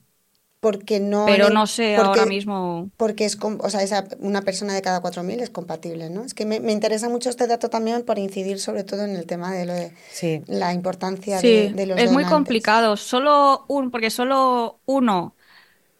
porque 0.62 1.00
no 1.00 1.26
pero 1.26 1.50
no 1.50 1.66
sé 1.68 1.98
ahora 1.98 2.26
mismo. 2.28 2.90
porque 2.96 3.26
es 3.26 3.38
o 3.42 3.70
sea 3.70 3.82
esa, 3.82 4.06
una 4.20 4.44
persona 4.44 4.74
de 4.74 4.82
cada 4.84 5.02
4.000 5.02 5.42
es 5.42 5.50
compatible 5.50 6.12
no 6.12 6.24
es 6.24 6.36
que 6.36 6.46
me, 6.46 6.58
interesa 6.72 7.10
mucho 7.10 7.30
este 7.30 7.48
dato 7.48 7.70
también 7.70 8.04
por 8.04 8.20
incidir 8.20 8.60
sobre 8.60 8.84
todo 8.84 9.04
en 9.04 9.16
el 9.16 9.26
tema 9.26 9.52
de 9.52 9.66
lo 9.66 9.74
de 9.74 9.92
la 10.48 10.74
importancia 10.74 11.42
de, 11.42 11.74
de, 11.74 11.86
los 11.88 12.00
es 12.00 12.12
muy 12.12 12.26
complicado. 12.26 12.96
Solo 12.96 13.66
un 13.68 13.92
porque 13.92 14.10
solo 14.12 14.80
uno 14.86 15.36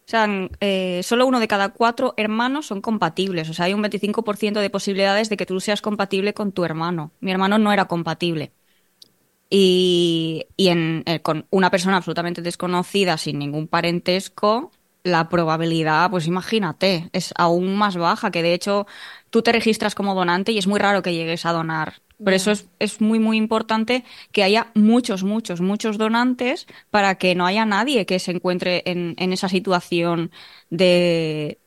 o 0.04 0.10
sea, 0.12 0.28
eh, 0.60 1.00
solo 1.04 1.26
uno 1.26 1.40
de 1.40 1.48
cada 1.48 1.70
cuatro 1.70 2.14
hermanos 2.16 2.66
son 2.66 2.80
compatibles. 2.80 3.48
O 3.48 3.54
sea, 3.54 3.66
hay 3.66 3.74
un 3.74 3.82
25% 3.82 4.60
de 4.60 4.68
posibilidades 4.68 5.28
de 5.28 5.36
que 5.36 5.46
tú 5.46 5.60
seas 5.60 5.80
compatible 5.80 6.34
con 6.34 6.52
tu 6.52 6.64
hermano. 6.64 7.12
Mi 7.20 7.30
hermano 7.30 7.58
no 7.58 7.72
era 7.72 7.86
compatible 7.86 8.52
y, 9.54 10.46
en, 10.56 11.02
eh, 11.04 11.20
con 11.20 11.46
una 11.50 11.70
persona 11.70 11.98
absolutamente 11.98 12.40
desconocida, 12.40 13.18
sin 13.18 13.38
ningún 13.38 13.68
parentesco, 13.68 14.70
la 15.04 15.28
probabilidad, 15.28 16.10
pues 16.10 16.26
imagínate, 16.26 17.10
es 17.12 17.34
aún 17.36 17.76
más 17.76 17.96
baja, 17.96 18.30
que 18.30 18.42
de 18.42 18.54
hecho 18.54 18.86
tú 19.28 19.42
te 19.42 19.52
registras 19.52 19.94
como 19.94 20.14
donante 20.14 20.52
y 20.52 20.58
es 20.58 20.66
muy 20.66 20.80
raro 20.80 21.02
que 21.02 21.12
llegues 21.12 21.44
a 21.44 21.52
donar. 21.52 22.00
Por 22.22 22.32
eso 22.32 22.50
es, 22.50 22.66
es, 22.78 23.00
muy, 23.00 23.18
muy 23.18 23.36
importante 23.36 24.04
que 24.30 24.42
haya 24.42 24.70
muchos, 24.74 25.22
muchos, 25.22 25.60
muchos 25.60 25.98
donantes 25.98 26.66
para 26.90 27.16
que 27.16 27.34
no 27.34 27.44
haya 27.44 27.66
nadie 27.66 28.06
que 28.06 28.20
se 28.20 28.30
encuentre 28.30 28.82
en, 28.86 29.16
en 29.18 29.32
esa 29.32 29.48
situación 29.48 30.30
de, 30.70 31.58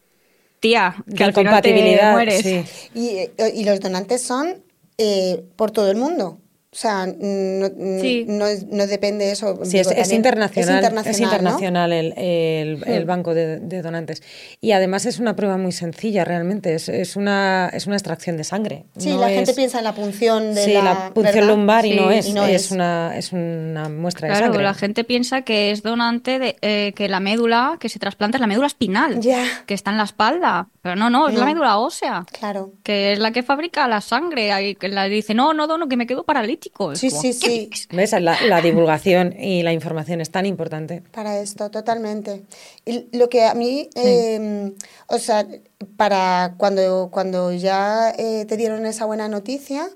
tía, 0.59 0.95
que 1.15 1.23
al 1.23 1.33
compatibilidad, 1.33 2.13
mueres. 2.13 2.89
Y, 2.95 3.29
y, 3.53 3.65
los 3.65 3.79
donantes 3.79 4.23
son 4.23 4.63
eh, 4.97 5.43
por 5.55 5.71
todo 5.71 5.91
el 5.91 5.97
mundo. 5.97 6.39
O 6.76 6.78
sea, 6.78 7.05
no, 7.07 7.69
no, 7.69 8.88
depende 8.88 9.32
eso. 9.32 9.57
Sí, 9.63 9.78
es, 9.78 10.11
internacional, 10.11 10.84
es, 11.05 11.19
internacional. 11.21 11.93
el, 11.93 13.05
banco 13.05 13.34
de, 13.34 13.82
donantes. 13.82 14.21
Y 14.59 14.73
además 14.73 15.05
es 15.05 15.19
una 15.19 15.38
prueba 15.38 15.55
muy 15.57 15.71
sencilla, 15.71 16.26
realmente. 16.26 16.76
Es, 16.76 17.15
una, 17.15 17.71
es 17.71 17.88
una 17.88 17.95
extracción 17.95 18.36
de 18.36 18.43
sangre. 18.43 18.84
Sí, 18.97 19.13
la 19.13 19.30
gente 19.30 19.53
piensa 19.53 19.78
en 19.78 19.86
la 19.86 19.95
punción 19.95 20.53
de 20.53 20.65
sí, 20.65 20.73
la, 20.73 21.11
punción 21.13 21.47
lumbar 21.47 21.86
y, 21.86 21.95
no 21.95 22.11
es, 22.11 22.26
es. 22.26 22.71
una, 22.71 23.15
es 23.15 23.32
una 23.32 23.88
muestra 23.88 24.28
de 24.28 24.36
sangre. 24.36 24.61
la 24.61 24.73
gente 24.73 25.05
piensa 25.05 25.43
que 25.43 25.71
es 25.71 25.82
donante, 25.82 26.39
de, 26.39 26.57
eh, 26.61 26.91
que 26.93 27.07
la 27.07 27.21
médula 27.21 27.78
que 27.80 27.88
se 27.88 27.99
trasplanta 27.99 28.36
es 28.36 28.41
la 28.41 28.47
médula 28.47 28.67
espinal, 28.67 29.21
que 29.65 29.73
está 29.73 29.91
en 29.91 29.97
la 29.97 30.03
espalda. 30.03 30.67
Pero 30.86 30.95
no, 30.95 31.09
no, 31.09 31.29
es 31.29 31.33
la 31.33 31.45
médula 31.45 31.79
ósea. 31.79 32.27
Claro. 32.31 32.73
Que 32.83 33.13
es 33.13 33.17
la 33.17 33.31
que 33.31 33.41
fabrica 33.41 33.88
la 33.88 34.01
sangre. 34.01 34.51
Y 34.63 34.75
que 34.75 34.88
la 34.88 35.05
dice, 35.05 35.33
no, 35.33 35.51
no 35.51 35.65
dono, 35.65 35.88
que 35.88 35.97
me 35.97 36.05
quedo 36.05 36.25
paralítico 36.25 36.95
Sí, 36.95 37.09
sí, 37.09 37.33
sí. 37.33 37.71
¿Ves? 37.89 38.11
La, 38.11 38.61
divulgación 38.61 39.33
y 39.33 39.63
la 39.63 39.73
información 39.73 40.21
es 40.21 40.29
tan 40.29 40.45
importante. 40.45 41.01
Para 41.11 41.39
esto, 41.39 41.71
totalmente. 41.71 42.43
Y 42.86 43.07
lo 43.17 43.29
que 43.29 43.45
a 43.45 43.55
mí, 43.55 43.89
em, 43.95 44.75
o 45.07 45.17
sea, 45.17 45.47
para 45.97 46.53
cuando, 46.57 47.09
cuando 47.11 47.51
ya 47.51 48.11
eh, 48.11 48.45
te 48.47 48.55
dieron 48.55 48.86
esa 48.86 49.05
buena 49.05 49.27
noticia, 49.27 49.89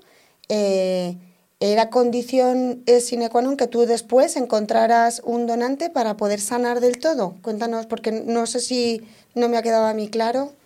eh, 0.48 1.16
era 1.60 1.88
condición 1.88 2.82
sine 2.98 3.30
qua 3.30 3.42
non 3.42 3.54
que 3.54 3.68
tú 3.68 3.86
después 3.86 4.34
encontraras 4.34 5.22
un 5.24 5.46
donante 5.46 5.88
para 5.88 6.16
poder 6.16 6.40
sanar 6.40 6.80
del 6.80 6.98
todo. 6.98 7.36
Cuéntanos, 7.42 7.86
porque 7.86 8.10
no 8.10 8.46
sé 8.46 8.58
si 8.58 9.06
no 9.36 9.48
me 9.48 9.56
ha 9.56 9.62
quedado 9.62 9.86
a 9.86 9.94
mí 9.94 10.08
claro. 10.08 10.58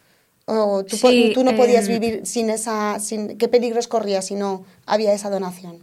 O 0.46 0.84
tú, 0.84 0.96
tú 1.32 1.44
no 1.44 1.56
podías 1.56 1.88
em, 1.88 1.98
vivir 1.98 2.26
sin 2.26 2.50
esa, 2.50 2.98
sin, 3.00 3.38
¿qué 3.38 3.48
peligros 3.48 3.88
corrías 3.88 4.26
si 4.26 4.34
no 4.34 4.64
había 4.86 5.14
esa 5.14 5.30
donación? 5.30 5.78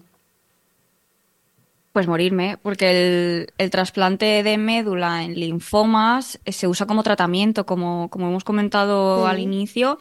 Pues 1.91 2.07
morirme, 2.07 2.57
porque 2.61 3.47
el, 3.57 3.69
trasplante 3.69 4.43
de 4.43 4.57
médula 4.57 5.23
en 5.23 5.37
linfomas 5.37 6.39
eh, 6.45 6.53
se 6.53 6.65
usa 6.65 6.85
como 6.85 7.03
tratamiento, 7.03 7.65
como, 7.65 8.09
como 8.09 8.29
hemos 8.29 8.45
comentado 8.45 9.27
al 9.27 9.39
inicio, 9.39 9.99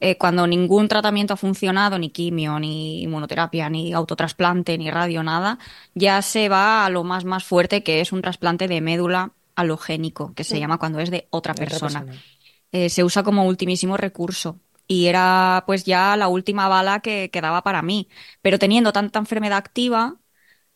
eh, 0.00 0.16
cuando 0.18 0.48
ningún 0.48 0.88
tratamiento 0.88 1.34
ha 1.34 1.36
funcionado, 1.36 1.96
ni 1.96 2.10
quimio, 2.10 2.58
ni 2.58 3.02
inmunoterapia, 3.02 3.70
ni 3.70 3.92
autotrasplante, 3.92 4.76
ni 4.78 4.90
radio, 4.90 5.22
nada, 5.22 5.60
ya 5.94 6.22
se 6.22 6.48
va 6.48 6.84
a 6.84 6.90
lo 6.90 7.04
más, 7.04 7.24
más 7.24 7.44
fuerte, 7.44 7.84
que 7.84 8.00
es 8.00 8.10
un 8.10 8.20
trasplante 8.20 8.66
de 8.66 8.80
médula 8.80 9.30
halogénico, 9.54 10.34
que 10.34 10.42
se 10.42 10.58
llama 10.58 10.78
cuando 10.78 10.98
es 10.98 11.10
de 11.10 11.28
otra 11.30 11.54
persona. 11.54 12.04
Eh, 12.72 12.90
se 12.90 13.04
usa 13.04 13.22
como 13.22 13.46
ultimísimo 13.46 13.96
recurso 13.96 14.60
y 14.86 15.06
era 15.06 15.64
pues 15.66 15.84
ya 15.84 16.16
la 16.16 16.28
última 16.28 16.68
bala 16.68 17.00
que 17.00 17.30
quedaba 17.30 17.62
para 17.62 17.82
mí. 17.82 18.08
Pero 18.42 18.58
teniendo 18.58 18.92
tanta 18.92 19.18
enfermedad 19.18 19.58
activa, 19.58 20.16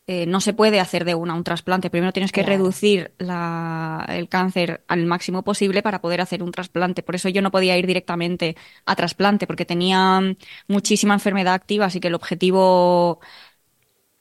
eh, 0.07 0.27
no 0.27 0.41
se 0.41 0.53
puede 0.53 0.81
hacer 0.81 1.05
de 1.05 1.15
una 1.15 1.35
un 1.35 1.45
trasplante. 1.45 1.91
Primero 1.91 2.13
tienes 2.13 2.33
que 2.33 2.43
reducir 2.43 3.15
el 3.19 4.29
cáncer 4.29 4.85
al 4.89 5.07
máximo 5.07 5.45
posible 5.45 5.83
para 5.83 6.01
poder 6.01 6.21
hacer 6.21 6.43
un 6.43 6.53
trasplante. 6.53 7.03
Por 7.03 7.15
eso 7.15 7.29
yo 7.29 7.43
no 7.43 7.51
podía 7.53 7.79
ir 7.79 7.87
directamente 7.87 8.57
a 8.87 8.97
trasplante, 8.97 9.47
porque 9.47 9.65
tenía 9.65 10.21
muchísima 10.69 11.15
enfermedad 11.15 11.55
activa, 11.55 11.87
así 11.87 12.01
que 12.01 12.09
el 12.09 12.15
objetivo 12.15 13.21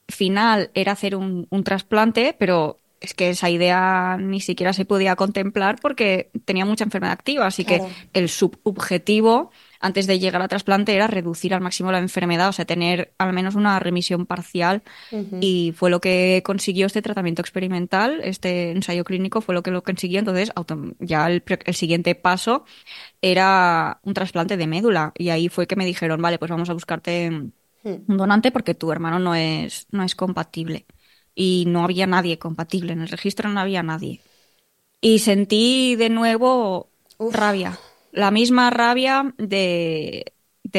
final 0.08 0.70
era 0.74 0.92
hacer 0.92 1.16
un, 1.16 1.46
trasplante, 1.64 2.36
pero 2.38 2.81
es 3.02 3.14
que 3.14 3.30
esa 3.30 3.50
idea 3.50 4.16
ni 4.20 4.40
siquiera 4.40 4.72
se 4.72 4.84
podía 4.84 5.16
contemplar 5.16 5.76
porque 5.80 6.30
tenía 6.44 6.64
mucha 6.64 6.84
enfermedad 6.84 7.12
activa, 7.12 7.46
así 7.46 7.64
que 7.64 7.80
el 8.12 8.28
subobjetivo 8.28 9.50
antes 9.82 10.06
de 10.06 10.20
llegar 10.20 10.40
al 10.40 10.48
trasplante 10.48 10.94
era 10.94 11.08
reducir 11.08 11.52
al 11.52 11.60
máximo 11.60 11.90
la 11.90 11.98
enfermedad, 11.98 12.48
o 12.48 12.52
sea, 12.52 12.64
tener 12.64 13.12
al 13.18 13.32
menos 13.32 13.56
una 13.56 13.80
remisión 13.80 14.26
parcial. 14.26 14.82
Y 15.40 15.74
fue 15.76 15.90
lo 15.90 16.00
que 16.00 16.40
consiguió 16.44 16.86
este 16.86 17.02
tratamiento 17.02 17.42
experimental, 17.42 18.20
este 18.22 18.70
ensayo 18.70 19.02
clínico 19.02 19.40
fue 19.40 19.56
lo 19.56 19.64
que 19.64 19.72
lo 19.72 19.82
consiguió. 19.82 20.20
Entonces, 20.20 20.52
ya 21.00 21.26
el, 21.26 21.42
siguiente 21.74 22.14
paso 22.14 22.64
era 23.20 23.98
un 24.04 24.14
trasplante 24.14 24.56
de 24.56 24.68
médula. 24.68 25.12
Y 25.18 25.30
ahí 25.30 25.48
fue 25.48 25.66
que 25.66 25.74
me 25.74 25.84
dijeron, 25.84 26.22
vale, 26.22 26.38
pues 26.38 26.50
vamos 26.50 26.70
a 26.70 26.74
buscarte 26.74 27.30
hmm. 27.30 27.50
un 28.06 28.16
donante 28.16 28.52
porque 28.52 28.74
tu 28.74 28.92
hermano 28.92 29.18
no 29.18 29.34
es, 29.34 29.88
no 29.90 30.04
es 30.04 30.14
compatible. 30.14 30.86
Y 31.34 31.64
no 31.66 31.84
había 31.84 32.06
nadie 32.06 32.38
compatible, 32.38 32.92
en 32.92 33.00
el 33.00 33.08
registro 33.08 33.48
no 33.48 33.60
había 33.60 33.82
nadie. 33.82 34.20
Y 35.00 35.20
sentí 35.20 35.96
de 35.96 36.10
nuevo 36.10 36.90
rabia 37.18 37.78
la 38.12 38.30
misma 38.30 38.70
rabia 38.70 39.34
de, 39.38 40.32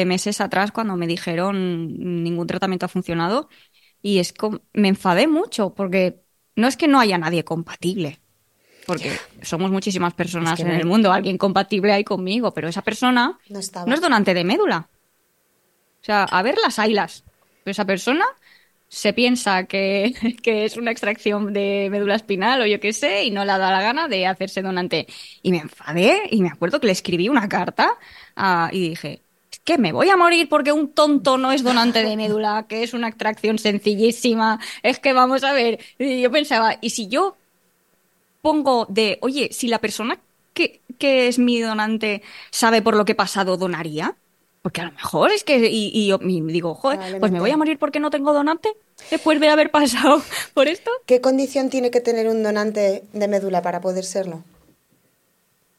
meses 0.06 0.40
atrás 0.40 0.72
cuando 0.72 0.96
me 0.96 1.06
dijeron 1.06 2.22
ningún 2.24 2.46
tratamiento 2.46 2.86
ha 2.86 2.88
funcionado 2.88 3.48
y 4.02 4.18
es 4.18 4.34
me 4.72 4.88
enfadé 4.88 5.26
mucho 5.26 5.74
porque 5.74 6.22
no 6.56 6.68
es 6.68 6.76
que 6.76 6.88
no 6.88 7.00
haya 7.00 7.18
nadie 7.18 7.44
compatible, 7.44 8.20
porque 8.86 9.16
somos 9.42 9.70
muchísimas 9.70 10.14
personas 10.14 10.60
en 10.60 10.70
el 10.70 10.86
mundo, 10.86 11.12
alguien 11.12 11.38
compatible 11.38 11.92
hay 11.92 12.04
conmigo, 12.04 12.54
pero 12.54 12.68
esa 12.68 12.82
persona 12.82 13.38
no, 13.48 13.60
no, 13.86 13.94
es 13.94 14.00
donante 14.00 14.34
de 14.34 14.44
médula. 14.44 14.88
O 16.00 16.04
sea, 16.04 16.24
a 16.24 16.42
ver 16.42 16.56
las 16.62 16.78
ailas. 16.78 17.24
Pero 17.64 17.72
esa 17.72 17.86
persona 17.86 18.26
se 18.94 19.12
piensa 19.12 19.64
que, 19.66 20.14
es 20.44 20.76
una 20.76 20.92
extracción 20.92 21.52
de 21.52 21.88
médula 21.90 22.14
espinal 22.14 22.62
o 22.62 22.66
yo 22.66 22.78
qué 22.80 22.92
sé, 22.92 23.24
y 23.24 23.30
no 23.30 23.44
le 23.44 23.52
ha 23.52 23.58
dado 23.58 23.72
la 23.72 23.82
gana 23.82 24.08
de 24.08 24.26
hacerse 24.26 24.62
donante. 24.62 25.06
Y 25.42 25.50
me 25.50 25.58
enfadé 25.58 26.22
y 26.30 26.40
me 26.42 26.48
acuerdo 26.48 26.80
que 26.80 26.86
le 26.86 26.92
escribí 26.92 27.28
una 27.28 27.48
carta 27.48 27.96
ah, 28.36 28.70
y 28.72 28.90
dije, 28.90 29.22
es 29.50 29.58
que 29.60 29.78
me 29.78 29.92
voy 29.92 30.10
a 30.10 30.16
morir 30.16 30.48
porque 30.48 30.72
un 30.72 30.92
tonto 30.92 31.38
no 31.38 31.50
es 31.50 31.64
donante 31.64 32.04
de 32.04 32.16
médula, 32.16 32.66
que 32.68 32.84
es 32.84 32.94
una 32.94 33.08
extracción 33.08 33.58
sencillísima, 33.58 34.60
es 34.82 35.00
que 35.00 35.12
vamos 35.12 35.42
a 35.42 35.52
ver. 35.52 35.80
Y 35.98 36.22
yo 36.22 36.30
pensaba, 36.30 36.78
¿y 36.80 36.90
si 36.90 37.08
yo 37.08 37.36
pongo 38.42 38.86
de, 38.88 39.18
oye, 39.22 39.48
si 39.52 39.66
la 39.66 39.80
persona 39.80 40.20
que, 40.52 40.82
que 40.98 41.26
es 41.26 41.38
mi 41.40 41.60
donante 41.60 42.22
sabe 42.50 42.80
por 42.80 42.94
lo 42.96 43.04
que 43.04 43.12
he 43.12 43.16
pasado, 43.16 43.56
donaría? 43.56 44.16
Porque 44.62 44.80
a 44.80 44.84
lo 44.84 44.92
mejor 44.92 45.30
es 45.30 45.44
que, 45.44 45.68
y, 45.70 46.06
yo 46.06 46.16
digo, 46.16 46.74
joder, 46.74 47.20
pues 47.20 47.30
me 47.30 47.38
voy 47.38 47.50
a 47.50 47.56
morir 47.58 47.78
porque 47.78 48.00
no 48.00 48.08
tengo 48.08 48.32
donante 48.32 48.74
después 49.10 49.40
de 49.40 49.48
haber 49.48 49.70
pasado 49.70 50.22
por 50.54 50.68
esto. 50.68 50.90
¿Qué 51.06 51.20
condición 51.20 51.70
tiene 51.70 51.90
que 51.90 52.00
tener 52.00 52.28
un 52.28 52.42
donante 52.42 53.04
de 53.12 53.28
médula 53.28 53.62
para 53.62 53.80
poder 53.80 54.04
serlo? 54.04 54.42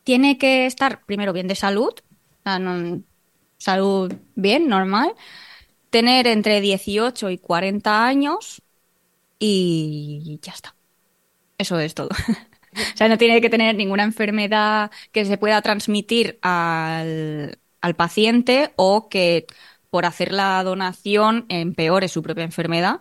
Tiene 0.03 0.37
que 0.37 0.65
estar 0.65 1.03
primero 1.05 1.33
bien 1.33 1.47
de 1.47 1.55
salud, 1.55 1.93
salud 3.57 4.13
bien, 4.35 4.67
normal, 4.67 5.13
tener 5.89 6.27
entre 6.27 6.61
18 6.61 7.31
y 7.31 7.37
40 7.37 8.05
años 8.05 8.61
y 9.39 10.39
ya 10.41 10.53
está. 10.53 10.75
Eso 11.57 11.79
es 11.79 11.95
todo. 11.95 12.09
o 12.93 12.97
sea, 12.97 13.07
no 13.07 13.17
tiene 13.17 13.41
que 13.41 13.49
tener 13.49 13.75
ninguna 13.75 14.03
enfermedad 14.03 14.91
que 15.11 15.25
se 15.25 15.37
pueda 15.37 15.61
transmitir 15.61 16.37
al, 16.41 17.57
al 17.81 17.95
paciente 17.95 18.73
o 18.75 19.09
que 19.09 19.47
por 19.95 20.05
hacer 20.05 20.33
la 20.33 20.61
donación 20.61 21.45
empeore 21.47 22.09
su 22.09 22.21
propia 22.21 22.43
enfermedad. 22.43 22.99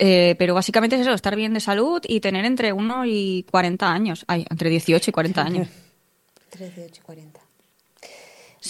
Eh, 0.00 0.34
pero 0.36 0.52
básicamente 0.52 0.96
es 0.96 1.02
eso, 1.02 1.12
estar 1.12 1.36
bien 1.36 1.54
de 1.54 1.60
salud 1.60 2.02
y 2.08 2.18
tener 2.18 2.44
entre 2.44 2.72
1 2.72 3.06
y 3.06 3.46
40 3.48 3.88
años. 3.88 4.24
Ay, 4.26 4.44
entre 4.50 4.68
18 4.68 5.10
y 5.10 5.12
40 5.12 5.42
años. 5.42 5.68
Entre 6.46 6.70
18 6.70 7.00
y 7.00 7.04
40. 7.04 7.40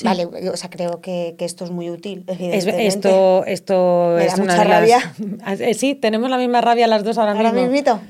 Vale, 0.02 0.26
o 0.26 0.56
sea, 0.58 0.68
creo 0.68 1.00
que, 1.00 1.34
esto 1.38 1.64
es 1.64 1.70
muy 1.70 1.88
útil, 1.88 2.22
evidentemente. 2.26 2.86
esto 2.86 3.46
esto 3.46 4.18
es 4.18 4.36
una 4.36 4.62
rabia. 4.62 5.14
Eh, 5.58 5.72
sí, 5.72 5.94
tenemos 5.94 6.28
la 6.28 6.36
misma 6.36 6.60
rabia 6.60 6.86
las 6.86 7.02
dos 7.02 7.16
ahora, 7.16 7.32
ahora 7.32 7.52
mismo. 7.52 8.02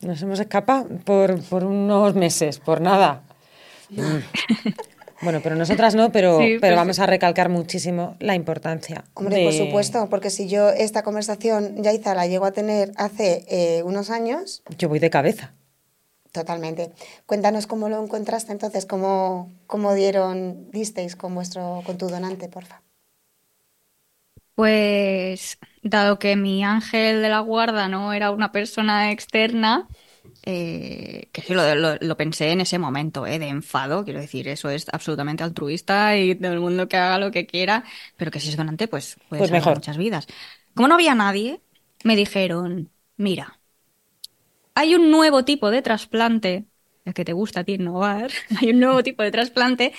Nos 0.00 0.20
hemos 0.20 0.40
escapado 0.40 0.88
por, 1.04 1.40
por 1.42 1.62
unos 1.62 2.16
meses, 2.16 2.58
por 2.58 2.80
nada. 2.80 3.22
Bueno, 5.22 5.40
pero 5.42 5.54
nosotras 5.54 5.94
no, 5.94 6.12
pero, 6.12 6.38
pero 6.38 6.60
pues 6.60 6.76
vamos 6.76 6.98
a 6.98 7.06
recalcar 7.06 7.48
muchísimo 7.48 8.16
la 8.20 8.34
importancia. 8.34 9.04
Hombre, 9.14 9.44
por 9.44 9.52
supuesto, 9.52 10.08
porque 10.08 10.30
si 10.30 10.48
yo 10.48 10.70
esta 10.70 11.02
conversación, 11.02 11.82
Yaiza, 11.82 12.14
la 12.14 12.26
llego 12.26 12.46
a 12.46 12.52
tener 12.52 12.92
hace 12.96 13.44
eh, 13.48 13.82
unos 13.82 14.10
años... 14.10 14.62
Yo 14.78 14.88
voy 14.88 14.98
de 14.98 15.10
cabeza. 15.10 15.52
Totalmente. 16.32 16.92
Cuéntanos 17.26 17.66
cómo 17.66 17.88
lo 17.88 18.02
encontraste 18.02 18.52
entonces, 18.52 18.86
cómo, 18.86 19.52
cómo 19.66 19.94
dieron, 19.94 20.70
disteis 20.70 21.16
con, 21.16 21.34
vuestro, 21.34 21.82
con 21.84 21.98
tu 21.98 22.08
donante, 22.08 22.48
porfa. 22.48 22.82
Pues, 24.54 25.58
dado 25.82 26.18
que 26.18 26.36
mi 26.36 26.62
ángel 26.62 27.22
de 27.22 27.28
la 27.28 27.40
guarda 27.40 27.88
no 27.88 28.12
era 28.12 28.30
una 28.30 28.52
persona 28.52 29.10
externa, 29.10 29.88
eh, 30.42 31.28
que 31.32 31.42
sí, 31.42 31.52
lo, 31.52 31.74
lo, 31.74 31.96
lo, 31.96 32.16
pensé 32.16 32.50
en 32.50 32.60
ese 32.60 32.78
momento, 32.78 33.26
¿eh? 33.26 33.38
De 33.38 33.48
enfado, 33.48 34.04
quiero 34.04 34.20
decir, 34.20 34.48
eso 34.48 34.70
es 34.70 34.86
absolutamente 34.90 35.42
altruista 35.42 36.16
y 36.16 36.34
todo 36.34 36.52
el 36.52 36.60
mundo 36.60 36.88
que 36.88 36.96
haga 36.96 37.18
lo 37.18 37.30
que 37.30 37.46
quiera, 37.46 37.84
pero 38.16 38.30
que 38.30 38.40
si 38.40 38.48
es 38.48 38.56
donante, 38.56 38.88
pues 38.88 39.16
puede 39.28 39.40
pues 39.40 39.50
mejor. 39.50 39.74
muchas 39.74 39.98
vidas. 39.98 40.26
Como 40.74 40.88
no 40.88 40.94
había 40.94 41.14
nadie, 41.14 41.60
me 42.04 42.16
dijeron, 42.16 42.90
mira, 43.16 43.60
hay 44.74 44.94
un 44.94 45.10
nuevo 45.10 45.44
tipo 45.44 45.70
de 45.70 45.82
trasplante, 45.82 46.64
el 47.04 47.14
que 47.14 47.24
te 47.24 47.32
gusta 47.34 47.60
a 47.60 47.64
ti 47.64 47.74
innovar, 47.74 48.30
hay 48.60 48.70
un 48.70 48.80
nuevo 48.80 49.02
tipo 49.02 49.22
de 49.22 49.30
trasplante, 49.30 49.92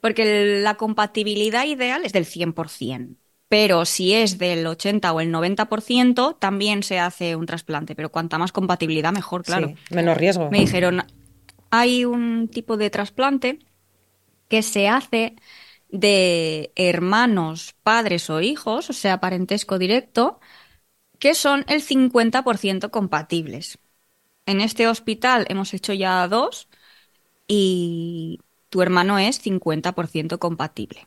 porque 0.00 0.60
la 0.62 0.76
compatibilidad 0.76 1.64
ideal 1.66 2.04
es 2.04 2.12
del 2.12 2.24
100% 2.26 3.16
pero 3.48 3.84
si 3.84 4.12
es 4.12 4.38
del 4.38 4.66
80 4.66 5.12
o 5.12 5.20
el 5.20 5.30
90%, 5.30 6.34
también 6.34 6.82
se 6.82 6.98
hace 6.98 7.36
un 7.36 7.46
trasplante, 7.46 7.94
pero 7.94 8.10
cuanta 8.10 8.38
más 8.38 8.52
compatibilidad, 8.52 9.12
mejor, 9.12 9.44
claro. 9.44 9.68
Sí, 9.68 9.94
menos 9.94 10.16
riesgo. 10.16 10.50
Me 10.50 10.60
dijeron, 10.60 11.04
hay 11.70 12.04
un 12.04 12.48
tipo 12.48 12.76
de 12.76 12.90
trasplante 12.90 13.60
que 14.48 14.62
se 14.62 14.88
hace 14.88 15.36
de 15.88 16.72
hermanos, 16.74 17.74
padres 17.82 18.30
o 18.30 18.40
hijos, 18.40 18.90
o 18.90 18.92
sea, 18.92 19.20
parentesco 19.20 19.78
directo, 19.78 20.40
que 21.18 21.34
son 21.34 21.64
el 21.68 21.82
50% 21.82 22.90
compatibles. 22.90 23.78
En 24.46 24.60
este 24.60 24.88
hospital 24.88 25.46
hemos 25.48 25.72
hecho 25.74 25.92
ya 25.92 26.26
dos 26.28 26.68
y 27.46 28.40
tu 28.68 28.82
hermano 28.82 29.18
es 29.18 29.40
50% 29.40 30.38
compatible. 30.38 31.06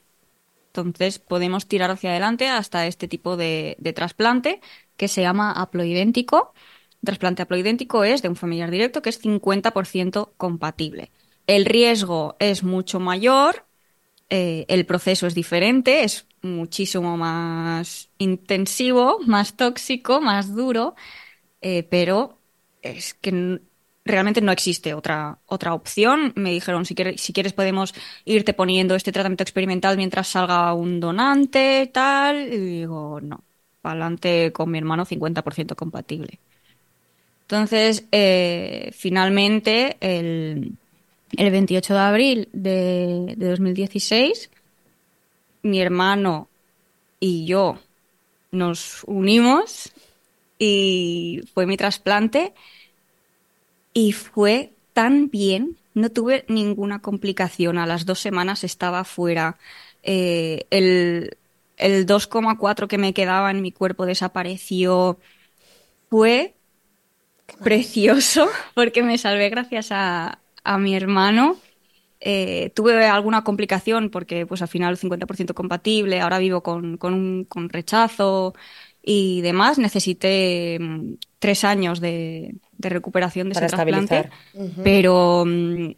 Entonces 0.74 1.20
podemos 1.20 1.68
tirar 1.68 1.92
hacia 1.92 2.12
adelante 2.12 2.48
hasta 2.48 2.86
este 2.88 3.08
tipo 3.08 3.38
de, 3.38 3.78
trasplante 3.96 4.62
que 4.98 5.08
se 5.08 5.22
llama 5.22 5.52
haploidéntico. 5.52 6.54
Trasplante 7.04 7.42
haploidéntico 7.42 8.04
es 8.04 8.22
de 8.22 8.30
un 8.30 8.36
familiar 8.36 8.70
directo 8.70 9.02
que 9.02 9.10
es 9.10 9.22
50% 9.22 10.34
compatible. 10.38 11.12
El 11.48 11.66
riesgo 11.66 12.36
es 12.40 12.64
mucho 12.64 13.00
mayor, 13.00 13.66
eh, 14.30 14.66
el 14.68 14.86
proceso 14.86 15.26
es 15.26 15.34
diferente, 15.34 16.04
es 16.04 16.28
muchísimo 16.44 17.18
más 17.18 18.10
intensivo, 18.20 19.20
más 19.26 19.56
tóxico, 19.56 20.22
más 20.22 20.56
duro, 20.56 20.96
eh, 21.62 21.84
pero 21.84 22.38
es 22.82 23.16
que 23.16 23.62
realmente 24.12 24.42
no 24.42 24.52
existe 24.52 24.94
otra, 24.94 25.40
otra 25.46 25.74
opción. 25.74 26.34
Me 26.36 26.52
dijeron, 26.52 26.86
si 26.86 26.96
quieres, 26.96 27.22
si 27.22 27.34
quieres 27.34 27.54
podemos 27.54 27.94
irte 28.26 28.54
poniendo 28.54 28.96
este 28.96 29.12
tratamiento 29.12 29.44
experimental 29.44 29.98
mientras 29.98 30.28
salga 30.28 30.74
un 30.74 31.00
donante, 31.00 31.90
tal. 31.94 32.52
Y 32.54 32.58
digo, 32.58 33.20
no, 33.22 33.44
para 33.82 33.94
adelante 33.94 34.52
con 34.52 34.72
mi 34.72 34.78
hermano 34.78 35.06
50% 35.06 35.76
compatible. 35.76 36.40
Entonces, 37.42 38.06
eh, 38.12 38.92
finalmente, 38.94 39.98
el, 40.02 40.74
el, 41.36 41.52
28 41.52 41.94
de 41.94 42.00
abril 42.00 42.50
de, 42.54 43.34
de 43.38 43.50
2016, 43.50 44.52
mi 45.64 45.82
hermano 45.82 46.48
y 47.20 47.46
yo 47.46 47.80
nos 48.52 49.04
unimos 49.06 49.92
y 50.58 51.42
fue 51.54 51.66
mi 51.66 51.78
trasplante 51.78 52.54
y 54.00 54.14
fue 54.14 54.74
tan 54.94 55.30
bien, 55.30 55.78
no 55.94 56.10
tuve 56.10 56.46
ninguna 56.48 57.02
complicación. 57.02 57.78
A 57.78 57.86
las 57.86 58.06
dos 58.06 58.20
semanas 58.20 58.64
estaba 58.64 59.04
fuera. 59.04 59.58
Eh, 60.04 60.66
el, 60.70 61.38
el 61.78 62.06
2,4 62.06 62.88
que 62.88 62.98
me 62.98 63.14
quedaba 63.14 63.52
en 63.52 63.62
mi 63.62 63.72
cuerpo 63.74 64.06
desapareció. 64.06 65.20
Fue 66.10 66.56
precioso 67.64 68.48
porque 68.76 69.04
me 69.04 69.18
salvé 69.18 69.50
gracias 69.50 69.90
a, 69.92 70.40
a 70.64 70.78
mi 70.78 70.96
hermano. 70.96 71.58
Eh, 72.22 72.72
tuve 72.76 73.06
alguna 73.08 73.44
complicación 73.44 74.10
porque 74.10 74.46
pues 74.46 74.62
al 74.62 74.68
final 74.70 74.98
50% 74.98 75.54
compatible, 75.54 76.22
ahora 76.22 76.40
vivo 76.40 76.64
con, 76.64 76.98
con, 76.98 77.14
un, 77.14 77.46
con 77.46 77.70
rechazo 77.70 78.56
y 79.04 79.42
demás. 79.42 79.78
Necesité 79.78 80.78
mm, 80.80 81.16
tres 81.40 81.64
años 81.64 82.00
de, 82.00 82.56
de 82.78 82.90
recuperación 82.90 83.50
de 83.50 83.54
Para 83.56 83.66
ese 83.68 83.76
trasplante, 83.76 84.30
uh 84.54 84.64
-huh. 84.64 84.84
pero, 84.84 85.44
mm, 85.46 85.96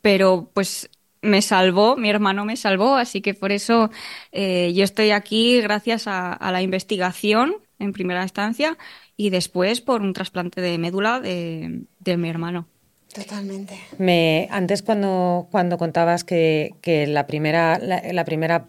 pero 0.00 0.50
pues 0.52 0.88
me 1.22 1.42
salvó, 1.42 1.96
mi 1.96 2.08
hermano 2.08 2.44
me 2.44 2.56
salvó, 2.56 2.96
así 2.96 3.20
que 3.20 3.34
por 3.34 3.52
eso 3.52 3.90
eh, 4.32 4.72
yo 4.74 4.84
estoy 4.84 5.10
aquí 5.10 5.60
gracias 5.60 6.06
a, 6.06 6.32
a, 6.32 6.50
la 6.50 6.62
investigación 6.62 7.56
en 7.78 7.92
primera 7.92 8.22
instancia 8.22 8.78
y 9.16 9.30
después 9.30 9.80
por 9.80 10.00
un 10.00 10.12
trasplante 10.14 10.60
de 10.62 10.78
médula 10.78 11.20
de, 11.20 11.82
de 11.98 12.16
mi 12.16 12.28
hermano. 12.30 12.66
Totalmente. 13.12 13.78
Me, 13.98 14.48
antes 14.50 14.82
cuando, 14.82 15.48
cuando 15.50 15.76
contabas 15.78 16.24
que, 16.24 16.74
que 16.80 17.06
la, 17.06 17.26
primera, 17.26 17.78
la, 17.78 18.02
la 18.12 18.24
primera 18.24 18.68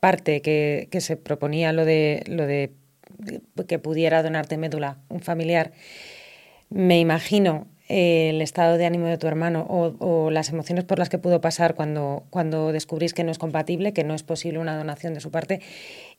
parte 0.00 0.40
que, 0.40 0.88
que, 0.90 1.00
se 1.00 1.16
proponía 1.16 1.72
lo 1.72 1.84
de, 1.84 2.24
lo 2.26 2.46
de 2.46 2.72
que 3.66 3.78
pudiera 3.78 4.22
donarte 4.22 4.56
médula 4.56 4.98
un 5.08 5.20
familiar, 5.20 5.72
me 6.70 6.98
imagino 6.98 7.66
eh, 7.88 8.30
el 8.30 8.40
estado 8.40 8.78
de 8.78 8.86
ánimo 8.86 9.06
de 9.06 9.18
tu 9.18 9.26
hermano 9.26 9.66
o, 9.68 9.94
o, 9.98 10.30
las 10.30 10.48
emociones 10.48 10.84
por 10.84 10.98
las 10.98 11.10
que 11.10 11.18
pudo 11.18 11.40
pasar 11.40 11.74
cuando, 11.74 12.24
cuando 12.30 12.72
descubrís 12.72 13.12
que 13.12 13.24
no 13.24 13.30
es 13.30 13.38
compatible, 13.38 13.92
que 13.92 14.04
no 14.04 14.14
es 14.14 14.22
posible 14.22 14.58
una 14.58 14.76
donación 14.76 15.14
de 15.14 15.20
su 15.20 15.30
parte, 15.30 15.60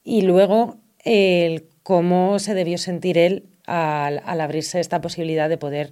y 0.04 0.22
luego 0.22 0.78
el 1.04 1.68
cómo 1.84 2.40
se 2.40 2.54
debió 2.54 2.78
sentir 2.78 3.18
él 3.18 3.46
al, 3.66 4.22
al 4.26 4.42
abrirse 4.42 4.80
esta 4.80 5.02
posibilidad 5.02 5.50
de 5.50 5.58
poder, 5.58 5.92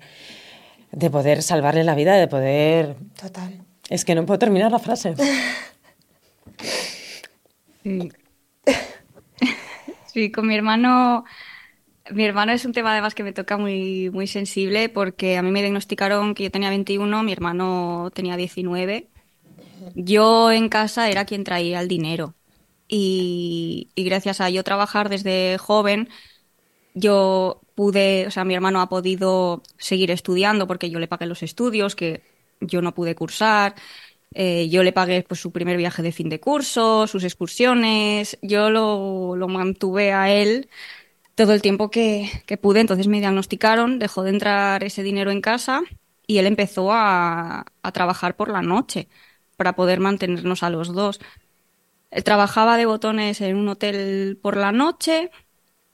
de 0.91 1.09
poder 1.09 1.41
salvarle 1.41 1.83
la 1.83 1.95
vida, 1.95 2.17
de 2.17 2.27
poder... 2.27 2.95
Total. 3.19 3.61
Es 3.89 4.05
que 4.05 4.15
no 4.15 4.25
puedo 4.25 4.39
terminar 4.39 4.71
la 4.71 4.79
frase. 4.79 5.15
sí. 10.13 10.31
con 10.31 10.47
mi 10.47 10.55
hermano 10.55 11.23
mi 12.11 12.25
hermano 12.25 12.51
es 12.53 12.65
un 12.65 12.73
tema 12.73 12.91
además 12.91 13.15
que 13.15 13.23
me 13.23 13.33
toca 13.33 13.57
muy, 13.57 14.09
muy 14.11 14.27
sensible 14.27 14.89
porque 14.89 15.37
a 15.37 15.41
mí 15.43 15.51
me 15.51 15.61
diagnosticaron 15.61 16.35
que 16.35 16.43
yo 16.43 16.51
tenía 16.51 16.69
21, 16.69 17.23
mi 17.23 17.31
hermano 17.33 18.11
tenía 18.13 18.37
19. 18.37 19.09
Yo 19.95 20.51
en 20.51 20.69
casa 20.69 21.09
era 21.09 21.25
quien 21.25 21.43
traía 21.43 21.81
el 21.81 21.87
dinero 21.87 22.35
y, 22.87 23.91
y 23.95 24.03
gracias 24.05 24.41
a 24.41 24.49
yo 24.49 24.63
trabajar 24.63 25.09
desde 25.09 25.57
joven, 25.59 26.09
yo 26.93 27.61
pude, 27.75 28.27
o 28.27 28.31
sea, 28.31 28.45
mi 28.45 28.55
hermano 28.55 28.81
ha 28.81 28.89
podido 28.89 29.63
seguir 29.77 30.11
estudiando 30.11 30.67
porque 30.67 30.89
yo 30.89 30.99
le 30.99 31.07
pagué 31.07 31.25
los 31.25 31.43
estudios 31.43 31.95
que 31.95 32.23
yo 32.61 32.81
no 32.81 32.93
pude 32.93 33.15
cursar. 33.15 33.75
Eh, 34.33 34.69
yo 34.69 34.83
le 34.83 34.93
pagué 34.93 35.23
pues, 35.27 35.39
su 35.39 35.51
primer 35.51 35.77
viaje 35.77 36.01
de 36.01 36.11
fin 36.11 36.29
de 36.29 36.39
curso, 36.39 37.07
sus 37.07 37.23
excursiones. 37.23 38.37
Yo 38.41 38.69
lo, 38.69 39.35
lo 39.35 39.47
mantuve 39.47 40.13
a 40.13 40.31
él 40.31 40.69
todo 41.35 41.53
el 41.53 41.61
tiempo 41.61 41.89
que, 41.91 42.29
que, 42.45 42.57
pude. 42.57 42.79
Entonces 42.81 43.07
me 43.07 43.19
diagnosticaron, 43.19 43.99
dejó 43.99 44.23
de 44.23 44.31
entrar 44.31 44.83
ese 44.83 45.03
dinero 45.03 45.31
en 45.31 45.41
casa 45.41 45.83
y 46.27 46.37
él 46.39 46.47
empezó 46.47 46.91
a, 46.91 47.65
a, 47.81 47.91
trabajar 47.91 48.35
por 48.35 48.49
la 48.49 48.61
noche 48.61 49.09
para 49.57 49.75
poder 49.75 49.99
mantenernos 49.99 50.63
a 50.63 50.69
los 50.69 50.93
dos. 50.93 51.19
Él 52.11 52.23
trabajaba 52.23 52.77
de 52.77 52.85
botones 52.85 53.41
en 53.41 53.55
un 53.57 53.67
hotel 53.69 54.39
por 54.41 54.57
la 54.57 54.71
noche, 54.71 55.31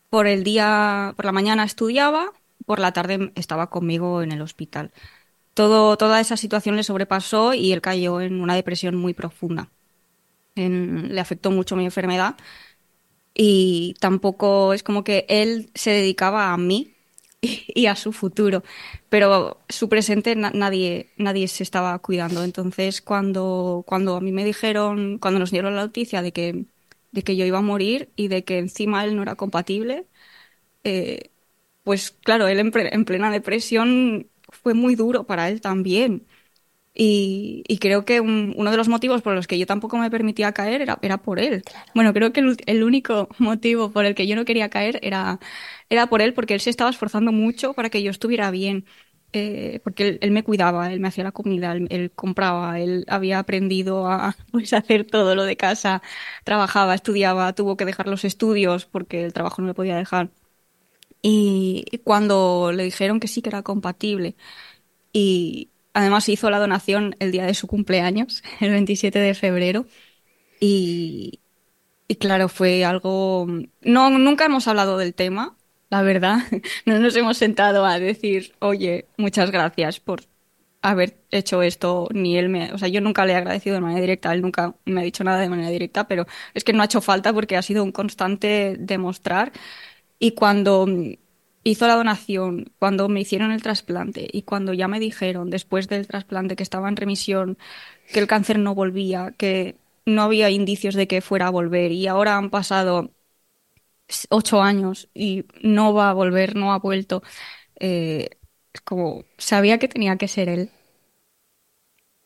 por 0.10 0.28
el 0.28 0.44
día, 0.44 1.14
por 1.16 1.26
la 1.26 1.32
mañana 1.32 1.64
estudiaba, 1.64 2.34
por 2.66 2.80
la 2.80 2.94
tarde 2.94 3.32
estaba 3.36 3.70
conmigo 3.70 4.22
en 4.22 4.32
el 4.32 4.42
hospital. 4.42 4.92
Todo, 5.54 5.98
toda 5.98 6.20
esa 6.22 6.38
situación 6.38 6.76
le 6.76 6.84
sobrepasó 6.84 7.54
y 7.54 7.74
él 7.74 7.82
cayó 7.82 8.22
en 8.22 8.42
una 8.42 8.56
depresión 8.56 8.96
muy 8.96 9.14
profunda. 9.14 9.70
Le 10.56 11.20
afectó 11.20 11.52
mucho 11.52 11.76
mi 11.76 11.86
enfermedad 11.86 12.36
y 13.34 13.96
tampoco 14.00 14.74
es 14.74 14.84
como 14.84 15.04
que 15.04 15.26
él 15.30 15.72
se 15.74 15.92
dedicaba 15.92 16.52
a 16.54 16.58
mí 16.58 16.94
y, 17.42 17.86
a 17.86 17.96
su 17.96 18.12
futuro, 18.12 18.64
pero 19.10 19.62
su 19.70 19.88
presente 19.90 20.36
na 20.36 20.52
nadie, 20.52 21.10
nadie 21.18 21.48
se 21.48 21.64
estaba 21.64 21.98
cuidando. 22.00 22.44
Entonces, 22.44 23.02
cuando, 23.02 23.84
cuando 23.88 24.18
a 24.18 24.22
mí 24.22 24.32
me 24.32 24.44
dijeron, 24.46 25.20
cuando 25.20 25.40
nos 25.40 25.52
dieron 25.52 25.76
la 25.76 25.84
noticia 25.84 26.22
de 26.22 26.34
que, 26.34 26.66
de 27.12 27.24
que 27.24 27.36
yo 27.38 27.46
iba 27.46 27.60
a 27.60 27.62
morir 27.62 28.10
y 28.16 28.28
de 28.28 28.44
que 28.44 28.60
encima 28.60 29.06
él 29.06 29.16
no 29.16 29.22
era 29.24 29.36
compatible, 29.36 30.06
eh, 30.84 31.32
pues 31.84 32.12
claro, 32.12 32.48
él 32.48 32.60
en, 32.60 33.06
plena 33.06 33.32
depresión 33.32 34.30
fue 34.52 34.74
muy 34.74 34.96
duro 34.96 35.26
para 35.26 35.50
él 35.50 35.62
también. 35.62 36.28
Y, 36.94 37.64
y 37.68 37.78
creo 37.78 38.04
que 38.04 38.20
un, 38.20 38.54
uno 38.58 38.72
de 38.72 38.78
los 38.78 38.90
motivos 38.90 39.22
por 39.22 39.34
los 39.36 39.48
que 39.48 39.58
yo 39.58 39.66
tampoco 39.66 39.98
me 39.98 40.12
permitía 40.12 40.52
caer 40.54 40.82
era, 40.82 41.00
era 41.02 41.18
por 41.22 41.40
él. 41.40 41.64
Claro. 41.64 41.86
Bueno, 41.96 42.14
creo 42.14 42.34
que 42.34 42.42
el, 42.42 42.58
el, 42.66 42.84
único 42.84 43.30
motivo 43.38 43.92
por 43.92 44.06
el 44.06 44.16
que 44.16 44.28
yo 44.28 44.36
no 44.36 44.44
quería 44.46 44.70
caer 44.70 45.00
era, 45.04 45.40
era 45.90 46.08
por 46.08 46.22
él, 46.22 46.34
porque 46.34 46.56
él 46.56 46.60
se 46.62 46.70
estaba 46.70 46.90
esforzando 46.90 47.32
mucho 47.32 47.74
para 47.74 47.90
que 47.90 48.04
yo 48.04 48.12
estuviera 48.12 48.52
bien. 48.52 48.86
Eh, 49.32 49.80
porque 49.84 50.08
él, 50.08 50.20
él, 50.22 50.32
me 50.32 50.44
cuidaba, 50.44 50.92
él 50.92 51.00
me 51.00 51.08
hacía 51.08 51.24
la 51.24 51.32
comida, 51.32 51.74
él, 51.74 51.88
él, 51.92 52.12
compraba, 52.12 52.80
él 52.80 53.06
había 53.08 53.38
aprendido 53.40 54.08
a 54.08 54.36
pues, 54.52 54.74
hacer 54.74 55.06
todo 55.06 55.36
lo 55.36 55.44
de 55.44 55.56
casa, 55.56 56.02
trabajaba, 56.44 56.96
estudiaba, 56.96 57.54
tuvo 57.54 57.78
que 57.78 57.86
dejar 57.86 58.08
los 58.08 58.26
estudios 58.26 58.86
porque 58.88 59.24
el 59.26 59.34
trabajo 59.34 59.62
no 59.62 59.68
le 59.68 59.74
podía 59.76 59.96
dejar. 59.98 60.32
Y 61.22 61.86
cuando 62.04 62.72
le 62.74 62.84
dijeron 62.86 63.20
que 63.20 63.28
sí, 63.28 63.42
que 63.42 63.50
era 63.50 63.64
compatible, 63.64 64.36
y 65.14 65.72
además 65.94 66.30
hizo 66.30 66.50
la 66.50 66.60
donación 66.60 67.16
el 67.20 67.32
día 67.32 67.46
de 67.46 67.54
su 67.56 67.68
cumpleaños, 67.68 68.44
el 68.62 68.72
27 68.72 69.20
de 69.20 69.34
febrero, 69.36 69.88
y, 70.60 71.42
y 72.08 72.16
claro, 72.18 72.50
fue 72.50 72.86
algo... 72.86 73.48
No, 73.82 74.10
nunca 74.12 74.46
hemos 74.46 74.68
hablado 74.68 74.98
del 74.98 75.16
tema, 75.16 75.58
la 75.90 76.02
verdad. 76.04 76.40
No 76.86 77.00
nos 77.00 77.16
hemos 77.16 77.38
sentado 77.38 77.86
a 77.86 78.00
decir, 78.00 78.56
oye, 78.60 79.08
muchas 79.18 79.52
gracias 79.52 80.00
por 80.00 80.24
haber 80.82 81.20
hecho 81.32 81.62
esto, 81.62 82.08
ni 82.14 82.38
él 82.38 82.50
me... 82.50 82.74
O 82.74 82.78
sea, 82.78 82.88
yo 82.88 83.02
nunca 83.02 83.26
le 83.26 83.34
he 83.34 83.36
agradecido 83.36 83.76
de 83.76 83.82
manera 83.82 84.02
directa, 84.02 84.34
él 84.34 84.42
nunca 84.42 84.76
me 84.86 85.02
ha 85.02 85.04
dicho 85.04 85.24
nada 85.24 85.40
de 85.40 85.50
manera 85.50 85.70
directa, 85.70 86.08
pero 86.08 86.26
es 86.54 86.64
que 86.64 86.74
no 86.74 86.82
ha 86.82 86.86
hecho 86.86 87.02
falta 87.02 87.34
porque 87.34 87.58
ha 87.58 87.62
sido 87.62 87.84
un 87.84 87.92
constante 87.92 88.78
demostrar. 88.80 89.52
Y 90.20 90.32
cuando 90.34 90.86
hizo 91.64 91.88
la 91.88 91.96
donación, 91.96 92.72
cuando 92.80 93.10
me 93.10 93.22
hicieron 93.22 93.52
el 93.52 93.62
trasplante 93.62 94.28
y 94.32 94.44
cuando 94.44 94.74
ya 94.74 94.88
me 94.88 95.00
dijeron 95.00 95.50
después 95.50 95.88
del 95.88 96.08
trasplante 96.08 96.56
que 96.56 96.64
estaba 96.64 96.90
en 96.90 96.96
remisión, 96.98 97.58
que 98.14 98.20
el 98.20 98.28
cáncer 98.28 98.60
no 98.60 98.76
volvía, 98.76 99.34
que 99.38 99.78
no 100.06 100.24
había 100.24 100.50
indicios 100.50 100.96
de 100.96 101.08
que 101.08 101.22
fuera 101.22 101.48
a 101.48 101.52
volver 101.52 101.92
y 101.92 102.08
ahora 102.08 102.38
han 102.38 102.50
pasado 102.50 103.12
ocho 104.30 104.62
años 104.62 105.10
y 105.14 105.46
no 105.62 105.94
va 105.94 106.10
a 106.10 106.14
volver, 106.14 106.56
no 106.56 106.74
ha 106.74 106.80
vuelto. 106.80 107.22
Eh, 107.80 108.30
como 108.86 109.26
sabía 109.38 109.80
que 109.80 109.88
tenía 109.88 110.18
que 110.18 110.28
ser 110.28 110.50
él. 110.50 110.72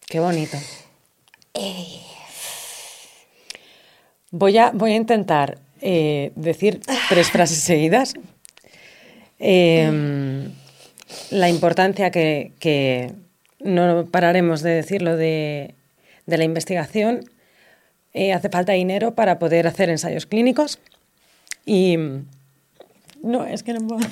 Qué 0.09 0.19
bonito. 0.19 0.57
Voy, 4.31 4.57
a, 4.57 4.71
voy 4.71 4.91
a 4.91 4.95
intentar 4.95 5.59
eh, 5.85 6.31
decir 6.35 6.79
tres 7.09 7.29
frases 7.29 7.57
seguidas. 7.57 8.13
Em, 9.37 10.49
la 11.29 11.49
importancia 11.49 12.09
que, 12.09 13.13
no 13.59 14.05
pararemos 14.09 14.61
de 14.61 14.71
decirlo 14.71 15.17
de, 15.17 15.75
de 16.25 16.37
la 16.37 16.45
investigación. 16.45 17.29
Eh, 18.13 18.31
hace 18.31 18.49
falta 18.49 18.71
dinero 18.73 19.15
para 19.15 19.39
poder 19.39 19.67
hacer 19.67 19.89
ensayos 19.89 20.25
clínicos. 20.25 20.79
Y 21.65 21.97
no, 23.21 23.45
es 23.45 23.63
que 23.63 23.73
no 23.73 23.85
puedo. 23.85 24.07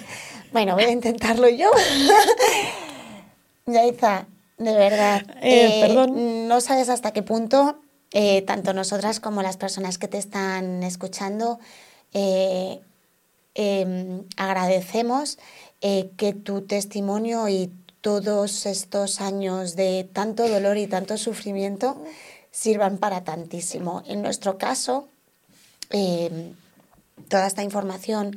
Bueno, 0.51 0.75
voy 0.75 0.83
a 0.83 0.91
intentarlo 0.91 1.47
yo. 1.47 1.71
Yaiza, 3.65 4.25
de 4.57 4.73
verdad. 4.73 5.21
Eh, 5.41 5.79
perdón. 5.81 6.49
No 6.49 6.59
sabes 6.59 6.89
hasta 6.89 7.13
qué 7.13 7.23
punto, 7.23 7.79
eh, 8.11 8.41
tanto 8.43 8.73
nosotras 8.73 9.19
como 9.19 9.41
las 9.41 9.57
personas 9.57 9.97
que 9.97 10.07
te 10.07 10.17
están 10.17 10.83
escuchando, 10.83 11.59
eh, 12.13 12.81
em, 13.55 14.23
agradecemos 14.37 15.37
que 15.81 16.33
tu 16.33 16.61
testimonio 16.61 17.49
y 17.49 17.71
todos 18.01 18.67
estos 18.67 19.19
años 19.19 19.75
de 19.75 20.07
tanto 20.13 20.47
dolor 20.47 20.77
y 20.77 20.85
tanto 20.85 21.17
sufrimiento 21.17 21.97
sirvan 22.51 22.97
para 22.97 23.23
tantísimo. 23.23 24.03
En 24.05 24.21
nuestro 24.21 24.57
caso, 24.57 25.07
em, 25.89 26.53
toda 27.29 27.47
esta 27.47 27.63
información 27.63 28.35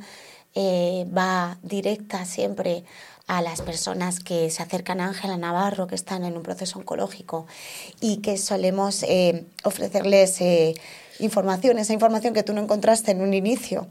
eh, 0.57 1.05
va 1.15 1.57
directa 1.63 2.23
siempre 2.25 2.85
a 3.27 3.41
las 3.41 3.61
personas 3.61 4.19
que 4.19 4.49
se 4.49 4.61
acercan 4.61 5.01
a 5.01 5.07
Ángela 5.07 5.37
Navarro, 5.37 5.87
que 5.87 5.95
están 5.95 6.23
en 6.25 6.37
un 6.37 6.43
proceso 6.43 6.79
oncológico 6.79 7.47
y 7.99 8.17
que 8.17 8.37
solemos 8.37 9.03
eh, 9.03 9.45
ofrecerles 9.63 10.39
eh, 10.41 10.75
información, 11.19 11.79
esa 11.79 11.93
información 11.93 12.33
que 12.33 12.43
tú 12.43 12.53
no 12.53 12.61
encontraste 12.61 13.11
en 13.11 13.21
un 13.21 13.33
inicio. 13.33 13.87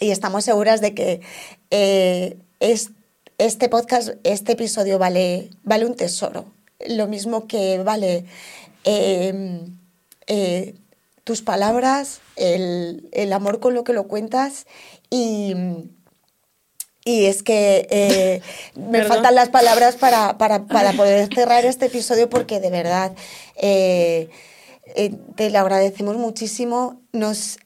Y 0.00 0.10
estamos 0.10 0.44
seguras 0.44 0.80
de 0.80 0.94
que 0.94 1.20
es, 1.70 2.90
este 3.38 3.68
podcast, 3.68 4.10
este 4.24 4.52
episodio 4.52 4.98
vale, 4.98 5.50
vale 5.62 5.86
un 5.86 5.94
tesoro. 5.94 6.46
Lo 6.88 7.06
mismo 7.06 7.46
que 7.46 7.78
vale 7.82 8.26
tus 11.24 11.42
palabras, 11.42 12.20
el, 12.36 13.08
el, 13.12 13.32
amor 13.32 13.58
con 13.58 13.74
lo 13.74 13.82
que 13.82 13.92
lo 13.92 14.06
cuentas 14.06 14.66
y, 15.10 15.54
y 17.06 17.26
es 17.26 17.44
que 17.44 17.86
eh, 17.88 18.40
me 18.74 19.04
faltan 19.04 19.36
las 19.36 19.48
palabras 19.48 19.94
para, 19.94 20.36
para, 20.38 20.66
para, 20.66 20.92
poder 20.96 21.32
cerrar 21.32 21.64
este 21.64 21.86
episodio 21.86 22.28
porque 22.28 22.58
de 22.58 22.68
verdad 22.68 23.12
eh, 23.54 24.28
eh, 24.96 25.12
te 25.36 25.50
lo 25.50 25.60
agradecemos 25.60 26.16
muchísimo. 26.16 27.00
Nos, 27.12 27.58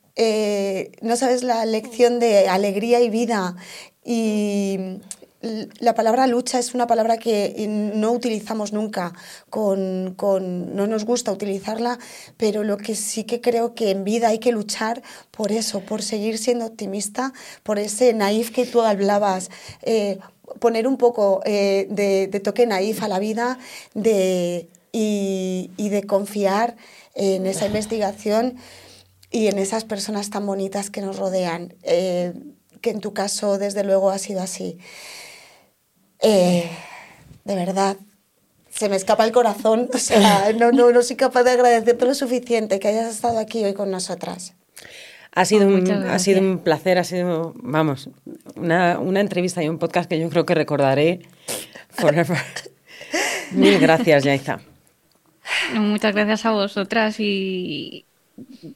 no 1.01 1.16
sabes 1.16 1.43
la 1.43 1.64
lección 1.64 2.18
de 2.18 2.49
alegría 2.49 3.01
y 3.01 3.09
vida 3.09 3.57
y 4.05 5.01
la 5.43 5.95
palabra 5.95 6.26
lucha 6.26 6.59
es 6.59 6.74
una 6.74 6.86
palabra 6.86 7.16
que 7.16 7.66
no 7.95 8.12
utilizamos 8.12 8.72
nunca, 8.72 9.14
con, 9.49 10.14
con, 10.16 10.76
no 10.76 10.86
nos 10.86 11.07
gusta 11.07 11.32
utilizarla, 11.32 11.99
pero 12.36 12.62
lo 12.62 12.76
que 12.76 12.95
sí 12.95 13.24
que 13.24 13.41
creo 13.41 13.74
que 13.74 13.91
en 13.91 14.05
vida 14.05 14.28
hay 14.28 14.38
que 14.38 14.53
luchar 14.53 15.03
por 15.30 15.51
eso, 15.51 15.80
por 15.80 16.03
seguir 16.03 16.36
siendo 16.36 16.66
optimista, 16.66 17.32
por 17.62 17.78
ese 17.78 18.12
naif 18.12 18.51
que 18.51 18.66
tú 18.66 18.82
hablabas, 18.82 19.51
eh, 19.82 20.18
poner 20.59 20.86
un 20.86 20.99
poco 20.99 21.41
eh, 21.47 21.86
de, 21.88 22.41
toque 22.41 22.66
naif 22.66 23.03
a 23.03 23.09
la 23.09 23.18
vida 23.18 23.59
de, 23.95 24.68
y, 24.93 25.70
de 25.76 26.03
confiar 26.03 26.76
en 27.14 27.47
esa 27.47 27.66
investigación 27.66 28.57
y 29.30 29.47
en 29.47 29.59
esas 29.59 29.84
personas 29.84 30.28
tan 30.28 30.45
bonitas 30.45 30.91
que 30.91 31.01
nos 31.01 31.16
rodean, 31.16 31.74
eh, 31.82 32.34
que 32.82 32.91
en 32.91 33.01
tu 33.01 33.14
caso 33.14 33.57
desde 33.57 33.84
luego 33.84 34.11
ha 34.11 34.18
sido 34.18 34.43
así. 34.43 34.78
Eh, 36.23 36.71
de 37.45 37.55
verdad, 37.55 37.97
se 38.71 38.89
me 38.89 38.97
escapa 38.97 39.25
el 39.25 39.33
corazón. 39.33 39.89
O 39.93 39.99
sea, 39.99 40.53
no, 40.59 40.73
no, 40.73 40.91
no 40.91 41.03
soy 41.03 41.16
capaz 41.16 41.43
de 41.43 41.53
agradecerte 41.53 42.05
lo 42.07 42.14
suficiente 42.14 42.79
que 42.79 42.89
hayas 42.89 43.14
estado 43.14 43.39
aquí 43.39 43.64
hoy 43.64 43.75
con 43.75 43.91
nosotras. 43.91 44.55
Ha 45.33 45.45
sido, 45.45 45.66
oh, 45.68 45.73
un, 45.73 45.91
ha 45.91 46.18
sido 46.18 46.41
un 46.41 46.59
placer, 46.59 46.99
ha 46.99 47.05
sido, 47.05 47.53
vamos, 47.57 48.11
una, 48.57 48.99
una, 48.99 49.21
entrevista 49.21 49.62
y 49.62 49.68
un 49.68 49.79
podcast 49.79 50.09
que 50.09 50.18
yo 50.18 50.29
creo 50.29 50.45
que 50.45 50.55
recordaré 50.55 51.21
forever. 51.91 52.39
Mil 53.53 53.79
gracias, 53.79 54.25
Yaiza. 54.25 54.59
muchas 55.75 56.14
gracias 56.14 56.45
a 56.47 56.51
vosotras 56.51 57.16
y 57.18 58.07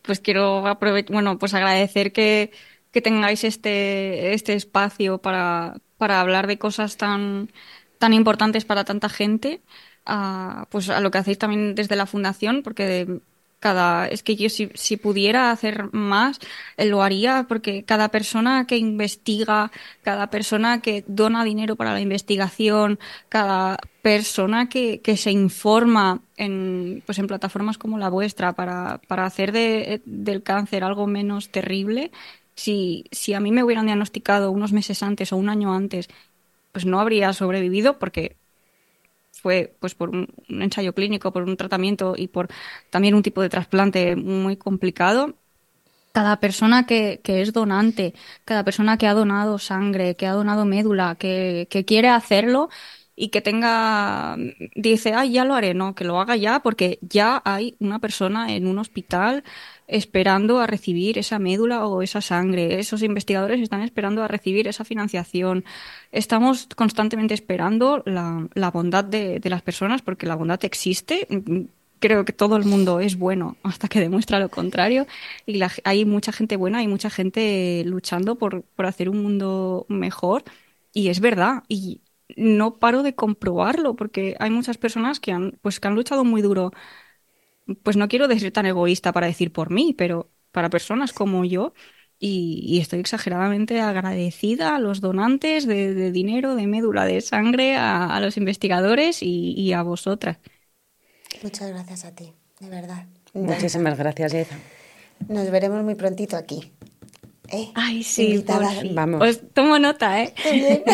pues 0.02 0.20
quiero 0.20 0.66
aprovechar, 0.66 1.12
bueno, 1.12 1.38
pues 1.38 1.54
agradecer 1.54 2.12
que, 2.12 2.52
que 2.92 3.00
tengáis 3.00 3.42
este, 3.42 4.34
este 4.34 4.54
espacio 4.54 5.18
para, 5.18 5.76
para 5.98 6.20
hablar 6.20 6.46
de 6.46 6.58
cosas 6.58 6.96
tan, 6.96 7.50
tan 7.98 8.12
importantes 8.12 8.64
para 8.64 8.84
tanta 8.84 9.08
gente, 9.08 9.62
a, 10.06 10.66
pues 10.70 10.90
a 10.90 11.00
lo 11.00 11.10
que 11.10 11.18
hacéis 11.18 11.38
también 11.38 11.74
desde 11.74 11.96
la 11.96 12.06
fundación, 12.06 12.62
porque 12.62 13.20
cada, 13.64 14.08
es 14.08 14.22
que 14.22 14.36
yo 14.36 14.50
si, 14.50 14.96
pudiera 14.98 15.50
hacer 15.50 15.90
más, 15.94 16.38
eh, 16.76 16.84
lo 16.84 17.02
haría, 17.02 17.46
porque 17.48 17.82
cada 17.82 18.10
persona 18.10 18.66
que 18.66 18.76
investiga, 18.76 19.72
cada 20.02 20.28
persona 20.28 20.82
que 20.82 21.02
dona 21.06 21.44
dinero 21.44 21.74
para 21.74 21.94
la 21.94 22.02
investigación, 22.02 22.98
cada 23.30 23.78
persona 24.02 24.68
que, 24.68 25.00
que 25.00 25.16
se 25.16 25.30
informa 25.30 26.20
en, 26.36 27.02
pues 27.06 27.18
en 27.18 27.26
plataformas 27.26 27.78
como 27.78 27.96
la 27.96 28.10
vuestra 28.10 28.52
para, 28.52 29.00
para 29.08 29.24
hacer 29.24 29.50
de, 29.50 30.02
del 30.04 30.42
cáncer 30.42 30.84
algo 30.84 31.06
menos 31.06 31.48
terrible, 31.48 32.10
si, 32.54 33.04
si 33.10 33.34
a 33.34 33.40
mí 33.40 33.52
me 33.52 33.62
hubieran 33.62 33.86
diagnosticado 33.86 34.50
unos 34.50 34.72
meses 34.72 35.02
antes 35.02 35.32
o 35.32 35.36
un 35.36 35.48
año 35.48 35.74
antes, 35.74 36.08
pues 36.72 36.86
no 36.86 37.00
habría 37.00 37.32
sobrevivido 37.32 37.98
porque 37.98 38.36
fue 39.32 39.76
pues 39.80 39.94
por 39.94 40.10
un, 40.10 40.28
ensayo 40.48 40.94
clínico, 40.94 41.32
por 41.32 41.42
un 41.42 41.56
tratamiento 41.56 42.14
y 42.16 42.28
por 42.28 42.48
también 42.90 43.14
un 43.14 43.22
tipo 43.22 43.42
de 43.42 43.48
trasplante 43.48 44.16
muy 44.16 44.56
complicado. 44.56 45.34
Cada 46.12 46.38
persona 46.38 46.86
que, 46.86 47.20
que 47.22 47.42
es 47.42 47.52
donante, 47.52 48.14
cada 48.44 48.64
persona 48.64 48.96
que 48.96 49.08
ha 49.08 49.14
donado 49.14 49.58
sangre, 49.58 50.14
que 50.14 50.26
ha 50.26 50.32
donado 50.32 50.64
médula, 50.64 51.16
que, 51.16 51.66
que 51.68 51.84
quiere 51.84 52.08
hacerlo, 52.08 52.70
y 53.16 53.28
que 53.28 53.40
tenga, 53.40 54.36
dice, 54.74 55.14
ay, 55.14 55.32
ya 55.32 55.44
lo 55.44 55.54
haré, 55.54 55.74
no, 55.74 55.94
que 55.94 56.04
lo 56.04 56.20
haga 56.20 56.36
ya 56.36 56.60
porque 56.60 56.98
ya 57.00 57.40
hay 57.44 57.76
una 57.78 57.98
persona 58.00 58.52
en 58.54 58.66
un 58.66 58.78
hospital 58.78 59.44
esperando 59.86 60.60
a 60.60 60.66
recibir 60.66 61.18
esa 61.18 61.38
médula 61.38 61.86
o 61.86 62.02
esa 62.02 62.20
sangre. 62.20 62.78
Esos 62.80 63.02
investigadores 63.02 63.60
están 63.60 63.82
esperando 63.82 64.22
a 64.22 64.28
recibir 64.28 64.68
esa 64.68 64.84
financiación. 64.84 65.64
Estamos 66.12 66.68
constantemente 66.76 67.34
esperando 67.34 68.02
la, 68.06 68.70
bondad 68.72 69.04
de, 69.04 69.40
de, 69.40 69.50
las 69.50 69.62
personas 69.62 70.02
porque 70.02 70.26
la 70.26 70.36
bondad 70.36 70.64
existe. 70.64 71.26
Creo 71.98 72.24
que 72.24 72.32
todo 72.32 72.56
el 72.56 72.64
mundo 72.64 73.00
es 73.00 73.16
bueno 73.18 73.56
hasta 73.62 73.88
que 73.88 74.00
demuestra 74.00 74.38
lo 74.38 74.48
contrario. 74.50 75.06
Y 75.46 75.60
hay 75.84 76.04
mucha 76.04 76.32
gente 76.32 76.56
buena, 76.56 76.78
hay 76.78 76.88
mucha 76.88 77.10
gente 77.10 77.82
luchando 77.86 78.36
por, 78.36 78.62
por 78.62 78.86
hacer 78.86 79.08
un 79.08 79.22
mundo 79.22 79.86
mejor. 79.88 80.44
Y 80.92 81.08
es 81.08 81.20
verdad. 81.20 81.64
Y 81.68 82.00
no 82.36 82.78
paro 82.78 83.02
de 83.02 83.14
comprobarlo 83.14 83.96
porque 83.96 84.36
hay 84.40 84.50
muchas 84.50 84.78
personas 84.78 85.20
que 85.20 85.32
han, 85.32 85.58
pues, 85.62 85.80
que 85.80 85.88
han 85.88 85.94
luchado 85.94 86.24
muy 86.24 86.42
duro 86.42 86.72
pues 87.82 87.96
no 87.96 88.08
quiero 88.08 88.28
ser 88.38 88.52
tan 88.52 88.66
egoísta 88.66 89.12
para 89.12 89.26
decir 89.26 89.52
por 89.52 89.70
mí, 89.70 89.94
pero 89.96 90.30
para 90.52 90.70
personas 90.70 91.12
como 91.12 91.44
yo, 91.44 91.72
y, 92.18 92.78
estoy 92.80 93.00
exageradamente 93.00 93.80
agradecida 93.80 94.76
a 94.76 94.78
los 94.78 95.00
donantes 95.00 95.66
de, 95.66 96.10
dinero, 96.12 96.54
de 96.54 96.66
médula, 96.66 97.04
de 97.04 97.20
sangre, 97.20 97.76
a, 97.76 98.18
los 98.20 98.36
investigadores 98.36 99.18
y, 99.20 99.72
a 99.72 99.82
vosotras. 99.82 100.38
Muchas 101.42 101.68
gracias 101.70 102.04
a 102.04 102.14
ti, 102.14 102.32
de 102.60 102.68
verdad. 102.70 103.06
Muchísimas 103.34 103.98
gracias, 103.98 104.32
Yaiza. 104.32 104.56
Nos 105.28 105.50
veremos 105.50 105.82
muy 105.82 105.96
prontito 105.96 106.36
aquí. 106.36 106.72
¿Eh? 107.48 107.70
Ay, 107.74 108.02
sí, 108.02 108.42
Vamos. 108.94 109.18
Pues 109.18 109.42
tomo 109.52 109.78
nota, 109.78 110.22
¿eh? 110.22 110.32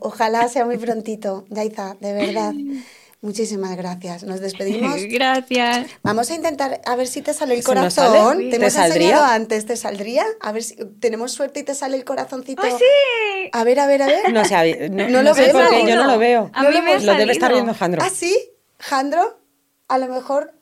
Ojalá 0.00 0.48
sea 0.48 0.64
muy 0.64 0.78
prontito, 0.78 1.44
Yaiza, 1.50 1.96
de 2.00 2.12
verdad. 2.14 2.52
Muchísimas 3.24 3.74
gracias. 3.74 4.22
Nos 4.22 4.40
despedimos. 4.46 5.00
Gracias. 5.08 5.86
Vamos 6.02 6.30
a 6.30 6.34
intentar 6.34 6.82
a 6.84 6.94
ver 6.94 7.06
si 7.06 7.22
te 7.22 7.32
sale 7.32 7.54
el 7.54 7.64
corazón. 7.64 8.36
Te, 8.50 8.56
hemos 8.56 8.76
enseñado 8.76 9.24
antes, 9.24 9.64
¿te 9.64 9.78
saldría? 9.78 10.26
A 10.40 10.52
ver 10.52 10.62
si 10.62 10.76
tenemos 11.00 11.32
suerte 11.32 11.60
y 11.60 11.62
te 11.62 11.74
sale 11.74 11.96
el 11.96 12.04
corazoncito. 12.04 12.60
¡Ah, 12.62 12.76
sí! 12.78 13.48
A 13.50 13.64
ver, 13.64 13.80
a 13.80 13.86
ver, 13.86 14.02
a 14.02 14.06
ver. 14.08 14.30
No 14.30 14.44
sé, 14.44 14.90
no, 14.90 15.22
lo 15.22 15.34
sé 15.34 15.48
porque 15.54 15.86
yo 15.88 15.96
no 15.96 16.04
lo 16.04 16.18
veo. 16.18 16.50
A 16.52 16.64
mí 16.64 16.82
me 16.82 17.00
lo, 17.00 17.14
debe 17.14 17.32
estar 17.32 17.50
viendo 17.50 17.72
Jandro. 17.72 18.02
¿Ah, 18.04 18.10
sí? 18.10 18.36
¿Jandro? 18.78 19.40
A 19.88 19.96
lo 19.96 20.08
mejor. 20.08 20.52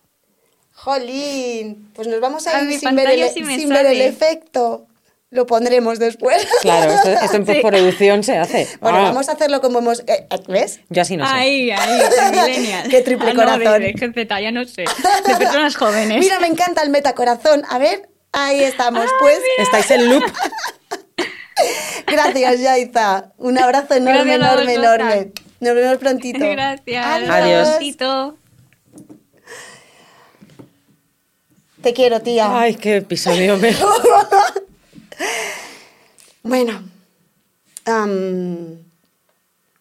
Jolín. 0.72 1.90
Pues 1.94 2.06
nos 2.06 2.20
vamos 2.20 2.46
a, 2.46 2.62
ir 2.62 2.78
sin, 2.78 2.94
ver 2.94 3.10
el, 3.10 3.28
sin 3.28 3.68
ver 3.70 3.86
el 3.86 4.02
efecto 4.02 4.86
lo 5.32 5.46
pondremos 5.46 5.98
después. 5.98 6.46
Claro, 6.60 6.92
esto, 6.92 7.36
en 7.36 7.44
postproducción 7.46 8.22
se 8.22 8.36
hace. 8.36 8.68
Bueno, 8.80 8.98
ah. 8.98 9.02
vamos 9.04 9.28
a 9.28 9.32
hacerlo 9.32 9.60
como 9.60 9.80
hemos... 9.80 10.00
Eh, 10.00 10.26
eh, 10.30 10.38
¿Ves? 10.46 10.80
Yo 10.90 11.02
así 11.02 11.16
no 11.16 11.26
sé. 11.26 11.32
Ahí, 11.34 11.70
ahí, 11.70 12.02
millennial. 12.30 12.88
Qué 12.88 13.00
triple 13.00 13.30
ah, 13.30 13.34
corazón. 13.34 13.64
No, 13.64 13.72
de, 13.72 14.24
de 14.24 14.42
ya 14.42 14.52
no 14.52 14.64
sé. 14.64 14.84
De 15.26 15.36
personas 15.36 15.74
jóvenes. 15.74 16.18
Mira, 16.18 16.38
me 16.38 16.46
encanta 16.46 16.82
el 16.82 16.90
metacorazón. 16.90 17.62
A 17.68 17.78
ver, 17.78 18.08
ahí 18.32 18.62
estamos. 18.62 19.06
pues 19.18 19.40
estáis 19.58 19.90
en 19.90 20.10
loop. 20.10 20.22
Gracias, 22.06 22.60
Yaiza. 22.60 23.32
Un 23.38 23.58
abrazo 23.58 23.94
enorme, 23.94 24.34
enorme, 24.34 24.74
enorme. 24.74 25.32
Nos 25.60 25.74
vemos 25.74 25.96
prontito. 25.98 26.40
Gracias. 26.40 27.06
Adiós. 27.06 27.68
Adiós. 27.68 28.34
Te 31.80 31.92
quiero, 31.94 32.20
tía. 32.20 32.60
Ay, 32.60 32.74
qué 32.74 32.98
episodio 32.98 33.56
me... 33.56 33.74
Bueno, 36.42 36.82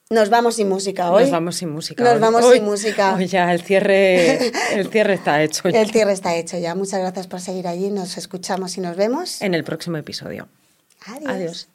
nos 0.09 0.29
vamos 0.29 0.55
sin 0.55 0.69
música 0.69 1.11
hoy. 1.11 1.23
Nos 1.23 1.31
vamos 1.31 1.55
sin 1.55 1.69
música. 1.69 2.03
Nos 2.03 2.19
vamos 2.19 2.45
sin 2.51 2.63
música. 2.65 3.15
Hoy 3.15 3.27
ya 3.27 3.51
el 3.53 3.61
cierre, 3.61 4.47
el 4.73 4.89
cierre 4.89 5.13
está 5.13 5.41
hecho. 5.41 5.67
El 5.69 5.89
cierre 5.89 6.11
está 6.11 6.35
hecho 6.35 6.57
ya. 6.57 6.75
Muchas 6.75 6.99
gracias 6.99 7.27
por 7.27 7.39
seguir 7.39 7.67
allí. 7.67 7.89
Nos 7.89 8.17
escuchamos 8.17 8.77
y 8.77 8.81
nos 8.81 8.95
vemos. 8.95 9.41
En 9.41 9.53
el 9.53 9.63
próximo 9.63 9.97
episodio. 9.97 10.47
Adiós. 11.05 11.29
Adiós. 11.29 11.67